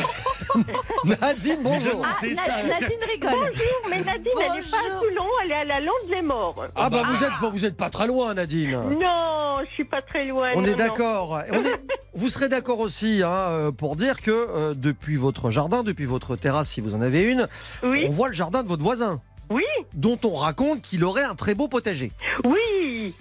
Nadine, 1.22 1.60
bonjour. 1.64 2.02
Ah, 2.04 2.16
C'est 2.20 2.32
Na- 2.34 2.42
ça. 2.44 2.64
Nadine 2.64 2.98
rigole. 3.12 3.52
Mais 3.92 3.98
Nadine, 4.02 4.32
elle 4.42 4.54
n'est 4.54 4.62
pas 4.70 4.78
à 4.78 4.90
Bonjour. 4.90 5.02
Toulon, 5.10 5.26
elle 5.46 5.52
est 5.52 5.56
à 5.56 5.66
la 5.66 5.80
Londe 5.80 6.10
les 6.10 6.22
Morts. 6.24 6.66
Ah 6.76 6.90
bah 6.90 7.04
vous 7.06 7.24
êtes, 7.24 7.52
vous 7.52 7.66
êtes 7.66 7.78
pas 7.78 7.92
très 7.92 8.08
loin, 8.08 8.34
Nadine. 8.34 8.72
Non, 8.72 9.58
je 9.64 9.74
suis 9.76 9.84
pas 9.84 10.02
très 10.02 10.26
loin. 10.26 10.50
On 10.56 10.62
non, 10.62 10.68
est 10.68 10.76
d'accord. 10.76 11.40
Et 11.42 11.52
on 11.52 11.64
est- 11.64 11.74
Vous 12.16 12.30
serez 12.30 12.48
d'accord 12.48 12.78
aussi 12.80 13.24
hein, 13.24 13.28
euh, 13.32 13.72
pour 13.72 13.96
dire 13.96 14.22
que 14.24 14.32
euh, 14.32 14.74
depuis 14.76 15.16
votre 15.18 15.52
jardin, 15.52 15.84
depuis 15.84 16.06
votre 16.06 16.36
terrasse, 16.36 16.70
si 16.70 16.82
vous 16.82 16.96
en 16.96 17.02
avez 17.02 17.22
une, 17.24 17.48
Oui, 17.84 18.06
on 18.08 18.12
voit 18.12 18.30
le 18.30 18.34
jardin 18.34 18.64
de 18.64 18.68
votre 18.68 18.84
voisin. 18.84 19.22
Oui. 19.50 19.64
Dont 19.94 20.18
on 20.24 20.34
raconte 20.34 20.82
qu'il 20.82 21.04
aurait 21.04 21.24
un 21.24 21.36
très 21.36 21.54
beau 21.56 21.68
potager. 21.68 22.12
oui. 22.44 23.14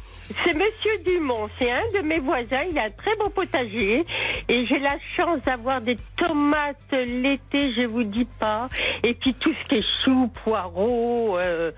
C'est 0.45 0.55
Monsieur 0.55 0.93
Dumont, 1.05 1.51
c'est 1.61 1.71
un 1.71 1.83
de 1.95 2.01
mes 2.07 2.19
voisins. 2.19 2.63
Il 2.71 2.79
a 2.79 2.85
un 2.85 2.91
très 2.91 3.15
beau 3.17 3.29
potager 3.29 4.07
et 4.49 4.65
j'ai 4.67 4.79
la 4.79 4.97
chance 5.15 5.43
d'avoir 5.45 5.83
des 5.83 5.97
tomates 6.17 6.79
l'été, 6.93 7.75
je 7.75 7.87
vous 7.87 8.05
dis 8.05 8.27
pas. 8.39 8.69
Et 9.03 9.13
puis 9.13 9.35
tout 9.35 9.53
ce 9.53 9.69
qui 9.69 9.75
est 9.75 9.85
choux, 10.05 10.29
poireaux, 10.43 11.37
euh, 11.37 11.73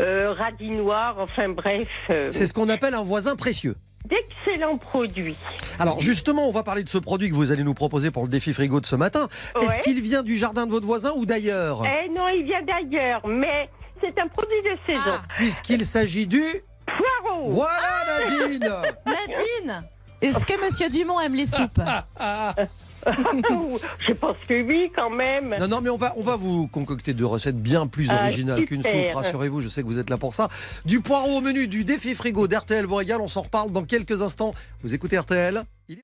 euh, 0.00 0.32
radis 0.32 0.70
noirs, 0.70 1.16
enfin 1.18 1.48
bref, 1.48 1.88
euh, 2.10 2.28
C'est 2.30 2.46
ce 2.46 2.52
qu'on 2.52 2.68
appelle 2.68 2.94
un 2.94 3.02
voisin 3.02 3.34
précieux. 3.34 3.74
D'excellents 4.04 4.78
produits. 4.78 5.36
Alors 5.78 6.00
justement, 6.00 6.48
on 6.48 6.50
va 6.50 6.62
parler 6.62 6.82
de 6.82 6.88
ce 6.88 6.98
produit 6.98 7.30
que 7.30 7.34
vous 7.34 7.52
allez 7.52 7.64
nous 7.64 7.74
proposer 7.74 8.10
pour 8.10 8.22
le 8.24 8.28
défi 8.28 8.52
frigo 8.52 8.80
de 8.80 8.86
ce 8.86 8.96
matin. 8.96 9.28
Est-ce 9.60 9.80
qu'il 9.80 10.00
vient 10.00 10.22
du 10.22 10.36
jardin 10.36 10.66
de 10.66 10.70
votre 10.70 10.86
voisin 10.86 11.12
ou 11.16 11.26
d'ailleurs? 11.26 11.82
Eh 11.84 12.08
non, 12.10 12.28
il 12.28 12.44
vient 12.44 12.62
d'ailleurs, 12.62 13.26
mais 13.26 13.68
c'est 14.00 14.18
un 14.18 14.28
produit 14.28 14.60
de 14.62 14.78
saison. 14.86 15.18
Ah. 15.18 15.22
Puisqu'il 15.36 15.84
s'agit 15.84 16.26
du... 16.26 16.42
Poireaux. 16.86 17.50
Voilà 17.50 18.24
Nadine 18.26 18.72
Nadine, 19.06 19.84
est-ce 20.22 20.44
que 20.44 20.64
Monsieur 20.64 20.88
Dumont 20.88 21.20
aime 21.20 21.34
les 21.34 21.46
soupes? 21.46 21.80
Je 24.06 24.12
pense 24.12 24.36
que 24.48 24.62
oui, 24.62 24.90
quand 24.94 25.10
même. 25.10 25.56
Non, 25.60 25.68
non, 25.68 25.80
mais 25.80 25.90
on 25.90 25.96
va, 25.96 26.14
on 26.16 26.22
va 26.22 26.36
vous 26.36 26.66
concocter 26.68 27.14
deux 27.14 27.26
recettes 27.26 27.60
bien 27.60 27.86
plus 27.86 28.08
Ah, 28.10 28.22
originales 28.22 28.64
qu'une 28.64 28.82
soupe, 28.82 29.14
rassurez-vous, 29.14 29.60
je 29.60 29.68
sais 29.68 29.82
que 29.82 29.86
vous 29.86 29.98
êtes 29.98 30.10
là 30.10 30.16
pour 30.16 30.34
ça. 30.34 30.48
Du 30.84 31.00
poireau 31.00 31.38
au 31.38 31.40
menu 31.40 31.68
du 31.68 31.84
défi 31.84 32.14
frigo 32.14 32.48
d'RTL 32.48 32.84
vous 32.84 32.96
régale, 32.96 33.20
on 33.20 33.28
s'en 33.28 33.42
reparle 33.42 33.72
dans 33.72 33.84
quelques 33.84 34.22
instants. 34.22 34.54
Vous 34.82 34.94
écoutez 34.94 35.18
RTL 35.18 35.62
Il. 35.88 35.98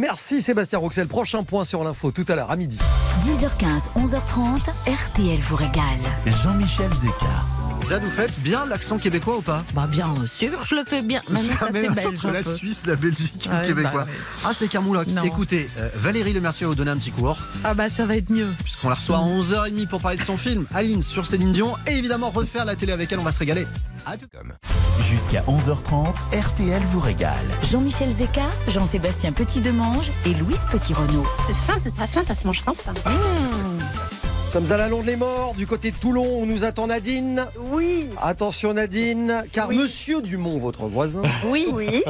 Merci 0.00 0.40
Sébastien 0.40 0.78
Roxel, 0.78 1.08
prochain 1.08 1.42
point 1.42 1.64
sur 1.64 1.82
l'info 1.82 2.12
tout 2.12 2.24
à 2.28 2.36
l'heure 2.36 2.52
à 2.52 2.54
midi. 2.54 2.78
10h15, 3.24 3.90
11h30, 4.00 4.60
RTL 4.86 5.40
vous 5.40 5.56
régale. 5.56 5.82
Jean-Michel 6.44 6.92
Zeka. 6.94 7.26
Jade, 7.88 8.04
vous 8.04 8.10
faites 8.12 8.38
bien 8.38 8.66
l'accent 8.66 8.98
québécois 8.98 9.38
ou 9.38 9.40
pas? 9.42 9.64
Bah 9.74 9.88
bien 9.88 10.14
sûr, 10.26 10.62
je 10.64 10.76
le 10.76 10.84
fais 10.84 11.02
bien. 11.02 11.20
Maintenant, 11.28 11.54
ça 11.58 11.70
belge 11.72 12.22
la 12.32 12.42
peu. 12.42 12.54
Suisse, 12.54 12.82
la 12.86 12.94
Belgique, 12.94 13.48
Ouais, 13.50 13.62
le 13.62 13.66
québécois. 13.66 13.90
bah 13.92 14.06
ouais. 14.12 14.18
Ah, 14.44 14.52
c'est 14.54 14.68
Carmoulox. 14.68 15.12
Non. 15.12 15.22
Écoutez, 15.24 15.68
euh, 15.76 15.88
Valérie 15.96 16.32
Lemercier 16.34 16.66
va 16.66 16.70
vous 16.70 16.76
donner 16.76 16.92
un 16.92 16.96
petit 16.98 17.10
cours, 17.10 17.38
Ah 17.64 17.74
bah 17.74 17.90
ça 17.90 18.06
va 18.06 18.14
être 18.16 18.30
mieux. 18.30 18.46
puisqu'on 18.62 18.90
la 18.90 18.94
reçoit 18.94 19.16
à 19.18 19.22
11h30 19.22 19.88
pour 19.88 20.00
parler 20.00 20.18
de 20.18 20.22
son 20.22 20.36
film, 20.36 20.66
Aline 20.72 21.02
sur 21.02 21.26
Céline 21.26 21.52
Dion, 21.52 21.74
et 21.88 21.96
évidemment 21.96 22.30
refaire 22.30 22.64
la 22.64 22.76
télé 22.76 22.92
avec 22.92 23.10
elle, 23.10 23.18
on 23.18 23.24
va 23.24 23.32
se 23.32 23.40
régaler. 23.40 23.66
À 24.06 24.16
tout 24.16 24.26
Jusqu'à 25.10 25.42
11h30, 25.48 26.14
RTL 26.40 26.82
vous 26.92 27.00
régale. 27.00 27.34
Jean-Michel 27.72 28.12
Zeka, 28.16 28.42
Jean-Sébastien 28.68 29.32
Et 30.26 30.34
Louise 30.34 30.60
Petit-Renault. 30.70 31.24
C'est 31.46 31.54
fin, 31.54 31.78
c'est 31.78 31.94
très 31.94 32.06
fin, 32.06 32.22
ça 32.22 32.34
se 32.34 32.46
mange 32.46 32.60
sans 32.60 32.74
fin. 32.74 32.92
Nous 33.06 34.50
sommes 34.52 34.70
à 34.72 34.76
la 34.76 34.88
Londe 34.88 35.06
les 35.06 35.16
Morts, 35.16 35.54
du 35.56 35.66
côté 35.66 35.90
de 35.90 35.96
Toulon, 35.96 36.40
où 36.42 36.44
nous 36.44 36.64
attend 36.64 36.88
Nadine. 36.88 37.46
Oui. 37.72 38.00
Attention 38.20 38.74
Nadine, 38.74 39.44
car 39.52 39.68
Oui. 39.68 39.76
Monsieur 39.78 40.20
Dumont, 40.20 40.58
votre 40.58 40.86
voisin, 40.86 41.22
Oui. 41.46 41.68
Oui. 41.72 42.02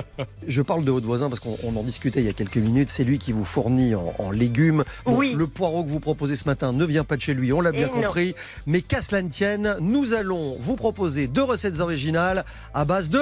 je 0.49 0.63
parle 0.63 0.85
de 0.85 0.91
votre 0.91 1.07
voisin 1.07 1.29
parce 1.29 1.39
qu'on 1.41 1.57
on 1.65 1.77
en 1.77 1.83
discutait 1.85 2.21
il 2.21 2.27
y 2.27 2.31
a 2.31 2.33
quelques 2.33 2.57
minutes, 2.57 2.91
c'est 2.91 3.05
lui 3.05 3.19
qui 3.19 3.31
vous 3.31 3.45
fournit 3.45 3.95
en, 3.95 4.15
en 4.19 4.31
légumes. 4.33 4.83
Bon, 5.05 5.17
Oui. 5.17 5.35
Le 5.35 5.47
poireau 5.47 5.85
que 5.85 5.91
vous 5.91 6.01
proposez 6.01 6.35
ce 6.35 6.47
matin 6.47 6.73
ne 6.73 6.85
vient 6.85 7.05
pas 7.05 7.17
de 7.17 7.23
chez 7.23 7.35
lui, 7.35 7.53
on 7.53 7.61
l'a 7.61 7.73
bien 7.73 7.87
Et 7.89 7.91
non. 7.95 8.03
compris. 8.03 8.35
Mais 8.67 8.81
qu'à 8.81 9.01
cela 9.01 9.23
ne 9.23 9.29
tienne, 9.29 9.77
nous 9.81 10.13
allons 10.15 10.57
vous 10.59 10.75
proposer 10.77 11.29
deux 11.29 11.45
recettes 11.45 11.79
originales 11.81 12.45
à 12.75 12.85
base 12.85 13.11
de 13.11 13.21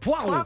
poireaux. 0.00 0.44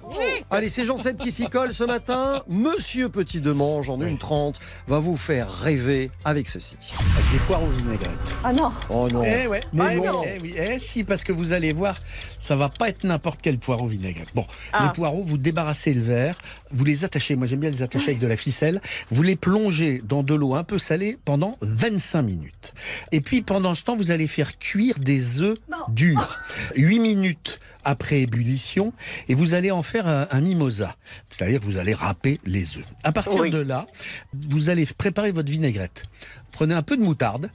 Allez, 0.50 0.68
c'est 0.68 0.84
Jean-Seb 0.84 1.18
qui 1.18 1.30
s'y 1.32 1.46
colle 1.48 1.74
ce 1.74 1.84
matin. 1.84 2.42
Monsieur 2.48 3.08
Petit 3.08 3.40
Demange, 3.40 3.90
en 3.90 4.00
une 4.00 4.18
trente, 4.18 4.60
va 4.86 4.98
vous 4.98 5.16
faire 5.16 5.50
rêver 5.50 6.10
avec 6.24 6.48
ceci. 6.48 6.76
Avec 7.16 7.32
des 7.32 7.38
poireaux 7.46 7.66
vinaigrettes. 7.68 8.34
Ah 8.44 8.52
non. 8.52 8.72
Oh 8.90 9.08
non. 9.12 9.22
Eh 9.24 9.46
ouais, 9.46 9.60
Mais 9.72 9.94
eh 9.94 9.98
oui, 9.98 10.06
non. 10.06 10.22
eh 10.24 10.38
oui, 10.42 10.54
eh 10.56 10.78
si, 10.78 11.04
parce 11.04 11.24
que 11.24 11.32
vous 11.32 11.52
allez 11.52 11.72
voir, 11.72 11.96
ça 12.38 12.56
va 12.56 12.68
pas 12.68 12.88
être 12.88 13.04
n'importe 13.04 13.40
quel 13.42 13.58
poireau 13.58 13.86
vinaigrette. 13.86 14.28
Bon, 14.34 14.46
Ah. 14.72 14.84
les 14.86 14.92
poireaux, 14.92 15.22
vous 15.24 15.38
débarrassez 15.38 15.92
le 15.94 16.02
verre, 16.02 16.36
vous 16.70 16.84
les 16.84 17.04
attachez, 17.04 17.36
moi 17.36 17.46
j'aime 17.46 17.60
bien 17.60 17.70
les 17.70 17.82
attacher 17.82 18.08
avec 18.10 18.18
de 18.18 18.26
la 18.26 18.36
ficelle, 18.36 18.80
vous 19.10 19.22
les 19.22 19.36
plongez 19.36 20.02
dans 20.04 20.22
de 20.22 20.34
l'eau 20.34 20.54
un 20.54 20.64
peu 20.64 20.78
salée 20.78 21.18
pendant 21.24 21.56
25 21.60 22.22
minutes. 22.22 22.74
Et 23.12 23.20
puis 23.20 23.42
pendant 23.42 23.74
ce 23.74 23.84
temps, 23.84 23.96
vous 23.96 24.10
allez 24.10 24.26
faire 24.26 24.58
cuire 24.58 24.98
des 24.98 25.40
œufs 25.40 25.58
durs. 25.88 26.38
8 26.76 26.98
minutes 26.98 27.58
après 27.84 28.20
ébullition, 28.20 28.92
et 29.28 29.34
vous 29.34 29.54
allez 29.54 29.70
en 29.70 29.82
faire 29.82 30.06
un, 30.06 30.28
un 30.30 30.40
mimosa. 30.40 30.96
C'est-à-dire 31.30 31.60
que 31.60 31.64
vous 31.64 31.78
allez 31.78 31.94
râper 31.94 32.40
les 32.44 32.76
œufs. 32.76 32.84
À 33.04 33.12
partir 33.12 33.40
Oui. 33.40 33.50
de 33.50 33.58
là, 33.58 33.86
vous 34.32 34.70
allez 34.70 34.86
préparer 34.86 35.32
votre 35.32 35.50
vinaigrette. 35.50 36.04
Prenez 36.52 36.74
un 36.74 36.82
peu 36.82 36.96
de 36.96 37.02
moutarde, 37.02 37.50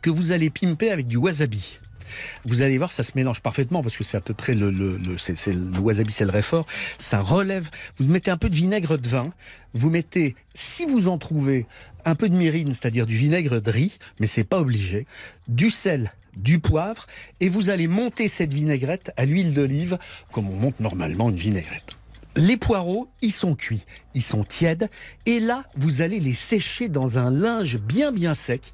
que 0.00 0.10
vous 0.10 0.32
allez 0.32 0.50
pimper 0.50 0.90
avec 0.90 1.06
du 1.06 1.16
wasabi. 1.16 1.78
Vous 2.44 2.60
allez 2.60 2.76
voir, 2.76 2.92
ça 2.92 3.02
se 3.02 3.12
mélange 3.14 3.40
parfaitement 3.40 3.82
parce 3.82 3.96
que 3.96 4.04
c'est 4.04 4.18
à 4.18 4.20
peu 4.20 4.34
près 4.34 4.52
le, 4.52 4.70
le, 4.70 4.98
le, 4.98 5.78
wasabi, 5.80 6.12
c'est 6.12 6.24
le 6.24 6.30
réfort. 6.30 6.66
Ça 6.98 7.20
relève. 7.20 7.70
Vous 7.96 8.06
mettez 8.06 8.30
un 8.30 8.36
peu 8.36 8.50
de 8.50 8.54
vinaigre 8.54 8.98
de 8.98 9.08
vin. 9.08 9.32
Vous 9.72 9.88
mettez, 9.88 10.36
si 10.54 10.84
vous 10.84 11.08
en 11.08 11.16
trouvez, 11.16 11.66
un 12.04 12.14
peu 12.14 12.28
de 12.28 12.34
myrrhine, 12.34 12.68
c'est-à-dire 12.74 13.06
du 13.06 13.14
vinaigre 13.14 13.60
de 13.60 13.70
riz, 13.70 13.98
mais 14.20 14.26
c'est 14.26 14.44
pas 14.44 14.58
obligé. 14.60 15.06
Du 15.48 15.70
sel, 15.70 16.12
du 16.36 16.58
poivre, 16.58 17.06
et 17.40 17.48
vous 17.48 17.70
allez 17.70 17.86
monter 17.86 18.28
cette 18.28 18.52
vinaigrette 18.52 19.12
à 19.16 19.24
l'huile 19.24 19.54
d'olive, 19.54 19.98
comme 20.30 20.48
on 20.48 20.56
monte 20.56 20.80
normalement 20.80 21.30
une 21.30 21.36
vinaigrette. 21.36 21.96
Les 22.34 22.56
poireaux, 22.56 23.08
ils 23.20 23.32
sont 23.32 23.54
cuits, 23.54 23.84
ils 24.14 24.22
sont 24.22 24.42
tièdes, 24.42 24.88
et 25.26 25.38
là, 25.38 25.64
vous 25.76 26.00
allez 26.00 26.18
les 26.18 26.32
sécher 26.32 26.88
dans 26.88 27.18
un 27.18 27.30
linge 27.30 27.78
bien 27.78 28.10
bien 28.10 28.32
sec, 28.32 28.72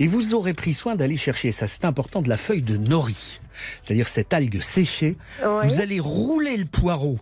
et 0.00 0.08
vous 0.08 0.34
aurez 0.34 0.54
pris 0.54 0.74
soin 0.74 0.96
d'aller 0.96 1.16
chercher, 1.16 1.52
ça 1.52 1.68
c'est 1.68 1.84
important, 1.84 2.20
de 2.20 2.28
la 2.28 2.36
feuille 2.36 2.62
de 2.62 2.76
nori, 2.76 3.40
c'est-à-dire 3.82 4.08
cette 4.08 4.34
algue 4.34 4.60
séchée. 4.60 5.16
Oui. 5.40 5.68
Vous 5.68 5.80
allez 5.80 6.00
rouler 6.00 6.56
le 6.56 6.64
poireau 6.64 7.20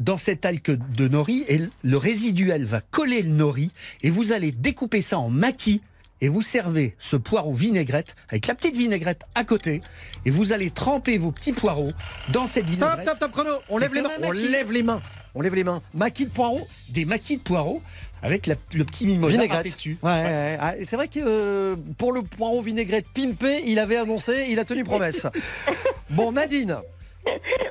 dans 0.00 0.16
cette 0.16 0.44
algue 0.44 0.80
de 0.96 1.06
nori, 1.06 1.44
et 1.46 1.60
le 1.84 1.96
résiduel 1.96 2.64
va 2.64 2.80
coller 2.80 3.22
le 3.22 3.30
nori, 3.30 3.70
et 4.02 4.10
vous 4.10 4.32
allez 4.32 4.50
découper 4.50 5.00
ça 5.00 5.20
en 5.20 5.30
maquis, 5.30 5.80
et 6.20 6.28
vous 6.28 6.42
servez 6.42 6.94
ce 6.98 7.16
poireau 7.16 7.52
vinaigrette 7.52 8.14
avec 8.28 8.46
la 8.46 8.54
petite 8.54 8.76
vinaigrette 8.76 9.22
à 9.34 9.44
côté, 9.44 9.80
et 10.24 10.30
vous 10.30 10.52
allez 10.52 10.70
tremper 10.70 11.18
vos 11.18 11.30
petits 11.32 11.52
poireaux 11.52 11.90
dans 12.32 12.46
cette 12.46 12.64
Top, 12.66 12.74
vinaigrette. 12.74 13.04
top, 13.06 13.18
top 13.18 13.32
chrono. 13.32 13.50
On 13.70 13.78
lève 13.78 13.94
les 13.94 14.02
mains. 14.02 14.10
On 14.22 14.30
lève 14.32 14.72
les 14.72 14.82
mains. 14.82 15.00
On 15.34 15.40
lève 15.42 15.54
les 15.54 15.64
mains. 15.64 15.80
Maquis 15.94 16.26
de 16.26 16.30
poireaux. 16.30 16.66
des 16.90 17.04
maquis 17.04 17.36
de 17.36 17.42
poireaux 17.42 17.80
avec 18.22 18.46
la- 18.46 18.56
le 18.74 18.84
petit 18.84 19.06
mimosa 19.06 19.32
Vinaigrette. 19.32 19.64
dessus. 19.64 19.96
Ouais, 20.02 20.10
ouais, 20.10 20.22
ouais. 20.24 20.58
Ah, 20.60 20.74
c'est 20.84 20.96
vrai 20.96 21.08
que 21.08 21.20
euh, 21.24 21.76
pour 21.98 22.12
le 22.12 22.22
poireau 22.22 22.60
vinaigrette 22.60 23.06
pimpé, 23.14 23.62
il 23.66 23.78
avait 23.78 23.96
annoncé, 23.96 24.46
il 24.50 24.58
a 24.58 24.64
tenu 24.64 24.84
promesse. 24.84 25.26
Bon, 26.10 26.32
Nadine, 26.32 26.76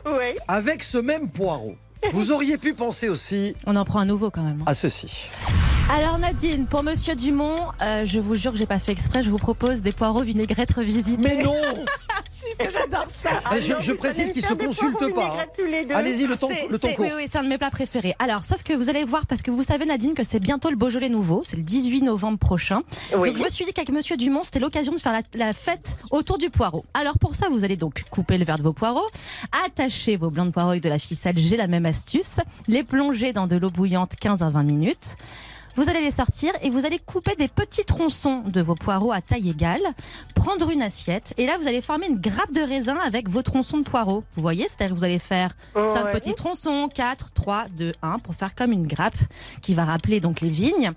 Oui. 0.06 0.36
avec 0.48 0.82
ce 0.84 0.98
même 0.98 1.30
poireau, 1.30 1.76
vous 2.12 2.32
auriez 2.32 2.58
pu 2.58 2.74
penser 2.74 3.10
aussi 3.10 3.56
On 3.66 3.76
en 3.76 3.86
prend 3.86 4.00
un 4.00 4.06
nouveau 4.06 4.32
quand 4.32 4.44
même. 4.44 4.64
à 4.66 4.74
ceci. 4.74 5.36
Alors 5.92 6.18
Nadine, 6.20 6.66
pour 6.66 6.84
Monsieur 6.84 7.16
Dumont, 7.16 7.56
euh, 7.82 8.06
je 8.06 8.20
vous 8.20 8.36
jure 8.36 8.52
que 8.52 8.58
j'ai 8.58 8.66
pas 8.66 8.80
fait 8.80 8.92
exprès, 8.92 9.24
je 9.24 9.30
vous 9.30 9.38
propose 9.38 9.82
des 9.82 9.92
poireaux 9.92 10.24
vinaigrettes 10.24 10.74
revisités. 10.74 11.22
Mais 11.22 11.42
non 11.44 11.56
que 12.60 12.70
j'adore 12.72 13.06
ça. 13.10 13.42
Eh, 13.56 13.62
je, 13.62 13.74
je 13.82 13.92
précise 13.94 14.32
qu'il 14.32 14.46
se 14.46 14.54
consulte 14.54 15.14
pas. 15.14 15.38
hein. 15.40 15.94
Allez-y, 15.96 16.26
le 16.28 16.38
temps, 16.38 16.50
le 16.70 16.78
temps 16.78 16.88
c'est- 16.88 16.96
court. 16.96 17.06
Oui, 17.06 17.12
oui, 17.18 17.26
c'est 17.32 17.38
un 17.38 17.44
de 17.44 17.48
mes 17.50 17.58
plats 17.58 17.72
préférés. 17.72 18.16
Alors, 18.20 18.46
sauf 18.46 18.64
que 18.64 18.74
vous 18.74 18.90
allez 18.90 19.04
voir, 19.04 19.26
parce 19.26 19.42
que 19.42 19.52
vous 19.52 19.64
savez, 19.64 19.86
Nadine, 19.86 20.14
que 20.14 20.24
c'est 20.24 20.40
bientôt 20.40 20.70
le 20.70 20.76
Beaujolais 20.76 21.10
nouveau. 21.10 21.42
C'est 21.44 21.58
le 21.58 21.64
18 21.64 22.02
novembre 22.02 22.38
prochain. 22.38 22.82
Oui. 23.16 23.30
Donc, 23.30 23.38
je 23.38 23.44
me 23.44 23.50
suis 23.50 23.66
dit 23.66 23.74
qu'avec 23.74 23.90
Monsieur 23.92 24.18
Dumont, 24.18 24.44
c'était 24.44 24.60
l'occasion 24.60 24.94
de 24.94 25.00
faire 25.00 25.14
la, 25.14 25.22
la 25.36 25.54
fête 25.54 25.98
autour 26.12 26.38
du 26.38 26.50
poireau. 26.50 26.86
Alors, 26.94 27.18
pour 27.18 27.36
ça, 27.36 27.48
vous 27.50 27.64
allez 27.66 27.78
donc 27.78 28.04
couper 28.12 28.38
le 28.38 28.46
verre 28.46 28.58
de 28.58 28.64
vos 28.64 28.74
poireaux, 28.74 29.08
attacher 29.66 30.16
vos 30.18 30.30
blancs 30.30 30.48
de 30.48 30.52
poireaux 30.52 30.72
avec 30.72 30.84
de 30.84 30.90
la 30.90 31.00
ficelle. 31.00 31.36
J'ai 31.38 31.58
la 31.58 31.68
même 31.68 31.86
astuce. 31.86 32.38
Les 32.68 32.84
plonger 32.84 33.34
dans 33.34 33.48
de 33.48 33.56
l'eau 33.56 33.70
bouillante 33.70 34.16
15 34.20 34.44
à 34.44 34.50
20 34.50 34.64
minutes. 34.64 35.16
Vous 35.76 35.90
allez 35.90 36.02
les 36.02 36.12
sortir 36.12 36.52
et 36.62 36.70
vous 36.70 36.86
allez 36.86 37.00
couper 37.00 37.36
des 37.38 37.48
petits 37.48 37.86
tronçons 37.86 38.42
de 38.46 38.60
vos 38.62 38.76
poireaux 38.76 39.12
à 39.14 39.22
taille 39.22 39.50
égale, 39.50 39.82
prendre 40.36 40.70
une 40.72 40.82
assiette 40.82 41.34
et 41.38 41.46
là 41.46 41.58
vous 41.62 41.68
allez 41.68 41.82
former 41.82 42.08
une 42.08 42.20
grappe 42.20 42.52
de 42.52 42.60
raisin 42.62 42.98
avec 43.06 43.30
vos 43.30 43.42
tronçons 43.44 43.78
de 43.78 43.84
poireaux. 43.84 44.24
Vous 44.36 44.42
voyez, 44.42 44.66
c'est-à-dire 44.68 44.94
que 44.94 45.00
vous 45.00 45.06
allez 45.06 45.20
faire 45.20 45.56
5 45.76 46.06
Ouais. 46.06 46.12
petits 46.12 46.34
tronçons, 46.34 46.90
4, 46.94 47.32
3, 47.34 47.66
2, 47.78 47.94
1 48.02 48.20
pour 48.20 48.36
faire 48.36 48.56
comme 48.56 48.72
une 48.74 48.88
grappe 48.88 49.16
qui 49.62 49.74
va 49.74 49.86
rappeler 49.86 50.20
donc 50.20 50.42
les 50.42 50.50
vignes. 50.50 50.92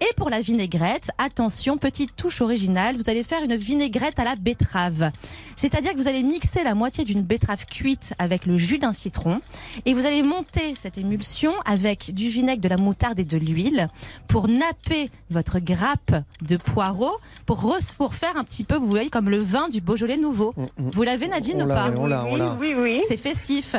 Et 0.00 0.14
pour 0.16 0.30
la 0.30 0.40
vinaigrette, 0.40 1.10
attention, 1.18 1.76
petite 1.76 2.16
touche 2.16 2.40
originale, 2.40 2.96
vous 2.96 3.08
allez 3.10 3.22
faire 3.24 3.42
une 3.42 3.56
vinaigrette 3.56 4.18
à 4.18 4.24
la 4.24 4.36
betterave. 4.36 5.10
C'est-à-dire 5.56 5.92
que 5.92 5.98
vous 5.98 6.08
allez 6.08 6.22
mixer 6.22 6.62
la 6.64 6.74
moitié 6.74 7.04
d'une 7.04 7.22
betterave 7.22 7.66
cuite 7.66 8.14
avec 8.18 8.46
le 8.46 8.56
jus 8.56 8.78
d'un 8.78 8.92
citron 8.92 9.40
et 9.84 9.92
vous 9.94 10.06
allez 10.06 10.22
monter 10.22 10.74
cette 10.74 10.96
émulsion 10.96 11.52
avec 11.66 12.12
du 12.14 12.28
vinaigre, 12.30 12.62
de 12.62 12.68
la 12.68 12.76
moutarde 12.78 13.18
et 13.18 13.24
de 13.24 13.36
l'huile 13.36 13.88
pour 14.28 14.48
napper 14.48 15.10
votre 15.30 15.58
grappe 15.58 16.14
de 16.42 16.56
poireaux 16.56 17.16
pour, 17.46 17.76
pour 17.98 18.14
faire 18.14 18.36
un 18.36 18.44
petit 18.44 18.64
peu, 18.64 18.76
vous 18.76 18.86
voyez, 18.88 19.10
comme 19.10 19.30
le 19.30 19.38
vin 19.38 19.68
du 19.68 19.80
Beaujolais 19.80 20.16
nouveau. 20.16 20.54
Vous 20.78 21.02
l'avez 21.02 21.28
Nadine 21.28 21.62
On 21.62 21.66
ou 21.66 21.68
pas 21.68 21.90
on 21.98 22.06
l'a, 22.06 22.24
on 22.24 22.36
Oui, 22.58 22.74
oui, 22.74 22.74
oui. 22.76 23.00
c'est 23.06 23.16
festif. 23.16 23.76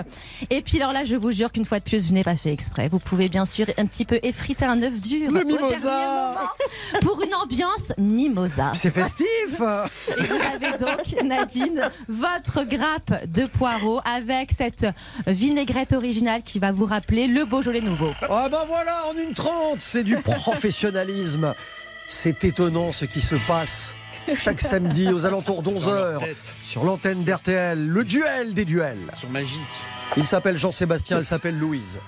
Et 0.49 0.61
puis 0.61 0.81
alors 0.81 0.93
là, 0.93 1.03
je 1.03 1.15
vous 1.15 1.31
jure 1.31 1.51
qu'une 1.51 1.65
fois 1.65 1.79
de 1.79 1.83
plus, 1.83 2.07
je 2.07 2.13
n'ai 2.13 2.23
pas 2.23 2.35
fait 2.35 2.51
exprès. 2.51 2.87
Vous 2.87 2.99
pouvez 2.99 3.29
bien 3.29 3.45
sûr 3.45 3.67
un 3.77 3.85
petit 3.85 4.05
peu 4.05 4.19
effriter 4.23 4.65
un 4.65 4.81
œuf 4.81 4.99
dur 4.99 5.31
Le 5.31 5.41
au 5.41 5.43
dernier 5.43 5.57
mimosa 5.57 5.91
moment 5.91 6.99
pour 7.01 7.21
une 7.23 7.33
ambiance 7.35 7.93
mimosa. 7.97 8.71
C'est 8.75 8.91
festif 8.91 9.61
Et 10.17 10.21
vous 10.21 10.33
avez 10.53 10.77
donc, 10.77 11.23
Nadine, 11.23 11.89
votre 12.07 12.63
grappe 12.63 13.25
de 13.27 13.45
poireaux 13.45 13.99
avec 14.05 14.51
cette 14.51 14.87
vinaigrette 15.27 15.93
originale 15.93 16.43
qui 16.43 16.59
va 16.59 16.71
vous 16.71 16.85
rappeler 16.85 17.27
le 17.27 17.45
Beaujolais 17.45 17.81
nouveau. 17.81 18.11
Ah 18.29 18.47
ben 18.49 18.59
voilà, 18.67 19.03
en 19.09 19.17
une 19.17 19.33
trente, 19.33 19.77
c'est 19.79 20.03
du 20.03 20.15
professionnalisme. 20.23 21.53
C'est 22.07 22.43
étonnant 22.43 22.91
ce 22.91 23.05
qui 23.05 23.21
se 23.21 23.35
passe 23.47 23.93
chaque 24.35 24.61
samedi 24.61 25.11
aux 25.11 25.25
alentours 25.25 25.61
Dans 25.61 25.71
leur 25.71 26.19
d'11h 26.19 26.19
tête, 26.19 26.55
sur 26.63 26.83
l'antenne 26.83 27.23
d'RTL, 27.23 27.87
le 27.87 28.03
duel 28.03 28.53
des 28.53 28.65
duels. 28.65 29.11
Sur 29.15 29.29
magique. 29.29 29.59
Il 30.17 30.27
s'appelle 30.27 30.57
Jean-Sébastien, 30.57 31.17
elle 31.19 31.25
s'appelle 31.25 31.57
Louise. 31.57 31.99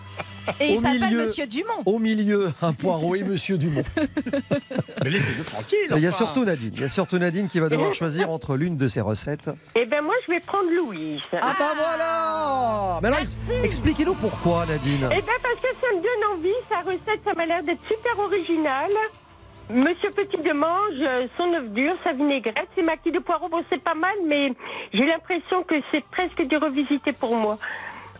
Et 0.59 0.73
il 0.73 0.77
s'appelle 0.77 1.15
Monsieur 1.15 1.47
Dumont. 1.47 1.81
Au 1.85 1.97
milieu, 1.97 2.51
un 2.61 2.73
poireau 2.73 3.15
et 3.15 3.23
Monsieur 3.23 3.57
Dumont. 3.57 3.81
Mais 5.03 5.09
laissez-le 5.09 5.43
tranquille. 5.43 5.77
Il 5.95 6.03
y 6.03 6.07
a 6.07 6.11
surtout 6.11 6.45
Nadine. 6.45 6.71
Il 6.73 6.81
y 6.81 6.83
a 6.83 6.87
surtout 6.87 7.17
Nadine 7.17 7.47
qui 7.47 7.59
va 7.59 7.69
devoir 7.69 7.93
choisir 7.95 8.29
entre 8.29 8.55
l'une 8.55 8.77
de 8.77 8.87
ses 8.87 9.01
recettes. 9.01 9.49
Eh 9.75 9.85
ben 9.85 10.01
moi, 10.01 10.13
je 10.27 10.33
vais 10.33 10.39
prendre 10.39 10.69
Louise. 10.69 11.21
Ah 11.41 11.53
bah 11.57 11.73
voilà 11.75 12.99
Mais 13.01 13.07
alors, 13.07 13.19
expliquez-nous 13.63 14.15
pourquoi, 14.15 14.65
Nadine. 14.67 15.09
Eh 15.11 15.21
ben 15.21 15.33
parce 15.41 15.55
que 15.55 15.79
ça 15.81 15.87
me 15.95 16.01
donne 16.01 16.37
envie, 16.37 16.49
sa 16.69 16.81
recette, 16.81 17.23
ça 17.23 17.33
m'a 17.33 17.45
l'air 17.45 17.63
d'être 17.63 17.81
super 17.87 18.19
original. 18.23 18.91
Monsieur 19.67 20.11
Petit 20.11 20.37
Demange, 20.37 21.27
son 21.37 21.51
œuf 21.55 21.67
dur, 21.69 21.95
sa 22.03 22.13
vinaigrette, 22.13 22.67
ses 22.75 22.83
maquis 22.83 23.11
de 23.11 23.17
poireaux, 23.17 23.49
bon 23.49 23.63
c'est 23.67 23.81
pas 23.81 23.95
mal, 23.95 24.13
mais 24.27 24.53
j'ai 24.93 25.05
l'impression 25.05 25.63
que 25.63 25.73
c'est 25.91 26.05
presque 26.11 26.39
du 26.43 26.55
revisité 26.57 27.13
pour 27.13 27.35
moi. 27.35 27.57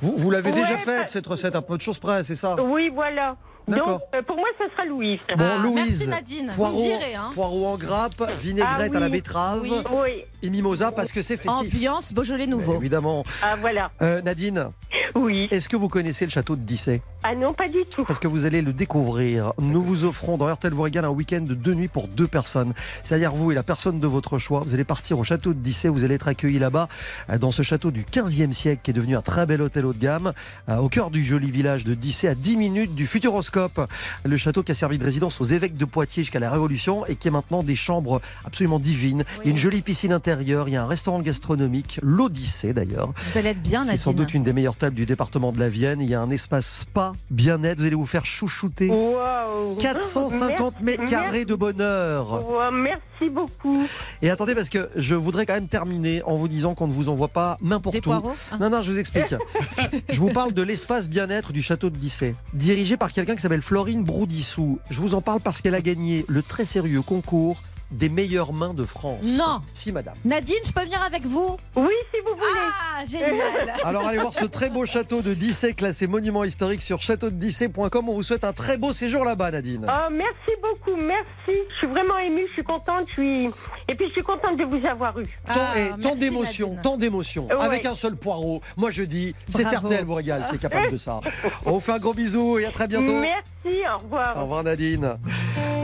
Vous, 0.05 0.17
vous 0.17 0.29
l'avez 0.31 0.51
déjà 0.51 0.77
faite, 0.77 0.99
bah- 1.01 1.07
cette 1.07 1.25
recette, 1.27 1.55
à 1.55 1.61
peu 1.61 1.77
de 1.77 1.81
choses 1.81 1.97
près, 1.99 2.23
c'est 2.23 2.35
ça 2.35 2.55
Oui, 2.63 2.89
voilà. 2.93 3.35
D'accord. 3.67 3.87
Donc, 3.97 4.01
euh, 4.13 4.21
pour 4.21 4.35
moi, 4.35 4.45
ça 4.59 4.65
sera 4.71 4.85
Louise. 4.85 5.19
Bon, 5.35 5.43
Ah, 5.43 5.57
Louise, 5.63 5.75
merci 5.75 6.07
Nadine, 6.07 6.49
vous 6.51 6.55
poireau, 6.55 6.75
me 6.77 6.81
direz, 6.83 7.15
hein. 7.15 7.31
poireau 7.33 7.65
en 7.65 7.77
grappe, 7.77 8.31
vinaigrette 8.39 8.91
Ah 8.93 8.97
à 8.97 8.99
la 8.99 9.09
betterave 9.09 9.61
oui. 9.63 9.71
Oui, 9.91 10.23
et 10.43 10.49
mimosa 10.51 10.91
parce 10.91 11.11
que 11.11 11.23
c'est 11.23 11.37
festif. 11.37 11.73
Ambiance 11.73 12.13
Beaujolais 12.13 12.45
Mais 12.45 12.51
nouveau. 12.51 12.75
évidemment. 12.75 13.23
ah 13.41 13.55
voilà. 13.59 13.89
Euh, 14.03 14.21
Nadine, 14.21 14.69
Oui. 15.15 15.47
est-ce 15.49 15.67
que 15.67 15.75
vous 15.77 15.89
connaissez 15.89 16.25
le 16.25 16.31
château 16.31 16.55
de 16.55 16.61
Dissay? 16.61 17.01
Ah 17.27 17.33
non, 17.33 17.53
pas 17.53 17.67
du 17.67 17.85
tout. 17.89 18.05
Parce 18.05 18.19
que 18.19 18.27
vous 18.27 18.45
allez 18.45 18.61
le 18.61 18.71
découvrir. 18.71 19.53
Nous 19.57 19.81
vous 19.81 20.03
offrons 20.03 20.37
dans 20.37 20.45
RTL 20.45 20.71
vous 20.71 20.83
régale 20.83 21.05
un 21.05 21.09
week-end 21.09 21.41
de 21.41 21.55
deux 21.55 21.73
nuits 21.73 21.87
pour 21.87 22.07
deux 22.07 22.27
personnes. 22.27 22.73
C'est-à-dire 23.03 23.31
vous 23.31 23.51
et 23.51 23.55
la 23.55 23.63
personne 23.63 23.99
de 23.99 24.05
votre 24.05 24.37
choix. 24.37 24.61
Vous 24.63 24.75
allez 24.75 24.83
partir 24.83 25.17
au 25.17 25.23
château 25.23 25.51
de 25.55 25.57
Dissé. 25.57 25.89
Vous 25.89 26.03
allez 26.03 26.13
être 26.13 26.27
accueillis 26.27 26.59
là-bas 26.59 26.87
euh, 27.31 27.39
dans 27.39 27.51
ce 27.51 27.63
château 27.63 27.89
du 27.89 28.03
15e 28.03 28.51
siècle 28.51 28.81
qui 28.83 28.91
est 28.91 28.93
devenu 28.93 29.17
un 29.17 29.23
très 29.23 29.47
bel 29.47 29.63
hôtel 29.63 29.87
haut 29.87 29.93
de 29.93 29.97
gamme 29.97 30.33
euh, 30.69 30.77
au 30.77 30.87
cœur 30.87 31.09
du 31.09 31.25
joli 31.25 31.49
village 31.49 31.83
de 31.83 31.95
Dissé 31.95 32.27
à 32.27 32.35
10 32.35 32.57
minutes 32.57 32.93
du 32.93 33.07
Futuroscope. 33.07 33.91
Le 34.23 34.37
château 34.37 34.61
qui 34.61 34.73
a 34.73 34.75
servi 34.75 34.99
de 34.99 35.03
résidence 35.03 35.41
aux 35.41 35.45
évêques 35.45 35.77
de 35.77 35.85
Poitiers 35.85 36.21
jusqu'à 36.21 36.39
la 36.39 36.51
Révolution 36.51 37.07
et 37.07 37.15
qui 37.15 37.29
est 37.29 37.31
maintenant 37.31 37.63
des 37.63 37.75
chambres 37.75 38.21
absolument 38.45 38.77
divines. 38.77 39.23
Il 39.39 39.45
y 39.45 39.47
a 39.47 39.51
une 39.51 39.57
jolie 39.57 39.81
piscine 39.81 40.13
intérieure, 40.13 40.69
il 40.69 40.73
y 40.73 40.77
a 40.77 40.83
un 40.83 40.87
restaurant 40.87 41.21
gastronomique, 41.21 41.99
l'Odyssée 42.03 42.73
d'ailleurs. 42.73 43.13
Vous 43.31 43.39
allez 43.39 43.49
être 43.49 43.63
bien, 43.63 43.81
C'est 43.81 43.97
sans 43.97 44.13
doute 44.13 44.35
une 44.35 44.43
des 44.43 44.53
meilleures 44.53 44.77
tables 44.77 44.95
du 44.95 45.07
département 45.07 45.51
de 45.51 45.59
la 45.59 45.69
Vienne. 45.69 46.01
Il 46.01 46.07
y 46.07 46.13
a 46.13 46.21
un 46.21 46.29
espace 46.29 46.81
spa, 46.81 47.14
bien-être. 47.29 47.79
Vous 47.79 47.85
allez 47.85 47.95
vous 47.95 48.05
faire 48.05 48.25
chouchouter. 48.25 48.89
Waouh 48.89 49.75
450 49.77 50.81
mètres 50.81 50.99
Merci. 51.01 51.13
carrés 51.13 51.45
de 51.45 51.55
bonheur. 51.55 52.47
Wow, 52.49 52.71
merci 52.71 53.29
beaucoup. 53.29 53.85
Et 54.21 54.29
attendez, 54.29 54.55
parce 54.55 54.69
que 54.69 54.89
je 54.95 55.15
voudrais 55.15 55.45
quand 55.45 55.53
même 55.53 55.67
terminer 55.67 56.21
en 56.23 56.35
vous 56.37 56.47
disant 56.47 56.75
qu'on 56.75 56.87
ne 56.87 56.93
vous 56.93 57.09
envoie 57.09 57.27
pas 57.27 57.57
n'importe 57.61 57.97
où. 57.97 58.01
poireaux 58.01 58.35
Ah. 58.51 58.57
Non, 58.59 58.69
non, 58.69 58.81
je 58.81 58.91
vous 58.91 58.99
explique. 58.99 59.35
je 60.09 60.19
vous 60.19 60.29
parle 60.29 60.53
de 60.53 60.61
l'espace 60.61 61.09
bien-être 61.09 61.51
du 61.53 61.61
château 61.61 61.89
de 61.89 61.97
Dissé, 61.97 62.35
dirigé 62.53 62.97
par 62.97 63.11
quelqu'un 63.13 63.35
qui 63.35 63.41
s'appelle 63.41 63.61
Florine 63.61 64.03
Broudissou. 64.03 64.79
Je 64.89 64.99
vous 64.99 65.15
en 65.15 65.21
parle 65.21 65.41
parce 65.41 65.61
qu'elle 65.61 65.75
a 65.75 65.81
gagné 65.81 66.25
le 66.27 66.41
très 66.41 66.65
sérieux 66.65 67.01
concours 67.01 67.61
des 67.95 68.09
meilleures 68.09 68.53
mains 68.53 68.73
de 68.73 68.83
France. 68.83 69.19
Non. 69.23 69.59
Si, 69.73 69.91
madame. 69.91 70.15
Nadine, 70.25 70.57
je 70.65 70.71
peux 70.71 70.81
venir 70.81 71.01
avec 71.01 71.25
vous? 71.25 71.57
Oui, 71.75 71.93
si 72.13 72.19
vous 72.21 72.33
voulez. 72.35 72.69
Ah, 72.97 73.05
génial. 73.05 73.73
Alors 73.83 74.07
allez 74.07 74.19
voir 74.19 74.33
ce 74.33 74.45
très 74.45 74.69
beau 74.69 74.85
château 74.85 75.21
de 75.21 75.33
Dissé, 75.33 75.73
classé 75.73 76.07
monument 76.07 76.43
historique 76.43 76.81
sur 76.81 77.01
châteaudedissé.com. 77.01 78.09
On 78.09 78.13
vous 78.13 78.23
souhaite 78.23 78.43
un 78.43 78.53
très 78.53 78.77
beau 78.77 78.91
séjour 78.91 79.23
là-bas, 79.25 79.51
Nadine. 79.51 79.85
Oh, 79.87 80.09
merci 80.11 80.51
beaucoup, 80.61 80.95
merci. 80.97 81.59
Je 81.69 81.75
suis 81.77 81.87
vraiment 81.87 82.17
émue, 82.17 82.47
je 82.47 82.53
suis 82.53 82.63
contente, 82.63 83.05
je 83.09 83.13
suis... 83.13 83.45
Et 83.87 83.95
puis 83.95 84.07
je 84.07 84.13
suis 84.13 84.23
contente 84.23 84.57
de 84.57 84.63
vous 84.63 84.85
avoir 84.85 85.17
eu. 85.19 85.25
Tant, 85.47 85.53
Ah, 85.55 85.73
et 85.79 86.01
tant 86.01 86.15
d'émotions, 86.15 86.77
tant 86.81 86.97
d'émotions. 86.97 87.47
Ouais. 87.47 87.55
Avec 87.65 87.85
un 87.85 87.95
seul 87.95 88.15
poireau. 88.15 88.61
Moi 88.77 88.91
je 88.91 89.03
dis, 89.03 89.35
c'est. 89.49 89.63
RTL 89.65 90.03
vous 90.05 90.13
régale 90.15 90.45
qui 90.49 90.55
est 90.55 90.59
capable 90.59 90.91
de 90.91 90.97
ça. 90.97 91.19
On 91.65 91.71
vous 91.71 91.79
fait 91.79 91.91
un 91.93 91.99
gros 91.99 92.13
bisou 92.13 92.57
et 92.59 92.65
à 92.65 92.71
très 92.71 92.87
bientôt. 92.87 93.19
Merci, 93.19 93.81
au 93.93 93.97
revoir. 93.97 94.37
Au 94.37 94.41
revoir 94.43 94.63
Nadine. 94.63 95.17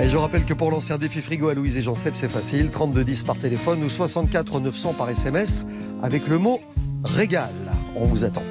Et 0.01 0.09
je 0.09 0.17
rappelle 0.17 0.45
que 0.45 0.55
pour 0.55 0.71
lancer 0.71 0.93
un 0.93 0.97
défi 0.97 1.21
frigo 1.21 1.49
à 1.49 1.53
Louise 1.53 1.77
et 1.77 1.83
Jean-Seb, 1.83 2.15
c'est 2.15 2.27
facile. 2.27 2.71
32 2.71 3.03
10 3.03 3.21
par 3.21 3.37
téléphone 3.37 3.83
ou 3.83 3.89
64 3.89 4.59
900 4.59 4.93
par 4.93 5.07
SMS 5.11 5.67
avec 6.01 6.27
le 6.27 6.39
mot 6.39 6.59
régal. 7.03 7.51
On 7.95 8.05
vous 8.05 8.23
attend. 8.23 8.41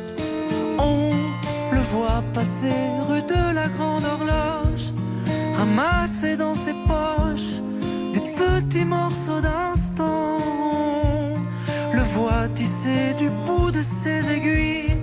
On 0.78 1.11
le 1.72 1.80
voit 1.80 2.22
passer 2.32 2.72
rue 3.09 3.22
de 3.22 3.55
la 3.55 3.66
Grande 3.66 4.05
Horloge, 4.05 4.92
ramasser 5.55 6.36
dans 6.36 6.55
ses 6.55 6.74
poches 6.86 7.62
des 8.12 8.20
petits 8.20 8.84
morceaux 8.84 9.40
d'instant. 9.40 10.38
Le 11.92 12.03
voit 12.14 12.48
tisser 12.55 13.14
du 13.18 13.28
bout 13.44 13.72
de 13.72 13.82
ses 13.82 14.20
aiguilles 14.30 14.96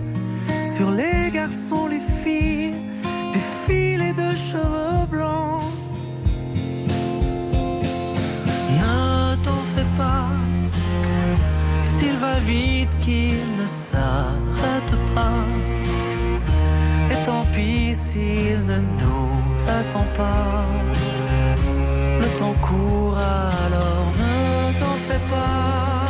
sur 0.66 0.91
les 0.91 1.30
garçons, 1.30 1.88
les 1.88 2.00
filles, 2.00 2.74
des 3.34 3.39
filets 3.66 4.14
de 4.14 4.34
cheveux 4.34 5.08
blancs. 5.12 5.57
S'il 11.84 12.18
va 12.18 12.39
vite 12.39 12.89
qu'il 13.02 13.39
ne 13.60 13.66
s'arrête 13.66 14.95
pas. 15.16 15.43
Et 17.12 17.24
tant 17.26 17.45
pis 17.54 17.95
s'il 17.95 18.60
ne 18.66 18.80
nous 19.02 19.70
attend 19.80 20.08
pas. 20.16 20.66
Le 22.22 22.28
temps 22.38 22.56
court 22.62 23.18
alors 23.18 24.08
ne 24.22 24.80
t'en 24.80 24.98
fais 25.08 25.24
pas. 25.30 26.08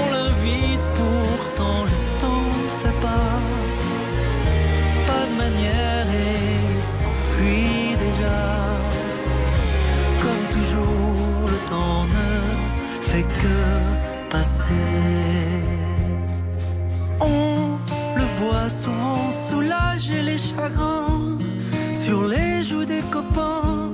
On 0.00 0.04
l'invite 0.14 0.86
pourtant 0.94 1.84
le 1.84 2.20
temps 2.20 2.46
ne 2.64 2.68
fait 2.80 3.00
pas. 3.00 3.32
Pas 5.08 5.24
de 5.30 5.36
manière 5.44 6.06
et 6.24 6.80
s'enfuit 6.80 7.96
déjà. 8.04 8.40
Comme 10.22 10.44
toujours, 10.50 11.48
le 11.52 11.58
temps 11.68 12.04
ne 12.06 12.35
que 13.22 14.28
passer. 14.30 14.72
On 17.20 17.78
le 18.16 18.24
voit 18.38 18.68
souvent 18.68 19.30
soulager 19.30 20.22
les 20.22 20.38
chagrins 20.38 21.38
sur 21.94 22.26
les 22.26 22.62
joues 22.62 22.84
des 22.84 23.02
copains, 23.10 23.90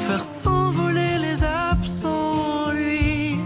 faire 0.00 0.24
s'envoler 0.24 1.18
les 1.18 1.42
absents. 1.42 2.70
Lui 2.72 3.38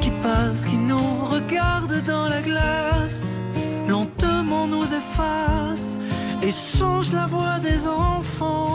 qui 0.00 0.10
passe, 0.22 0.64
qui 0.64 0.76
nous 0.76 1.10
regarde 1.30 2.02
dans 2.02 2.28
la 2.28 2.42
glace, 2.42 3.40
lentement 3.88 4.66
nous 4.66 4.88
efface 5.00 6.00
et 6.42 6.50
change 6.50 7.12
la 7.12 7.26
voix 7.26 7.58
des 7.60 7.86
enfants. 7.86 8.73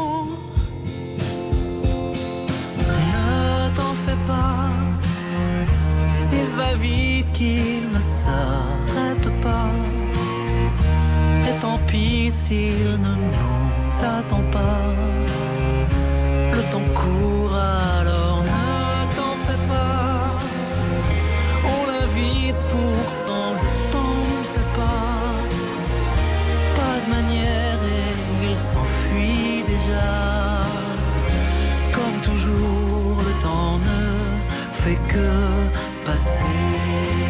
Va 6.60 6.74
vite 6.76 7.32
qu'il 7.32 7.82
ne 7.96 8.00
s'arrête 8.00 9.30
pas. 9.42 9.72
Et 11.48 11.56
tant 11.62 11.80
pis 11.88 12.30
s'il 12.32 12.92
ne 13.06 13.14
nous 13.26 13.96
attend 14.18 14.46
pas. 14.58 14.84
Le 16.56 16.62
temps 16.72 16.90
court 17.02 17.56
alors 17.56 18.40
ne 18.54 19.16
t'en 19.16 19.36
fais 19.46 19.62
pas. 19.74 20.20
On 21.76 21.80
l'invite 21.92 22.62
pourtant 22.74 23.50
le 23.64 23.70
temps 23.94 24.20
ne 24.30 24.44
fait 24.54 24.72
pas. 24.82 25.16
Pas 26.80 26.96
de 27.04 27.08
manière 27.18 27.80
et 28.00 28.12
il 28.50 28.58
s'enfuit 28.72 29.64
déjà. 29.74 30.12
Comme 31.96 32.18
toujours, 32.30 33.16
le 33.28 33.34
temps 33.46 33.78
ne 33.90 34.02
fait 34.82 35.00
que 35.14 35.30
passer. 36.10 37.29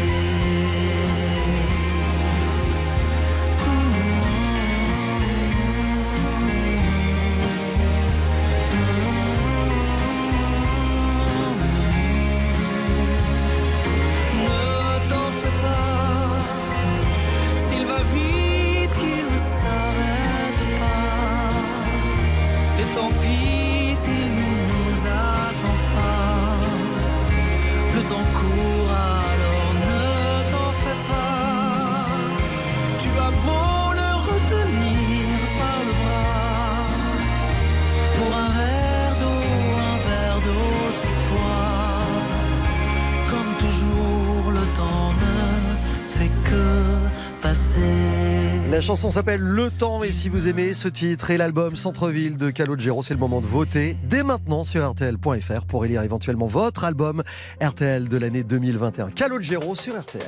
La 48.80 48.86
chanson 48.86 49.10
s'appelle 49.10 49.42
Le 49.42 49.70
Temps 49.70 50.02
et 50.04 50.10
si 50.10 50.30
vous 50.30 50.48
aimez 50.48 50.72
ce 50.72 50.88
titre 50.88 51.30
et 51.30 51.36
l'album 51.36 51.76
Centre-ville 51.76 52.38
de 52.38 52.48
Calogero, 52.48 53.02
c'est 53.02 53.12
le 53.12 53.20
moment 53.20 53.42
de 53.42 53.46
voter 53.46 53.94
dès 54.04 54.22
maintenant 54.22 54.64
sur 54.64 54.90
RTL.fr 54.92 55.66
pour 55.66 55.84
élire 55.84 56.00
éventuellement 56.02 56.46
votre 56.46 56.84
album 56.84 57.22
RTL 57.60 58.08
de 58.08 58.16
l'année 58.16 58.42
2021. 58.42 59.10
Calogero 59.10 59.74
sur 59.74 60.00
RTL. 60.00 60.22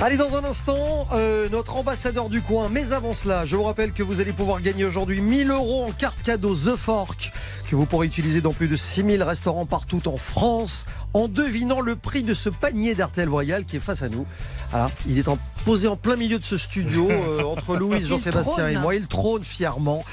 Allez, 0.00 0.16
dans 0.16 0.34
un 0.36 0.44
instant, 0.44 1.06
euh, 1.12 1.50
notre 1.50 1.76
ambassadeur 1.76 2.30
du 2.30 2.40
coin. 2.40 2.70
Mais 2.70 2.92
avant 2.92 3.12
cela, 3.12 3.44
je 3.44 3.54
vous 3.56 3.62
rappelle 3.64 3.92
que 3.92 4.02
vous 4.02 4.22
allez 4.22 4.32
pouvoir 4.32 4.62
gagner 4.62 4.86
aujourd'hui 4.86 5.20
1000 5.20 5.50
euros 5.50 5.84
en 5.84 5.92
carte 5.92 6.22
cadeau 6.22 6.54
The 6.56 6.74
Fork 6.76 7.32
que 7.70 7.76
vous 7.76 7.84
pourrez 7.84 8.06
utiliser 8.06 8.40
dans 8.40 8.52
plus 8.54 8.68
de 8.68 8.76
6000 8.76 9.22
restaurants 9.22 9.66
partout 9.66 10.08
en 10.08 10.16
France 10.16 10.86
en 11.12 11.28
devinant 11.28 11.82
le 11.82 11.96
prix 11.96 12.22
de 12.22 12.32
ce 12.32 12.48
panier 12.48 12.94
d'RTL 12.94 13.28
Royal 13.28 13.66
qui 13.66 13.76
est 13.76 13.80
face 13.80 14.02
à 14.02 14.08
nous. 14.08 14.24
Voilà, 14.70 14.90
il 15.06 15.18
est 15.18 15.28
en- 15.28 15.38
posé 15.64 15.88
en 15.88 15.96
plein 15.96 16.16
milieu 16.16 16.38
de 16.38 16.44
ce 16.44 16.56
studio 16.56 17.08
euh, 17.10 17.42
entre 17.42 17.76
Louise, 17.76 18.06
Jean-Sébastien 18.06 18.68
et 18.68 18.76
moi. 18.78 18.94
Il 18.94 19.06
trône 19.06 19.42
fièrement. 19.42 20.04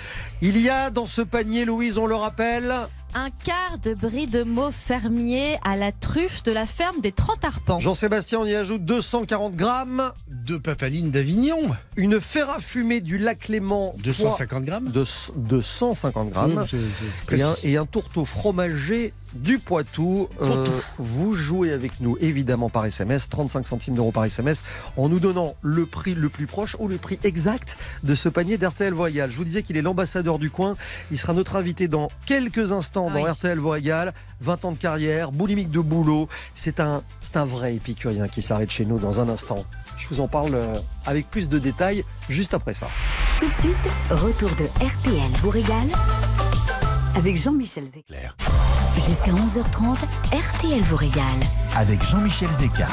Il 0.44 0.60
y 0.60 0.70
a 0.70 0.90
dans 0.90 1.06
ce 1.06 1.22
panier, 1.22 1.66
Louise, 1.66 2.00
on 2.00 2.08
le 2.08 2.16
rappelle, 2.16 2.74
Un 3.14 3.30
quart 3.44 3.78
de 3.84 3.94
brie 3.94 4.26
de 4.26 4.42
mots 4.42 4.72
fermier 4.72 5.60
à 5.64 5.76
la 5.76 5.92
truffe 5.92 6.42
de 6.42 6.52
la 6.52 6.66
ferme 6.66 7.00
des 7.00 7.12
30 7.12 7.46
arpents. 7.46 7.80
Jean-Sébastien, 7.80 8.40
on 8.40 8.46
y 8.46 8.56
ajoute 8.56 8.84
240 8.84 9.56
grammes. 9.56 10.12
De 10.28 10.58
papaline 10.58 11.12
d'Avignon. 11.12 11.60
Une 11.96 12.20
ferra 12.20 12.58
fumée 12.60 13.02
du 13.02 13.20
lac 13.20 13.50
Léman. 13.50 13.94
250 14.04 14.64
grammes. 14.66 14.90
De 14.90 15.06
250 15.36 16.30
grammes. 16.32 16.66
C'est- 16.70 16.78
c'est 17.30 17.36
Et 17.38 17.42
un, 17.44 17.52
précis. 17.52 17.68
et 17.72 17.78
un 17.78 17.86
tourteau 17.86 18.26
fromager 18.26 19.14
du 19.34 19.60
Poitou. 19.60 20.28
Euh, 20.42 20.66
vous 20.98 21.34
jouez 21.34 21.72
avec 21.72 22.00
nous, 22.02 22.18
évidemment, 22.20 22.70
par 22.70 22.86
SMS, 22.86 23.30
35 23.30 23.68
centimes 23.68 23.96
d'euros 23.96 24.12
par 24.12 24.26
SMS, 24.26 24.64
en 24.98 25.08
nous 25.08 25.20
donnant 25.20 25.41
le 25.62 25.86
prix 25.86 26.14
le 26.14 26.30
plus 26.30 26.48
proche 26.48 26.76
ou 26.80 26.88
le 26.88 26.98
prix 26.98 27.20
exact 27.24 27.78
de 28.04 28.16
ce 28.16 28.30
panier 28.30 28.58
d'RTL 28.58 28.94
Voyal. 28.94 29.32
Je 29.32 29.38
vous 29.38 29.44
disais 29.44 29.64
qu'il 29.64 29.78
est 29.78 29.82
l'ambassadeur 29.82 30.40
du 30.40 30.50
coin. 30.50 30.76
Il 31.12 31.18
sera 31.18 31.34
notre 31.34 31.56
invité 31.56 31.88
dans 31.88 32.10
quelques 32.26 32.72
instants 32.72 33.10
dans 33.10 33.24
Oui. 33.24 33.30
RTL 33.30 33.60
Voyal. 33.60 34.14
20 34.42 34.66
ans 34.66 34.72
de 34.72 34.78
carrière, 34.78 35.32
boulimique 35.32 35.70
de 35.70 35.80
boulot. 35.80 36.28
C'est 36.56 36.80
un, 36.80 37.04
c'est 37.22 37.38
un 37.38 37.46
vrai 37.46 37.76
épicurien 37.76 38.28
qui 38.28 38.42
s'arrête 38.42 38.72
chez 38.72 38.86
nous 38.86 38.98
dans 38.98 39.20
un 39.22 39.30
instant. 39.30 39.66
Je 39.98 40.08
vous 40.10 40.20
en 40.20 40.28
parle 40.28 40.56
euh, 40.56 40.74
avec 41.06 41.30
plus 41.30 41.48
de 41.48 41.60
détails 41.60 42.04
juste 42.28 42.54
après 42.56 42.74
ça. 42.74 42.88
Tout 43.40 43.48
de 43.48 43.54
suite, 43.54 43.76
retour 44.10 44.50
de 44.52 44.66
RTL 44.84 45.32
vous 45.44 45.50
régale 45.52 45.90
avec 47.16 47.36
Jean-Michel 47.40 47.86
Zecler. 47.86 48.30
Jusqu'à 49.08 49.32
11h30, 49.32 49.98
RTL 50.32 50.82
vous 50.84 50.96
régale. 50.96 51.24
Avec 51.76 52.04
Jean-Michel 52.10 52.50
Zeka. 52.50 52.88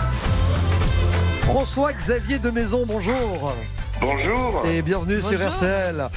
François 1.48 1.94
Xavier 1.94 2.38
de 2.38 2.50
Maison, 2.50 2.84
bonjour. 2.86 3.54
Bonjour. 4.02 4.66
Et 4.66 4.82
bienvenue 4.82 5.22
sur. 5.22 5.40
RTL. 5.40 6.10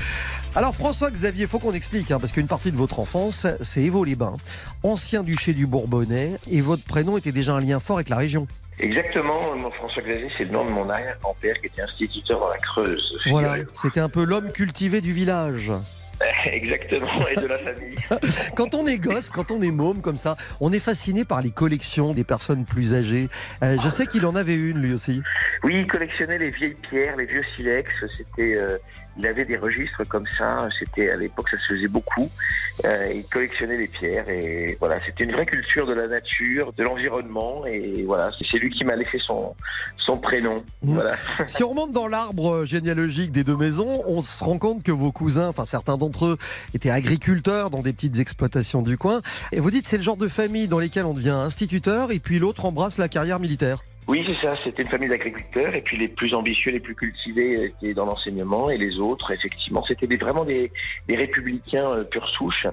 Alors 0.55 0.75
François 0.75 1.09
Xavier, 1.09 1.47
faut 1.47 1.57
qu'on 1.57 1.71
explique, 1.71 2.11
hein, 2.11 2.19
parce 2.19 2.33
qu'une 2.33 2.47
partie 2.47 2.69
de 2.69 2.75
votre 2.75 2.99
enfance, 2.99 3.47
c'est 3.61 3.81
Évaux-les-Bains, 3.81 4.35
ancien 4.83 5.23
duché 5.23 5.53
du 5.53 5.67
Bourbonnais, 5.67 6.33
et 6.51 6.59
votre 6.59 6.83
prénom 6.83 7.17
était 7.17 7.31
déjà 7.31 7.53
un 7.53 7.61
lien 7.61 7.79
fort 7.79 7.95
avec 7.95 8.09
la 8.09 8.17
région. 8.17 8.45
Exactement, 8.77 9.55
mon 9.55 9.71
François 9.71 10.03
Xavier, 10.03 10.27
c'est 10.37 10.43
le 10.43 10.51
nom 10.51 10.65
de 10.65 10.71
mon 10.71 10.89
arrière-grand-père 10.89 11.61
qui 11.61 11.67
était 11.67 11.81
instituteur 11.81 12.41
dans 12.41 12.49
la 12.49 12.57
Creuse. 12.57 13.17
Voilà, 13.29 13.55
c'était 13.73 14.01
un 14.01 14.09
peu 14.09 14.25
l'homme 14.25 14.51
cultivé 14.51 14.99
du 14.99 15.13
village. 15.13 15.71
Exactement, 16.45 17.27
et 17.27 17.35
de 17.35 17.47
la 17.47 17.57
famille. 17.59 17.95
Quand 18.55 18.75
on 18.75 18.85
est 18.87 18.97
gosse, 18.97 19.29
quand 19.29 19.51
on 19.51 19.61
est 19.61 19.71
môme 19.71 20.01
comme 20.01 20.17
ça, 20.17 20.35
on 20.59 20.71
est 20.71 20.79
fasciné 20.79 21.25
par 21.25 21.41
les 21.41 21.51
collections 21.51 22.13
des 22.13 22.23
personnes 22.23 22.65
plus 22.65 22.93
âgées. 22.93 23.29
Euh, 23.63 23.77
je 23.83 23.89
sais 23.89 24.05
qu'il 24.05 24.25
en 24.25 24.35
avait 24.35 24.55
une 24.55 24.79
lui 24.79 24.93
aussi. 24.93 25.21
Oui, 25.63 25.81
il 25.81 25.87
collectionnait 25.87 26.37
les 26.37 26.49
vieilles 26.49 26.75
pierres, 26.89 27.17
les 27.17 27.25
vieux 27.25 27.43
silex. 27.55 27.89
C'était, 28.15 28.55
euh, 28.55 28.77
il 29.17 29.27
avait 29.27 29.45
des 29.45 29.57
registres 29.57 30.03
comme 30.07 30.25
ça. 30.37 30.67
C'était 30.79 31.09
à 31.11 31.17
l'époque, 31.17 31.49
ça 31.49 31.57
se 31.57 31.73
faisait 31.73 31.87
beaucoup. 31.87 32.29
Euh, 32.85 33.11
il 33.13 33.25
collectionnait 33.25 33.77
les 33.77 33.87
pierres 33.87 34.29
et 34.29 34.77
voilà, 34.79 34.97
c'était 35.05 35.25
une 35.25 35.33
vraie 35.33 35.45
culture 35.45 35.85
de 35.85 35.93
la 35.93 36.07
nature, 36.07 36.73
de 36.73 36.83
l'environnement 36.83 37.65
et 37.65 38.03
voilà, 38.03 38.31
c'est 38.49 38.57
lui 38.57 38.69
qui 38.69 38.85
m'a 38.85 38.95
laissé 38.95 39.19
son 39.25 39.53
son 39.97 40.17
prénom. 40.17 40.63
Mmh. 40.81 40.93
Voilà. 40.93 41.15
Si 41.47 41.63
on 41.63 41.69
remonte 41.69 41.91
dans 41.91 42.07
l'arbre 42.07 42.65
généalogique 42.65 43.31
des 43.31 43.43
deux 43.43 43.57
maisons, 43.57 44.03
on 44.07 44.21
se 44.21 44.43
rend 44.43 44.57
compte 44.57 44.83
que 44.83 44.91
vos 44.91 45.11
cousins, 45.11 45.47
enfin 45.47 45.65
certains 45.65 45.97
d'entre 45.97 46.25
eux, 46.25 46.37
étaient 46.73 46.89
agriculteurs 46.89 47.69
dans 47.69 47.81
des 47.81 47.93
petites 47.93 48.19
exploitations 48.19 48.81
du 48.81 48.97
coin. 48.97 49.21
Et 49.51 49.59
vous 49.59 49.69
dites 49.69 49.87
c'est 49.87 49.97
le 49.97 50.03
genre 50.03 50.17
de 50.17 50.27
famille 50.27 50.67
dans 50.67 50.79
lesquelles 50.79 51.05
on 51.05 51.13
devient 51.13 51.29
instituteur 51.29 52.11
et 52.11 52.19
puis 52.19 52.39
l'autre 52.39 52.65
embrasse 52.65 52.97
la 52.97 53.09
carrière 53.09 53.39
militaire. 53.39 53.83
Oui, 54.07 54.25
c'est 54.27 54.45
ça. 54.45 54.55
C'était 54.63 54.83
une 54.83 54.89
famille 54.89 55.09
d'agriculteurs 55.09 55.73
et 55.75 55.81
puis 55.81 55.95
les 55.95 56.07
plus 56.07 56.33
ambitieux, 56.33 56.71
les 56.71 56.79
plus 56.79 56.95
cultivés 56.95 57.65
étaient 57.65 57.93
dans 57.93 58.05
l'enseignement 58.05 58.69
et 58.69 58.77
les 58.77 58.99
autres, 58.99 59.31
effectivement, 59.31 59.83
c'était 59.87 60.07
vraiment 60.17 60.43
des, 60.43 60.71
des 61.07 61.15
républicains 61.15 61.91
euh, 61.91 62.03
pure 62.03 62.27
souche. 62.29 62.67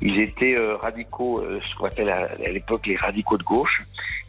Ils 0.00 0.18
étaient 0.18 0.56
euh, 0.56 0.76
radicaux, 0.76 1.40
euh, 1.40 1.60
ce 1.62 1.76
qu'on 1.76 1.86
appelle 1.86 2.08
à, 2.08 2.30
à 2.44 2.50
l'époque 2.50 2.86
les 2.86 2.96
radicaux 2.96 3.38
de 3.38 3.44
gauche. 3.44 3.82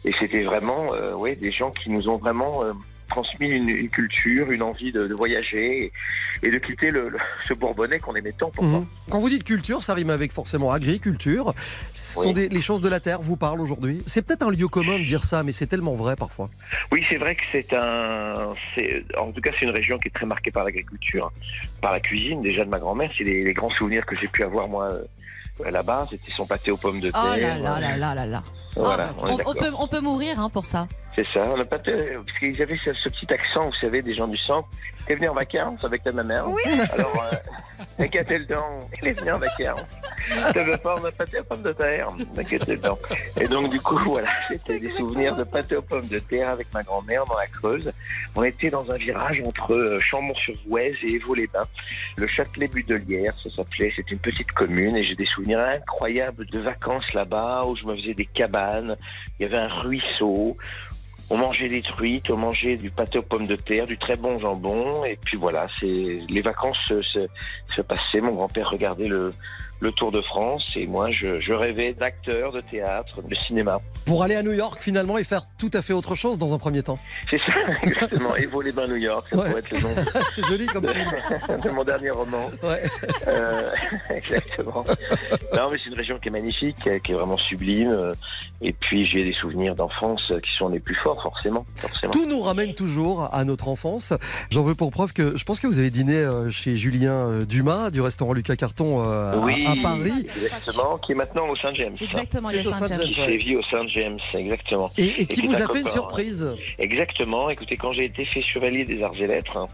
Et 0.04 0.12
c'était 0.12 0.42
vraiment, 0.42 0.94
euh, 0.94 1.14
ouais, 1.14 1.34
des 1.34 1.50
gens 1.50 1.70
qui 1.70 1.90
nous 1.90 2.08
ont 2.08 2.18
vraiment 2.18 2.62
euh, 2.62 2.72
transmis 3.08 3.48
une, 3.48 3.68
une 3.68 3.88
culture, 3.88 4.50
une 4.50 4.62
envie 4.62 4.92
de, 4.92 5.06
de 5.06 5.14
voyager 5.14 5.92
et, 6.42 6.46
et 6.46 6.50
de 6.50 6.58
quitter 6.58 6.90
le, 6.90 7.08
le- 7.10 7.18
ce 7.46 7.54
Bourbonnais 7.54 7.98
qu'on 7.98 8.14
aimait 8.14 8.32
tant. 8.32 8.50
pourtant. 8.50 8.80
Mhm. 8.80 8.86
Quand 9.10 9.20
vous 9.20 9.28
dites 9.28 9.44
culture, 9.44 9.82
ça 9.82 9.94
rime 9.94 10.10
avec 10.10 10.32
forcément 10.32 10.72
agriculture. 10.72 11.54
Ce 11.94 12.14
sont 12.14 12.28
Oui. 12.28 12.34
des, 12.34 12.48
les 12.48 12.60
choses 12.60 12.80
de 12.80 12.88
la 12.88 13.00
terre 13.00 13.20
vous 13.20 13.36
parlent 13.36 13.60
aujourd'hui. 13.60 14.02
C'est 14.06 14.22
peut-être 14.22 14.42
un 14.46 14.50
lieu 14.50 14.68
commun 14.68 14.98
de 14.98 15.04
dire 15.04 15.24
ça, 15.24 15.42
mais 15.42 15.52
c'est 15.52 15.66
tellement 15.66 15.94
vrai 15.94 16.16
parfois. 16.16 16.50
Oui, 16.92 17.04
c'est 17.08 17.16
vrai 17.16 17.34
que 17.34 17.42
c'est 17.52 17.72
un. 17.74 18.54
En 19.18 19.32
tout 19.32 19.40
cas, 19.40 19.50
c'est 19.58 19.66
une 19.66 19.70
région 19.74 19.98
qui 19.98 20.08
est 20.08 20.12
très 20.14 20.26
marquée 20.26 20.50
par 20.50 20.64
l'agriculture, 20.64 21.30
par 21.80 21.92
la 21.92 22.00
cuisine. 22.00 22.42
Déjà 22.42 22.64
de 22.64 22.70
ma 22.70 22.78
grand-mère, 22.78 23.10
c'est 23.16 23.24
les, 23.24 23.44
les 23.44 23.52
grands 23.52 23.70
souvenirs 23.70 24.04
que 24.06 24.16
j'ai 24.18 24.28
pu 24.28 24.42
avoir 24.42 24.68
moi 24.68 24.92
euh, 24.92 25.70
là-bas. 25.70 26.06
C'était 26.10 26.30
son 26.32 26.46
pâté 26.46 26.70
aux 26.70 26.76
pommes 26.76 27.00
de 27.00 27.10
terre. 27.10 27.20
Oh 27.24 27.28
là 27.38 27.58
là 27.58 27.80
là 27.80 27.96
là 27.96 28.14
là 28.14 28.26
là. 28.26 28.42
Voilà, 28.76 29.14
on 29.18 29.26
est 29.26 29.30
on, 29.30 29.34
on 29.34 29.36
d'accord. 29.36 29.54
peut, 29.54 29.70
on 29.78 29.86
peut 29.86 30.00
mourir 30.00 30.40
hein, 30.40 30.50
pour 30.50 30.66
ça. 30.66 30.88
C'est 31.16 31.26
ça. 31.32 31.44
On 31.46 31.56
pas 31.64 31.78
parce 31.78 32.38
qu'ils 32.40 32.60
avaient 32.60 32.78
ce, 32.78 32.92
ce 32.92 33.08
petit 33.08 33.32
accent, 33.32 33.62
vous 33.62 33.74
savez, 33.74 34.02
des 34.02 34.14
gens 34.14 34.26
du 34.26 34.36
centre. 34.38 34.68
T'es 35.06 35.14
venu 35.14 35.28
en 35.28 35.34
vacances 35.34 35.84
avec 35.84 36.02
ta 36.02 36.12
maman 36.12 36.44
Oui. 36.46 36.62
Alors, 36.92 37.12
euh, 37.32 38.02
inquiétez 38.02 38.38
le 38.38 38.46
temps. 38.46 38.88
Il 39.00 39.08
est 39.08 39.20
venu 39.20 39.32
en 39.32 39.38
vacances. 39.38 39.86
T'avais 40.52 40.78
pas, 40.78 40.96
on 40.98 41.04
a 41.04 41.12
pâté 41.12 41.38
aux 41.40 41.44
pommes 41.44 41.62
de 41.62 41.72
terre. 41.72 42.08
Le. 42.18 43.42
Et 43.42 43.46
donc, 43.46 43.70
du 43.70 43.80
coup, 43.80 43.98
voilà, 43.98 44.28
c'était 44.48 44.80
des 44.80 44.90
souvenirs 44.92 45.36
de 45.36 45.44
pâté 45.44 45.76
aux 45.76 45.82
pommes 45.82 46.08
de 46.08 46.18
terre 46.18 46.48
avec 46.48 46.72
ma 46.72 46.82
grand-mère 46.82 47.24
dans 47.26 47.36
la 47.36 47.46
Creuse. 47.46 47.92
On 48.34 48.42
était 48.42 48.70
dans 48.70 48.90
un 48.90 48.96
virage 48.96 49.40
entre 49.46 49.74
euh, 49.74 49.98
Chambon-sur-Voueize 50.00 50.96
et 51.02 51.12
Évaux-les-Bains. 51.14 51.68
Le 52.16 52.26
Châtelet-Budelière, 52.26 53.34
ça 53.34 53.54
s'appelait. 53.54 53.92
C'était 53.94 54.12
une 54.12 54.18
petite 54.18 54.50
commune 54.52 54.96
et 54.96 55.04
j'ai 55.04 55.14
des 55.14 55.26
souvenirs 55.26 55.60
incroyables 55.60 56.46
de 56.46 56.58
vacances 56.58 57.12
là-bas 57.12 57.62
où 57.66 57.76
je 57.76 57.84
me 57.84 57.94
faisais 57.94 58.14
des 58.14 58.26
cabanes. 58.26 58.96
Il 59.38 59.42
y 59.42 59.46
avait 59.46 59.58
un 59.58 59.68
ruisseau. 59.68 60.56
On 61.30 61.38
mangeait 61.38 61.68
des 61.68 61.82
truites, 61.82 62.30
on 62.30 62.36
mangeait 62.36 62.76
du 62.76 62.90
pâté 62.90 63.18
aux 63.18 63.22
pommes 63.22 63.46
de 63.46 63.56
terre, 63.56 63.86
du 63.86 63.96
très 63.96 64.16
bon 64.16 64.38
jambon, 64.38 65.04
et 65.04 65.16
puis 65.16 65.36
voilà, 65.36 65.66
c'est 65.80 66.20
les 66.28 66.42
vacances 66.42 66.76
se, 66.86 67.00
se, 67.02 67.26
se 67.74 67.80
passaient. 67.80 68.20
Mon 68.20 68.32
grand-père 68.32 68.70
regardait 68.70 69.08
le, 69.08 69.32
le 69.84 69.92
Tour 69.92 70.10
de 70.10 70.20
France, 70.22 70.72
et 70.76 70.86
moi 70.86 71.10
je, 71.12 71.40
je 71.40 71.52
rêvais 71.52 71.92
d'acteur, 71.92 72.52
de 72.52 72.60
théâtre, 72.60 73.20
de 73.22 73.34
cinéma. 73.46 73.80
Pour 74.06 74.22
aller 74.22 74.34
à 74.34 74.42
New 74.42 74.52
York 74.52 74.78
finalement 74.80 75.18
et 75.18 75.24
faire 75.24 75.42
tout 75.58 75.70
à 75.74 75.82
fait 75.82 75.92
autre 75.92 76.14
chose 76.14 76.38
dans 76.38 76.54
un 76.54 76.58
premier 76.58 76.82
temps. 76.82 76.98
C'est 77.30 77.38
ça, 77.38 77.52
exactement. 77.82 78.34
Et 78.36 78.48
les 78.64 78.72
bains 78.72 78.86
New 78.88 78.96
York, 78.96 79.26
ça 79.28 79.36
Ouais. 79.36 79.48
pourrait 79.48 79.58
être 79.60 79.70
le 79.72 79.80
nom 79.80 79.94
c'est 80.30 80.46
joli 80.46 80.66
comme 80.66 80.86
film. 80.88 81.10
de 81.64 81.68
mon 81.70 81.84
dernier 81.84 82.10
roman. 82.10 82.50
Ouais. 82.62 82.82
Euh, 83.28 83.70
exactement. 84.10 84.84
Non, 85.54 85.68
mais 85.70 85.78
c'est 85.82 85.90
une 85.90 85.96
région 85.96 86.18
qui 86.18 86.28
est 86.28 86.32
magnifique, 86.32 86.76
qui 87.02 87.12
est 87.12 87.14
vraiment 87.14 87.36
sublime. 87.36 88.12
Et 88.62 88.72
puis 88.72 89.06
j'ai 89.06 89.22
des 89.22 89.32
souvenirs 89.34 89.74
d'enfance 89.74 90.22
qui 90.28 90.50
sont 90.58 90.68
les 90.68 90.80
plus 90.80 90.94
forts, 91.02 91.20
forcément. 91.22 91.66
forcément. 91.76 92.12
Tout 92.12 92.26
nous 92.26 92.40
ramène 92.40 92.74
toujours 92.74 93.28
à 93.34 93.44
notre 93.44 93.68
enfance. 93.68 94.14
J'en 94.50 94.62
veux 94.62 94.74
pour 94.74 94.90
preuve 94.90 95.12
que 95.12 95.36
je 95.36 95.44
pense 95.44 95.60
que 95.60 95.66
vous 95.66 95.78
avez 95.78 95.90
dîné 95.90 96.14
euh, 96.16 96.50
chez 96.50 96.76
Julien 96.76 97.12
euh, 97.12 97.44
Dumas 97.44 97.90
du 97.90 98.00
restaurant 98.00 98.32
Lucas 98.32 98.56
Carton 98.56 99.02
à- 99.02 99.36
Oui, 99.42 99.64
à, 99.66 99.73
Paris. 99.82 100.26
exactement, 100.42 100.98
qui 100.98 101.12
est 101.12 101.14
maintenant 101.14 101.48
au 101.48 101.56
Saint-James. 101.56 101.96
Exactement, 102.00 102.50
il 102.50 102.58
est 102.58 102.66
au 102.66 102.72
Saint-James. 102.72 103.02
Qui 103.04 103.14
sévit 103.14 103.56
au 103.56 103.62
Saint-James, 103.64 104.18
exactement. 104.34 104.90
Et, 104.98 105.22
et 105.22 105.26
qui 105.26 105.40
qui 105.42 105.46
vous 105.46 105.54
a 105.54 105.68
fait 105.68 105.80
une 105.80 105.88
surprise 105.88 106.54
Exactement. 106.78 107.50
Écoutez, 107.50 107.76
quand 107.76 107.92
j'ai 107.92 108.04
été 108.04 108.24
fait 108.24 108.42
chevalier 108.42 108.84
des 108.84 109.02
arts 109.02 109.12
et 109.20 109.26
lettres, 109.26 109.56
hein, 109.56 109.66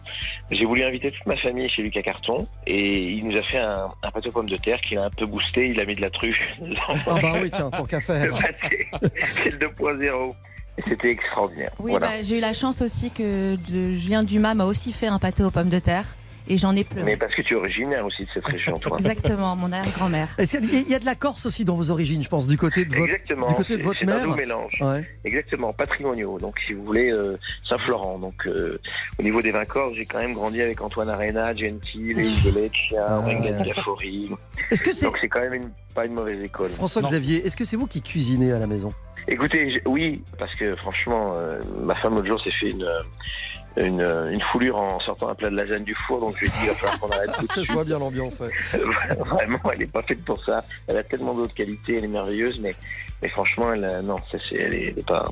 j'ai 0.50 0.64
voulu 0.64 0.82
inviter 0.82 1.10
toute 1.10 1.26
ma 1.26 1.36
famille 1.36 1.68
chez 1.68 1.82
Lucas 1.82 2.02
Carton 2.02 2.46
et 2.66 3.02
il 3.12 3.26
nous 3.28 3.36
a 3.36 3.42
fait 3.42 3.58
un, 3.58 3.90
un 4.02 4.10
pâté 4.10 4.28
aux 4.28 4.32
pommes 4.32 4.48
de 4.50 4.56
terre 4.56 4.80
qu'il 4.80 4.98
a 4.98 5.04
un 5.04 5.10
peu 5.10 5.26
boosté. 5.26 5.66
Il 5.70 5.80
a 5.80 5.84
mis 5.84 5.94
de 5.94 6.00
la 6.02 6.10
truffe. 6.10 6.38
Ah 7.06 7.14
bah 7.20 7.32
oui, 7.42 7.50
tiens, 7.50 7.70
pour 7.70 7.86
qu'à 7.88 8.00
faire. 8.00 8.34
C'est 9.44 9.50
le 9.50 9.58
2.0. 9.58 10.32
Et 10.78 10.82
C'était 10.88 11.10
extraordinaire. 11.10 11.70
Oui, 11.78 11.90
voilà. 11.90 12.06
bah, 12.08 12.12
j'ai 12.22 12.38
eu 12.38 12.40
la 12.40 12.52
chance 12.52 12.80
aussi 12.80 13.10
que 13.10 13.56
de 13.56 13.94
Julien 13.94 14.22
Dumas 14.22 14.54
m'a 14.54 14.64
aussi 14.64 14.92
fait 14.92 15.06
un 15.08 15.18
pâté 15.18 15.42
aux 15.42 15.50
pommes 15.50 15.68
de 15.68 15.78
terre 15.78 16.16
et 16.48 16.56
j'en 16.56 16.74
ai 16.76 16.84
pleuré. 16.84 17.04
Mais 17.04 17.16
parce 17.16 17.34
que 17.34 17.42
tu 17.42 17.54
es 17.54 17.56
originaire 17.56 18.04
aussi 18.04 18.22
de 18.24 18.28
cette 18.34 18.44
région, 18.46 18.78
toi. 18.78 18.96
Exactement, 18.98 19.56
mon 19.56 19.70
arrière-grand-mère. 19.72 20.28
Il 20.38 20.88
y 20.88 20.94
a 20.94 20.98
de 20.98 21.04
la 21.04 21.14
Corse 21.14 21.46
aussi 21.46 21.64
dans 21.64 21.74
vos 21.74 21.90
origines, 21.90 22.22
je 22.22 22.28
pense, 22.28 22.46
du 22.46 22.56
côté 22.56 22.84
de 22.84 22.94
votre, 22.94 23.04
Exactement. 23.12 23.46
du 23.48 23.54
côté 23.54 23.76
de 23.76 23.82
votre 23.82 23.98
c'est 24.00 24.04
un 24.08 24.14
mère. 24.14 24.24
doux 24.24 24.34
mélange. 24.34 24.76
Ouais. 24.80 25.08
Exactement, 25.24 25.72
patrimoniaux. 25.72 26.38
Donc, 26.38 26.58
si 26.66 26.72
vous 26.72 26.84
voulez, 26.84 27.10
euh, 27.10 27.36
Saint-Florent. 27.68 28.18
Donc, 28.18 28.46
euh, 28.46 28.80
au 29.18 29.22
niveau 29.22 29.42
des 29.42 29.50
vins 29.50 29.64
corses, 29.64 29.94
j'ai 29.94 30.06
quand 30.06 30.18
même 30.20 30.32
grandi 30.34 30.60
avec 30.60 30.80
Antoine 30.80 31.08
Arena, 31.08 31.54
Gentile, 31.54 32.18
Isoleccia, 32.20 33.04
Ah. 33.08 33.20
Rengani 33.20 33.68
Gafori. 33.68 34.30
Est-ce 34.70 34.82
que 34.82 34.92
c'est 34.92 35.06
Donc, 35.06 35.18
c'est 35.20 35.28
quand 35.28 35.40
même 35.40 35.54
une, 35.54 35.70
pas 35.94 36.06
une 36.06 36.14
mauvaise 36.14 36.42
école. 36.42 36.68
François 36.70 37.02
Non. 37.02 37.08
Xavier, 37.08 37.46
est-ce 37.46 37.56
que 37.56 37.64
c'est 37.64 37.76
vous 37.76 37.86
qui 37.86 38.02
cuisinez 38.02 38.52
à 38.52 38.58
la 38.58 38.66
maison? 38.66 38.92
Écoutez, 39.28 39.82
oui, 39.86 40.22
parce 40.38 40.54
que 40.56 40.74
franchement, 40.76 41.34
euh, 41.36 41.60
ma 41.82 41.94
femme 41.96 42.14
l'autre 42.14 42.26
jour 42.26 42.42
s'est 42.42 42.50
fait 42.58 42.70
une, 42.70 42.82
euh, 42.82 42.98
une, 43.76 44.00
une 44.00 44.40
foulure 44.52 44.76
en 44.76 44.98
sortant 45.00 45.28
un 45.28 45.34
plat 45.34 45.48
de 45.50 45.56
lasagne 45.56 45.84
du 45.84 45.94
four, 45.94 46.20
donc 46.20 46.34
je 46.36 46.40
lui 46.42 46.46
ai 46.48 46.50
dit, 46.50 46.56
il 46.64 46.68
va 46.68 46.74
falloir 46.74 46.98
qu'on 47.00 47.08
arrête 47.10 47.32
tout 47.38 47.46
de 47.46 47.52
Je 47.56 47.60
suite. 47.60 47.70
vois 47.72 47.84
bien 47.84 47.98
l'ambiance. 47.98 48.38
ouais. 48.40 48.50
Vraiment, 49.26 49.58
elle 49.72 49.78
n'est 49.78 49.86
pas 49.86 50.02
faite 50.02 50.24
pour 50.24 50.40
ça. 50.42 50.64
Elle 50.86 50.96
a 50.96 51.02
tellement 51.02 51.34
d'autres 51.34 51.54
qualités, 51.54 51.96
elle 51.98 52.04
est 52.04 52.08
merveilleuse, 52.08 52.60
mais, 52.60 52.74
mais 53.22 53.28
franchement, 53.28 53.72
elle, 53.72 53.84
a- 53.84 54.02
non, 54.02 54.16
ça, 54.30 54.38
c'est, 54.48 54.56
elle, 54.56 54.74
est, 54.74 54.86
elle 54.88 54.98
est 54.98 55.06
pas. 55.06 55.24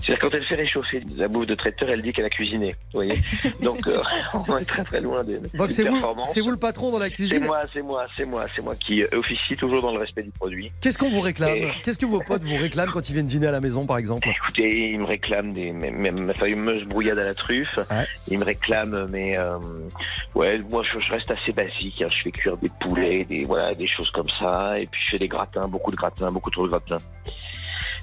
C'est-à-dire 0.00 0.20
quand 0.20 0.36
elle 0.36 0.44
fait 0.44 0.54
réchauffer 0.54 1.02
la 1.16 1.28
bouffe 1.28 1.46
de 1.46 1.54
traiteur, 1.54 1.88
elle 1.90 2.02
dit 2.02 2.12
qu'elle 2.12 2.24
a 2.26 2.30
cuisiné. 2.30 2.70
Vous 2.92 3.00
voyez 3.00 3.14
Donc, 3.62 3.86
euh, 3.86 4.00
on 4.48 4.58
est 4.58 4.64
très 4.64 4.84
très 4.84 5.00
loin 5.00 5.24
des. 5.24 5.38
Donc 5.54 5.70
c'est 5.70 5.82
vous, 5.84 5.92
performances. 5.94 6.32
c'est 6.32 6.40
vous 6.40 6.50
le 6.50 6.56
patron 6.56 6.90
dans 6.92 6.98
la 6.98 7.06
C'est 7.06 7.12
cuisine. 7.12 7.44
moi, 7.44 7.60
c'est 7.72 7.82
moi, 7.82 8.06
c'est 8.16 8.24
moi, 8.24 8.46
c'est 8.54 8.62
moi 8.62 8.74
qui 8.76 9.02
euh, 9.02 9.08
officie 9.12 9.56
toujours 9.56 9.82
dans 9.82 9.92
le 9.92 9.98
respect 9.98 10.22
du 10.22 10.30
produit. 10.30 10.70
Qu'est-ce 10.80 10.98
qu'on 10.98 11.10
vous 11.10 11.20
réclame 11.20 11.56
Et- 11.56 11.72
Qu'est-ce 11.82 11.98
que 11.98 12.06
vos 12.06 12.20
potes 12.20 12.44
vous 12.44 12.56
réclament 12.56 12.90
quand 12.92 13.08
ils 13.10 13.12
viennent 13.14 13.26
dîner 13.26 13.48
à 13.48 13.52
la 13.52 13.60
maison, 13.60 13.86
par 13.86 13.98
exemple 13.98 14.28
Écoutez, 14.28 14.90
il 14.92 15.00
me 15.00 15.04
réclame 15.04 15.52
des, 15.52 15.72
mes- 15.72 16.10
ma 16.10 16.34
fameuse 16.34 16.84
brouillade 16.84 17.18
à 17.18 17.24
la 17.24 17.34
truffe. 17.34 17.77
Il 18.28 18.38
me 18.38 18.44
réclame, 18.44 19.06
mais 19.10 19.36
euh, 19.38 19.58
ouais, 20.34 20.58
moi 20.70 20.82
je, 20.92 20.98
je 20.98 21.12
reste 21.12 21.30
assez 21.30 21.52
basique. 21.52 22.02
hein. 22.02 22.06
Je 22.10 22.22
fais 22.24 22.30
cuire 22.32 22.56
des 22.56 22.70
poulets, 22.80 23.24
des 23.24 23.44
voilà, 23.44 23.74
des 23.74 23.86
choses 23.86 24.10
comme 24.10 24.28
ça, 24.38 24.78
et 24.78 24.86
puis 24.86 25.00
je 25.06 25.10
fais 25.12 25.18
des 25.18 25.28
gratins, 25.28 25.66
beaucoup 25.68 25.90
de 25.90 25.96
gratins, 25.96 26.30
beaucoup 26.32 26.50
trop 26.50 26.64
de 26.64 26.70
gratins. 26.70 26.98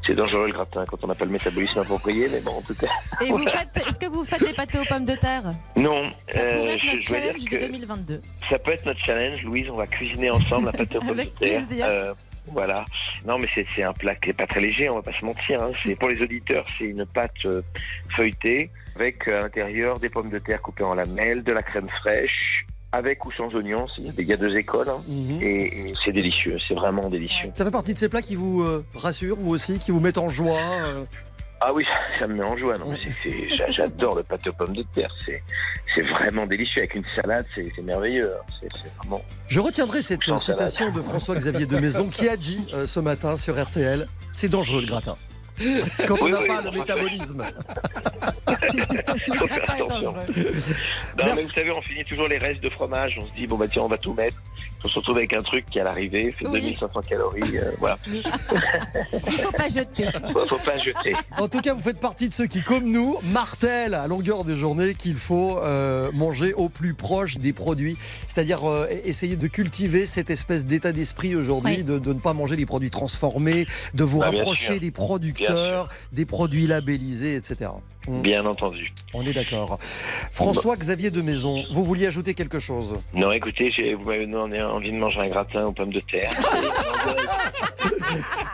C'est 0.05 0.13
dangereux 0.13 0.45
le 0.45 0.53
gratin 0.53 0.85
quand 0.87 1.03
on 1.03 1.07
n'a 1.07 1.15
pas 1.15 1.25
le 1.25 1.31
métabolisme 1.31 1.79
approprié, 1.79 2.27
mais 2.31 2.39
bon, 2.41 2.51
en 2.51 2.61
tout 2.61 2.75
cas. 2.75 2.85
Et 3.25 3.31
vous 3.31 3.47
faites, 3.47 3.75
est-ce 3.87 3.97
que 3.97 4.05
vous 4.05 4.23
faites 4.23 4.45
des 4.45 4.53
pâtés 4.53 4.77
aux 4.77 4.85
pommes 4.85 5.05
de 5.05 5.15
terre? 5.15 5.41
Non, 5.75 6.03
Ça 6.27 6.41
euh, 6.41 6.55
pourrait 6.57 6.73
être 6.75 6.81
je- 6.81 6.85
notre 6.91 6.99
je 7.03 7.09
challenge 7.09 7.43
de 7.45 7.49
que 7.49 7.55
2022. 7.65 8.21
ça 8.47 8.59
peut 8.59 8.73
être 8.73 8.85
notre 8.85 9.03
challenge, 9.03 9.41
Louise. 9.41 9.65
On 9.71 9.77
va 9.77 9.87
cuisiner 9.87 10.29
ensemble 10.29 10.67
la 10.67 10.73
pâte 10.73 10.95
aux 10.95 10.99
pommes 10.99 11.17
de 11.17 11.23
terre. 11.23 11.33
plaisir. 11.65 11.85
Euh, 11.89 12.13
voilà. 12.51 12.85
Non, 13.25 13.39
mais 13.39 13.47
c'est 13.55 13.65
c'est 13.75 13.81
un 13.81 13.93
plat 13.93 14.13
qui 14.13 14.29
est 14.29 14.33
pas 14.33 14.45
très 14.45 14.61
léger, 14.61 14.87
on 14.91 14.97
va 14.97 15.01
pas 15.01 15.19
se 15.19 15.25
mentir. 15.25 15.59
hein. 15.63 15.71
C'est 15.83 15.95
pour 15.95 16.09
les 16.09 16.21
auditeurs, 16.21 16.65
c'est 16.77 16.83
une 16.85 17.03
pâte 17.07 17.31
euh, 17.45 17.63
feuilletée 18.15 18.69
avec 18.95 19.27
euh, 19.27 19.39
à 19.39 19.41
l'intérieur 19.41 19.99
des 19.99 20.09
pommes 20.09 20.29
de 20.29 20.39
terre 20.39 20.61
coupées 20.61 20.83
en 20.83 20.93
lamelles, 20.95 21.43
de 21.43 21.51
la 21.51 21.61
crème 21.61 21.89
fraîche, 22.01 22.65
avec 22.91 23.25
ou 23.25 23.31
sans 23.31 23.53
oignons. 23.55 23.87
Il 23.97 24.23
y 24.25 24.33
a 24.33 24.37
deux 24.37 24.55
écoles, 24.55 24.87
hein. 24.89 25.01
Mhm. 25.07 25.41
et, 25.41 25.89
et 25.89 25.93
c'est 26.03 26.11
délicieux. 26.13 26.57
C'est 26.67 26.75
vraiment 26.75 27.09
délicieux. 27.09 27.51
Ça 27.55 27.65
fait 27.65 27.71
partie 27.71 27.93
de 27.93 27.99
ces 27.99 28.09
plats 28.09 28.21
qui 28.21 28.35
vous 28.35 28.61
euh, 28.63 28.85
rassurent, 28.95 29.37
vous 29.39 29.51
aussi, 29.51 29.79
qui 29.79 29.91
vous 29.91 29.99
mettent 29.99 30.17
en 30.17 30.29
joie 30.29 30.57
euh, 30.85 31.03
Ah 31.59 31.73
oui, 31.73 31.83
ça 32.19 32.27
me 32.27 32.35
met 32.35 32.43
en 32.43 32.55
joie. 32.57 32.77
Non, 32.77 32.95
j'adore 33.71 34.15
le 34.15 34.23
pâté 34.23 34.49
aux 34.49 34.53
pommes 34.53 34.75
de 34.75 34.85
terre. 34.93 35.13
C'est 35.25 36.01
vraiment 36.01 36.45
délicieux 36.45 36.81
avec 36.81 36.95
une 36.95 37.05
salade. 37.15 37.45
C'est 37.53 37.81
merveilleux. 37.81 38.31
hein. 38.33 38.45
C'est 38.61 38.91
vraiment. 38.97 39.21
Je 39.47 39.59
retiendrai 39.59 40.01
cette 40.01 40.23
citation 40.39 40.91
de 40.91 41.01
François-Xavier 41.01 41.65
de 41.65 41.77
Maison 41.77 42.07
qui 42.07 42.27
a 42.29 42.37
dit 42.37 42.65
euh, 42.73 42.85
ce 42.87 42.99
matin 43.01 43.35
sur 43.37 43.61
RTL 43.61 44.07
c'est 44.33 44.49
dangereux 44.49 44.81
le 44.81 44.87
gratin. 44.87 45.15
Quand 46.05 46.15
on 46.19 46.25
Oui, 46.25 46.31
n'a 46.31 46.41
oui, 46.41 46.47
pas 46.47 46.61
non, 46.61 46.71
le 46.71 46.79
métabolisme. 46.79 47.45
Faut 49.37 49.47
faire 49.47 49.63
attention. 49.69 50.13
Non, 50.13 51.25
mais 51.35 51.43
vous 51.43 51.51
savez, 51.51 51.71
on 51.71 51.81
finit 51.81 52.05
toujours 52.05 52.27
les 52.27 52.37
restes 52.37 52.61
de 52.61 52.69
fromage. 52.69 53.17
On 53.21 53.25
se 53.25 53.31
dit, 53.35 53.47
bon, 53.47 53.57
bah 53.57 53.67
tiens, 53.71 53.83
on 53.83 53.87
va 53.87 53.97
tout 53.97 54.13
mettre. 54.13 54.35
On 54.83 54.87
se 54.87 54.99
retrouve 54.99 55.17
avec 55.17 55.33
un 55.33 55.41
truc 55.41 55.65
qui, 55.65 55.79
à 55.79 55.83
l'arrivée, 55.83 56.31
fait 56.37 56.45
Oui. 56.45 56.61
2500 56.61 57.01
calories. 57.09 57.57
euh, 57.57 57.71
voilà. 57.79 57.97
Il 58.07 59.33
faut 59.33 59.51
pas 59.51 59.67
jeter. 59.67 60.05
Faut, 60.31 60.45
faut 60.45 60.57
pas 60.59 60.77
jeter. 60.77 61.15
En 61.39 61.47
tout 61.47 61.59
cas, 61.61 61.73
vous 61.73 61.81
faites 61.81 61.99
partie 61.99 62.29
de 62.29 62.33
ceux 62.33 62.45
qui, 62.45 62.61
comme 62.61 62.85
nous, 62.91 63.17
martèlent 63.23 63.95
à 63.95 64.05
longueur 64.07 64.43
de 64.43 64.55
journée 64.55 64.93
qu'il 64.93 65.15
faut 65.17 65.57
euh, 65.59 66.11
manger 66.13 66.53
au 66.53 66.69
plus 66.69 66.93
proche 66.93 67.37
des 67.37 67.51
produits. 67.53 67.97
C'est-à-dire 68.27 68.69
euh, 68.69 68.87
essayer 69.05 69.35
de 69.37 69.47
cultiver 69.47 70.05
cette 70.05 70.29
espèce 70.29 70.65
d'état 70.65 70.91
d'esprit 70.91 71.35
aujourd'hui, 71.35 71.77
Oui. 71.77 71.83
de, 71.83 71.97
de 71.97 72.13
ne 72.13 72.19
pas 72.19 72.33
manger 72.33 72.55
des 72.55 72.65
produits 72.67 72.91
transformés, 72.91 73.65
de 73.95 74.03
vous 74.03 74.21
Ah, 74.23 74.29
bien 74.29 74.39
rapprocher 74.39 74.79
des 74.79 74.91
producteurs, 74.91 75.89
des 76.11 76.25
produits 76.25 76.67
labellisés, 76.67 77.35
etc. 77.35 77.71
Mm. 78.07 78.21
Bien 78.21 78.45
entendu. 78.45 78.93
On 79.13 79.25
est 79.25 79.33
d'accord. 79.33 79.79
François-Xavier 80.31 81.11
de 81.11 81.21
Maison, 81.21 81.63
vous 81.71 81.83
vouliez 81.83 82.07
ajouter 82.07 82.33
quelque 82.33 82.59
chose? 82.59 82.95
Non, 83.13 83.31
écoutez, 83.31 83.71
j'ai- 83.77 83.93
vous 83.95 84.03
m'avez 84.05 84.27
donné 84.27 84.61
envie 84.61 84.91
de 84.91 84.97
manger 84.97 85.21
un 85.21 85.27
gratin 85.29 85.65
aux 85.65 85.71
pommes 85.71 85.93
de 85.93 86.01
terre. 86.01 86.31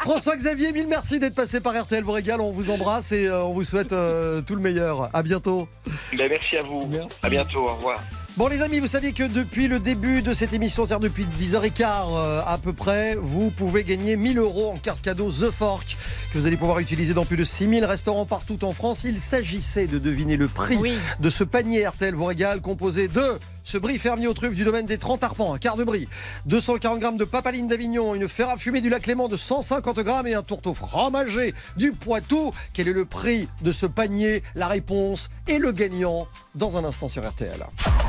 François-Xavier, 0.01 0.71
mille 0.71 0.87
merci 0.87 1.19
d'être 1.19 1.35
passé 1.35 1.59
par 1.59 1.79
RTL 1.79 2.03
vous 2.03 2.11
régale. 2.11 2.41
On 2.41 2.51
vous 2.51 2.69
embrasse 2.71 3.11
et 3.11 3.27
euh, 3.27 3.43
on 3.43 3.53
vous 3.53 3.63
souhaite 3.63 3.93
euh, 3.93 4.41
tout 4.41 4.55
le 4.55 4.61
meilleur. 4.61 5.09
À 5.13 5.21
bientôt. 5.23 5.67
Ben, 6.17 6.27
merci 6.29 6.57
à 6.57 6.63
vous. 6.63 6.89
À 7.23 7.29
bientôt. 7.29 7.67
Au 7.67 7.75
revoir. 7.75 7.99
Bon 8.37 8.47
les 8.47 8.61
amis, 8.61 8.79
vous 8.79 8.87
saviez 8.87 9.11
que 9.11 9.23
depuis 9.23 9.67
le 9.67 9.79
début 9.79 10.21
de 10.21 10.33
cette 10.33 10.53
émission, 10.53 10.85
c'est-à-dire 10.85 11.09
depuis 11.09 11.25
10h15 11.25 11.83
euh, 12.15 12.41
à 12.47 12.57
peu 12.57 12.71
près, 12.71 13.15
vous 13.19 13.51
pouvez 13.51 13.83
gagner 13.83 14.15
1000 14.15 14.37
euros 14.39 14.71
en 14.71 14.77
carte 14.77 15.01
cadeau 15.01 15.29
The 15.31 15.51
Fork 15.51 15.97
que 16.31 16.37
vous 16.37 16.47
allez 16.47 16.55
pouvoir 16.55 16.79
utiliser 16.79 17.13
dans 17.13 17.25
plus 17.25 17.35
de 17.35 17.43
6000 17.43 17.83
restaurants 17.83 18.25
partout 18.25 18.63
en 18.63 18.71
France. 18.71 19.03
Il 19.03 19.19
s'agissait 19.19 19.85
de 19.85 19.99
deviner 19.99 20.37
le 20.37 20.47
prix 20.47 20.77
Oui. 20.77 20.93
de 21.19 21.29
ce 21.29 21.43
panier 21.43 21.85
RTL 21.85 22.15
vous 22.15 22.23
régale 22.23 22.61
composé 22.61 23.09
de 23.09 23.37
ce 23.63 23.77
brie 23.77 23.99
fermier 23.99 24.27
aux 24.27 24.33
truffes 24.33 24.55
du 24.55 24.63
domaine 24.63 24.85
des 24.85 24.97
30 24.97 25.23
arpents, 25.23 25.53
un 25.53 25.57
quart 25.57 25.77
de 25.77 25.83
brie, 25.83 26.07
240 26.45 26.99
grammes 26.99 27.17
de 27.17 27.25
papaline 27.25 27.67
d'Avignon, 27.67 28.15
une 28.15 28.27
ferra 28.27 28.57
fumée 28.57 28.81
du 28.81 28.89
lac 28.89 29.05
Léman 29.07 29.27
de 29.27 29.37
150 29.37 29.99
grammes 29.99 30.27
et 30.27 30.33
un 30.33 30.43
tourteau 30.43 30.73
fromagé 30.73 31.53
du 31.77 31.91
Poitou. 31.91 32.51
Quel 32.73 32.87
est 32.87 32.93
le 32.93 33.05
prix 33.05 33.47
de 33.61 33.71
ce 33.71 33.85
panier? 33.85 34.43
La 34.55 34.67
réponse 34.67 35.29
et 35.47 35.57
le 35.57 35.71
gagnant 35.71 36.27
dans 36.55 36.77
un 36.77 36.85
instant 36.85 37.07
sur 37.07 37.27
RTL. 37.27 37.65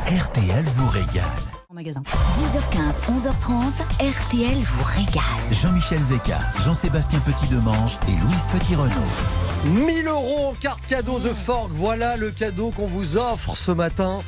RTL 0.07 0.65
vous 0.65 0.89
régale. 0.89 1.23
En 1.71 1.75
magasin. 1.75 2.03
10h15, 2.03 3.01
11h30, 3.17 3.63
RTL 4.01 4.59
vous 4.59 4.85
régale. 4.85 5.23
Jean-Michel 5.53 6.01
Zeka, 6.01 6.39
Jean-Sébastien 6.65 7.21
Petit-Demange 7.21 7.99
et 8.09 8.13
Louise 8.13 8.47
Petit-Renaud. 8.53 9.87
1000 9.87 10.07
euros 10.09 10.49
en 10.51 10.55
carte 10.55 10.87
cadeau 10.87 11.19
de 11.19 11.31
Fork. 11.31 11.71
Voilà 11.71 12.17
le 12.17 12.31
cadeau 12.31 12.71
qu'on 12.71 12.87
vous 12.87 13.17
offre 13.17 13.57
ce 13.57 13.71
matin. 13.71 14.19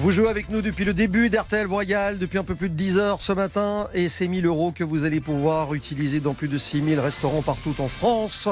Vous 0.00 0.12
jouez 0.12 0.30
avec 0.30 0.48
nous 0.48 0.62
depuis 0.62 0.86
le 0.86 0.94
début 0.94 1.28
d'RTL 1.28 1.66
Royal, 1.66 2.16
depuis 2.16 2.38
un 2.38 2.42
peu 2.42 2.54
plus 2.54 2.70
de 2.70 2.74
10 2.74 2.96
heures 2.96 3.22
ce 3.22 3.34
matin. 3.34 3.86
Et 3.92 4.08
c'est 4.08 4.28
1000 4.28 4.46
euros 4.46 4.72
que 4.72 4.82
vous 4.82 5.04
allez 5.04 5.20
pouvoir 5.20 5.74
utiliser 5.74 6.20
dans 6.20 6.32
plus 6.32 6.48
de 6.48 6.56
6000 6.56 6.98
restaurants 6.98 7.42
partout 7.42 7.74
en 7.80 7.88
France. 7.88 8.48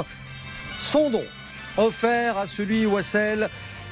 Son 0.78 1.08
don 1.08 1.22
offert 1.78 2.36
à 2.36 2.46
celui 2.46 2.84
ou 2.84 2.98
à 2.98 3.02
celle 3.02 3.48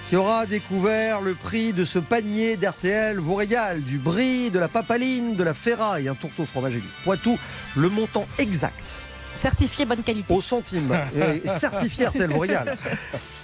qui 0.07 0.17
aura 0.17 0.45
découvert 0.45 1.23
le 1.23 1.33
prix 1.33 1.73
de 1.73 1.85
ce 1.85 1.99
panier 1.99 2.59
d'RTL 2.59 3.19
vous 3.19 3.35
régale, 3.35 3.81
du 3.81 3.97
brie, 3.97 4.51
de 4.51 4.59
la 4.59 4.69
papaline, 4.69 5.35
de 5.35 5.43
la 5.43 5.55
ferra 5.55 5.99
et 5.99 6.09
un 6.09 6.15
tourteau 6.15 6.45
fromagé 6.45 6.77
du 6.77 6.89
Poitou. 7.05 7.39
Le 7.75 7.89
montant 7.89 8.27
exact 8.39 8.93
Certifié 9.33 9.87
bonne 9.87 10.03
qualité. 10.03 10.33
au 10.33 10.43
centime, 10.43 10.93
et 11.45 11.49
certifié 11.49 12.07
RTL 12.07 12.31
vous 12.31 12.39
régale, 12.39 12.77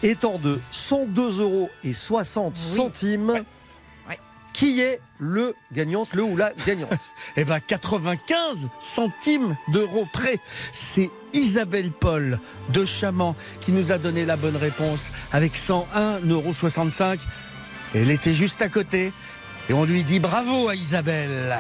étant 0.02 0.38
de 0.38 0.60
102 0.70 1.40
euros 1.40 1.70
et 1.82 1.94
60 1.94 2.58
centimes. 2.58 3.30
Ouais. 3.30 3.44
Qui 4.52 4.80
est 4.80 5.00
le 5.18 5.54
gagnante, 5.72 6.14
le 6.14 6.22
ou 6.22 6.36
la 6.36 6.52
gagnante 6.66 6.90
Eh 7.36 7.44
ben 7.44 7.60
95 7.60 8.68
centimes 8.80 9.56
d'euros 9.68 10.06
près. 10.12 10.38
C'est 10.72 11.10
Isabelle 11.32 11.90
Paul 11.90 12.38
de 12.70 12.84
Chaman 12.84 13.34
qui 13.60 13.72
nous 13.72 13.92
a 13.92 13.98
donné 13.98 14.24
la 14.24 14.36
bonne 14.36 14.56
réponse 14.56 15.10
avec 15.32 15.56
101,65 15.56 16.28
euros. 16.30 17.18
Elle 17.94 18.10
était 18.10 18.34
juste 18.34 18.62
à 18.62 18.68
côté 18.68 19.12
et 19.68 19.72
on 19.72 19.84
lui 19.84 20.02
dit 20.02 20.18
bravo 20.18 20.68
à 20.68 20.74
Isabelle. 20.74 21.56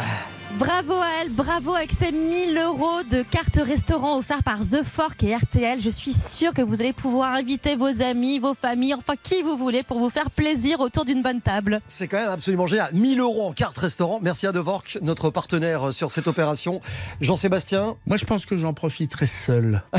Bravo 0.58 0.94
à 0.94 1.06
elle, 1.22 1.30
bravo 1.30 1.74
avec 1.74 1.90
ces 1.92 2.12
1000 2.12 2.56
euros 2.58 3.02
de 3.10 3.22
cartes 3.22 3.56
restaurant 3.64 4.18
offerts 4.18 4.42
par 4.44 4.60
The 4.60 4.82
Fork 4.84 5.22
et 5.24 5.34
RTL. 5.34 5.80
Je 5.80 5.90
suis 5.90 6.12
sûre 6.12 6.52
que 6.54 6.62
vous 6.62 6.80
allez 6.80 6.92
pouvoir 6.92 7.32
inviter 7.32 7.74
vos 7.74 8.02
amis, 8.02 8.38
vos 8.38 8.54
familles, 8.54 8.94
enfin 8.94 9.14
qui 9.20 9.42
vous 9.42 9.56
voulez 9.56 9.82
pour 9.82 9.98
vous 9.98 10.10
faire 10.10 10.30
plaisir 10.30 10.80
autour 10.80 11.04
d'une 11.04 11.22
bonne 11.22 11.40
table. 11.40 11.80
C'est 11.88 12.06
quand 12.06 12.18
même 12.18 12.28
absolument 12.28 12.66
génial. 12.66 12.90
1000 12.92 13.18
euros 13.20 13.48
en 13.48 13.52
carte 13.52 13.76
restaurant. 13.78 14.20
Merci 14.22 14.46
à 14.46 14.52
Devork, 14.52 14.98
notre 15.02 15.30
partenaire 15.30 15.92
sur 15.92 16.12
cette 16.12 16.28
opération. 16.28 16.80
Jean-Sébastien, 17.20 17.96
Moi 18.06 18.16
je 18.18 18.24
pense 18.26 18.44
que 18.46 18.56
j'en 18.56 18.74
profiterai 18.74 19.26
seul. 19.26 19.82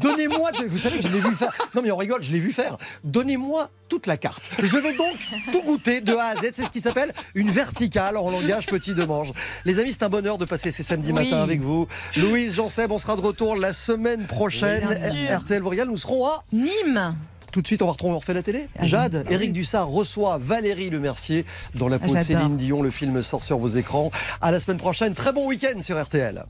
donnez-moi, 0.00 0.52
de- 0.52 0.66
vous 0.68 0.78
savez 0.78 0.98
que 0.98 1.08
je 1.08 1.12
l'ai 1.12 1.20
vu 1.20 1.34
faire. 1.34 1.52
Non 1.74 1.82
mais 1.82 1.90
on 1.90 1.96
rigole, 1.96 2.22
je 2.22 2.30
l'ai 2.30 2.40
vu 2.40 2.52
faire. 2.52 2.76
Donnez-moi 3.04 3.68
toute 3.90 4.06
la 4.06 4.16
carte. 4.16 4.48
Je 4.62 4.76
veux 4.76 4.96
donc 4.96 5.16
tout 5.52 5.62
goûter 5.62 6.00
de 6.00 6.14
A 6.14 6.28
à 6.28 6.34
Z. 6.36 6.50
C'est 6.52 6.64
ce 6.64 6.70
qui 6.70 6.80
s'appelle 6.80 7.12
une 7.34 7.50
verticale 7.50 8.16
en 8.16 8.30
langage 8.30 8.64
petit 8.66 8.94
de 8.94 9.04
mange. 9.04 9.32
Les 9.66 9.78
amis, 9.80 9.92
c'est 9.92 10.04
un 10.04 10.08
bonheur 10.08 10.38
de 10.38 10.46
passer 10.46 10.70
ces 10.70 10.82
samedis 10.82 11.08
Oui. 11.12 11.24
matins 11.30 11.42
avec 11.42 11.60
vous. 11.60 11.86
Louise, 12.16 12.54
Jean-Seb, 12.54 12.90
on 12.92 12.98
sera 12.98 13.16
de 13.16 13.20
retour 13.20 13.56
la 13.56 13.72
semaine 13.74 14.24
prochaine. 14.26 14.88
RTL 14.88 15.66
régale, 15.66 15.88
nous 15.88 15.96
serons 15.98 16.24
à 16.26 16.44
Nîmes 16.52 17.14
Tout 17.52 17.60
de 17.62 17.66
suite, 17.66 17.82
on 17.82 17.86
va 17.86 17.92
retrouver, 17.92 18.14
on 18.14 18.18
refait 18.18 18.32
la 18.34 18.42
télé. 18.44 18.68
Ah. 18.78 18.86
Jade, 18.86 19.24
Ah 19.26 19.32
Éric 19.32 19.48
oui. 19.48 19.52
Dussard 19.52 19.88
reçoit 19.88 20.38
Valérie 20.38 20.88
Lemercier 20.88 21.44
dans 21.74 21.88
la 21.88 21.98
peau 21.98 22.14
de. 22.14 22.20
Céline 22.20 22.56
Dion. 22.56 22.80
Le 22.82 22.90
film 22.90 23.20
sort 23.22 23.42
sur 23.42 23.58
vos 23.58 23.66
écrans. 23.68 24.12
À 24.40 24.52
la 24.52 24.60
semaine 24.60 24.78
prochaine. 24.78 25.14
Très 25.14 25.32
bon 25.32 25.46
week-end 25.48 25.80
sur 25.80 26.00
RTL. 26.00 26.44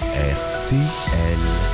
RTL. 0.00 1.67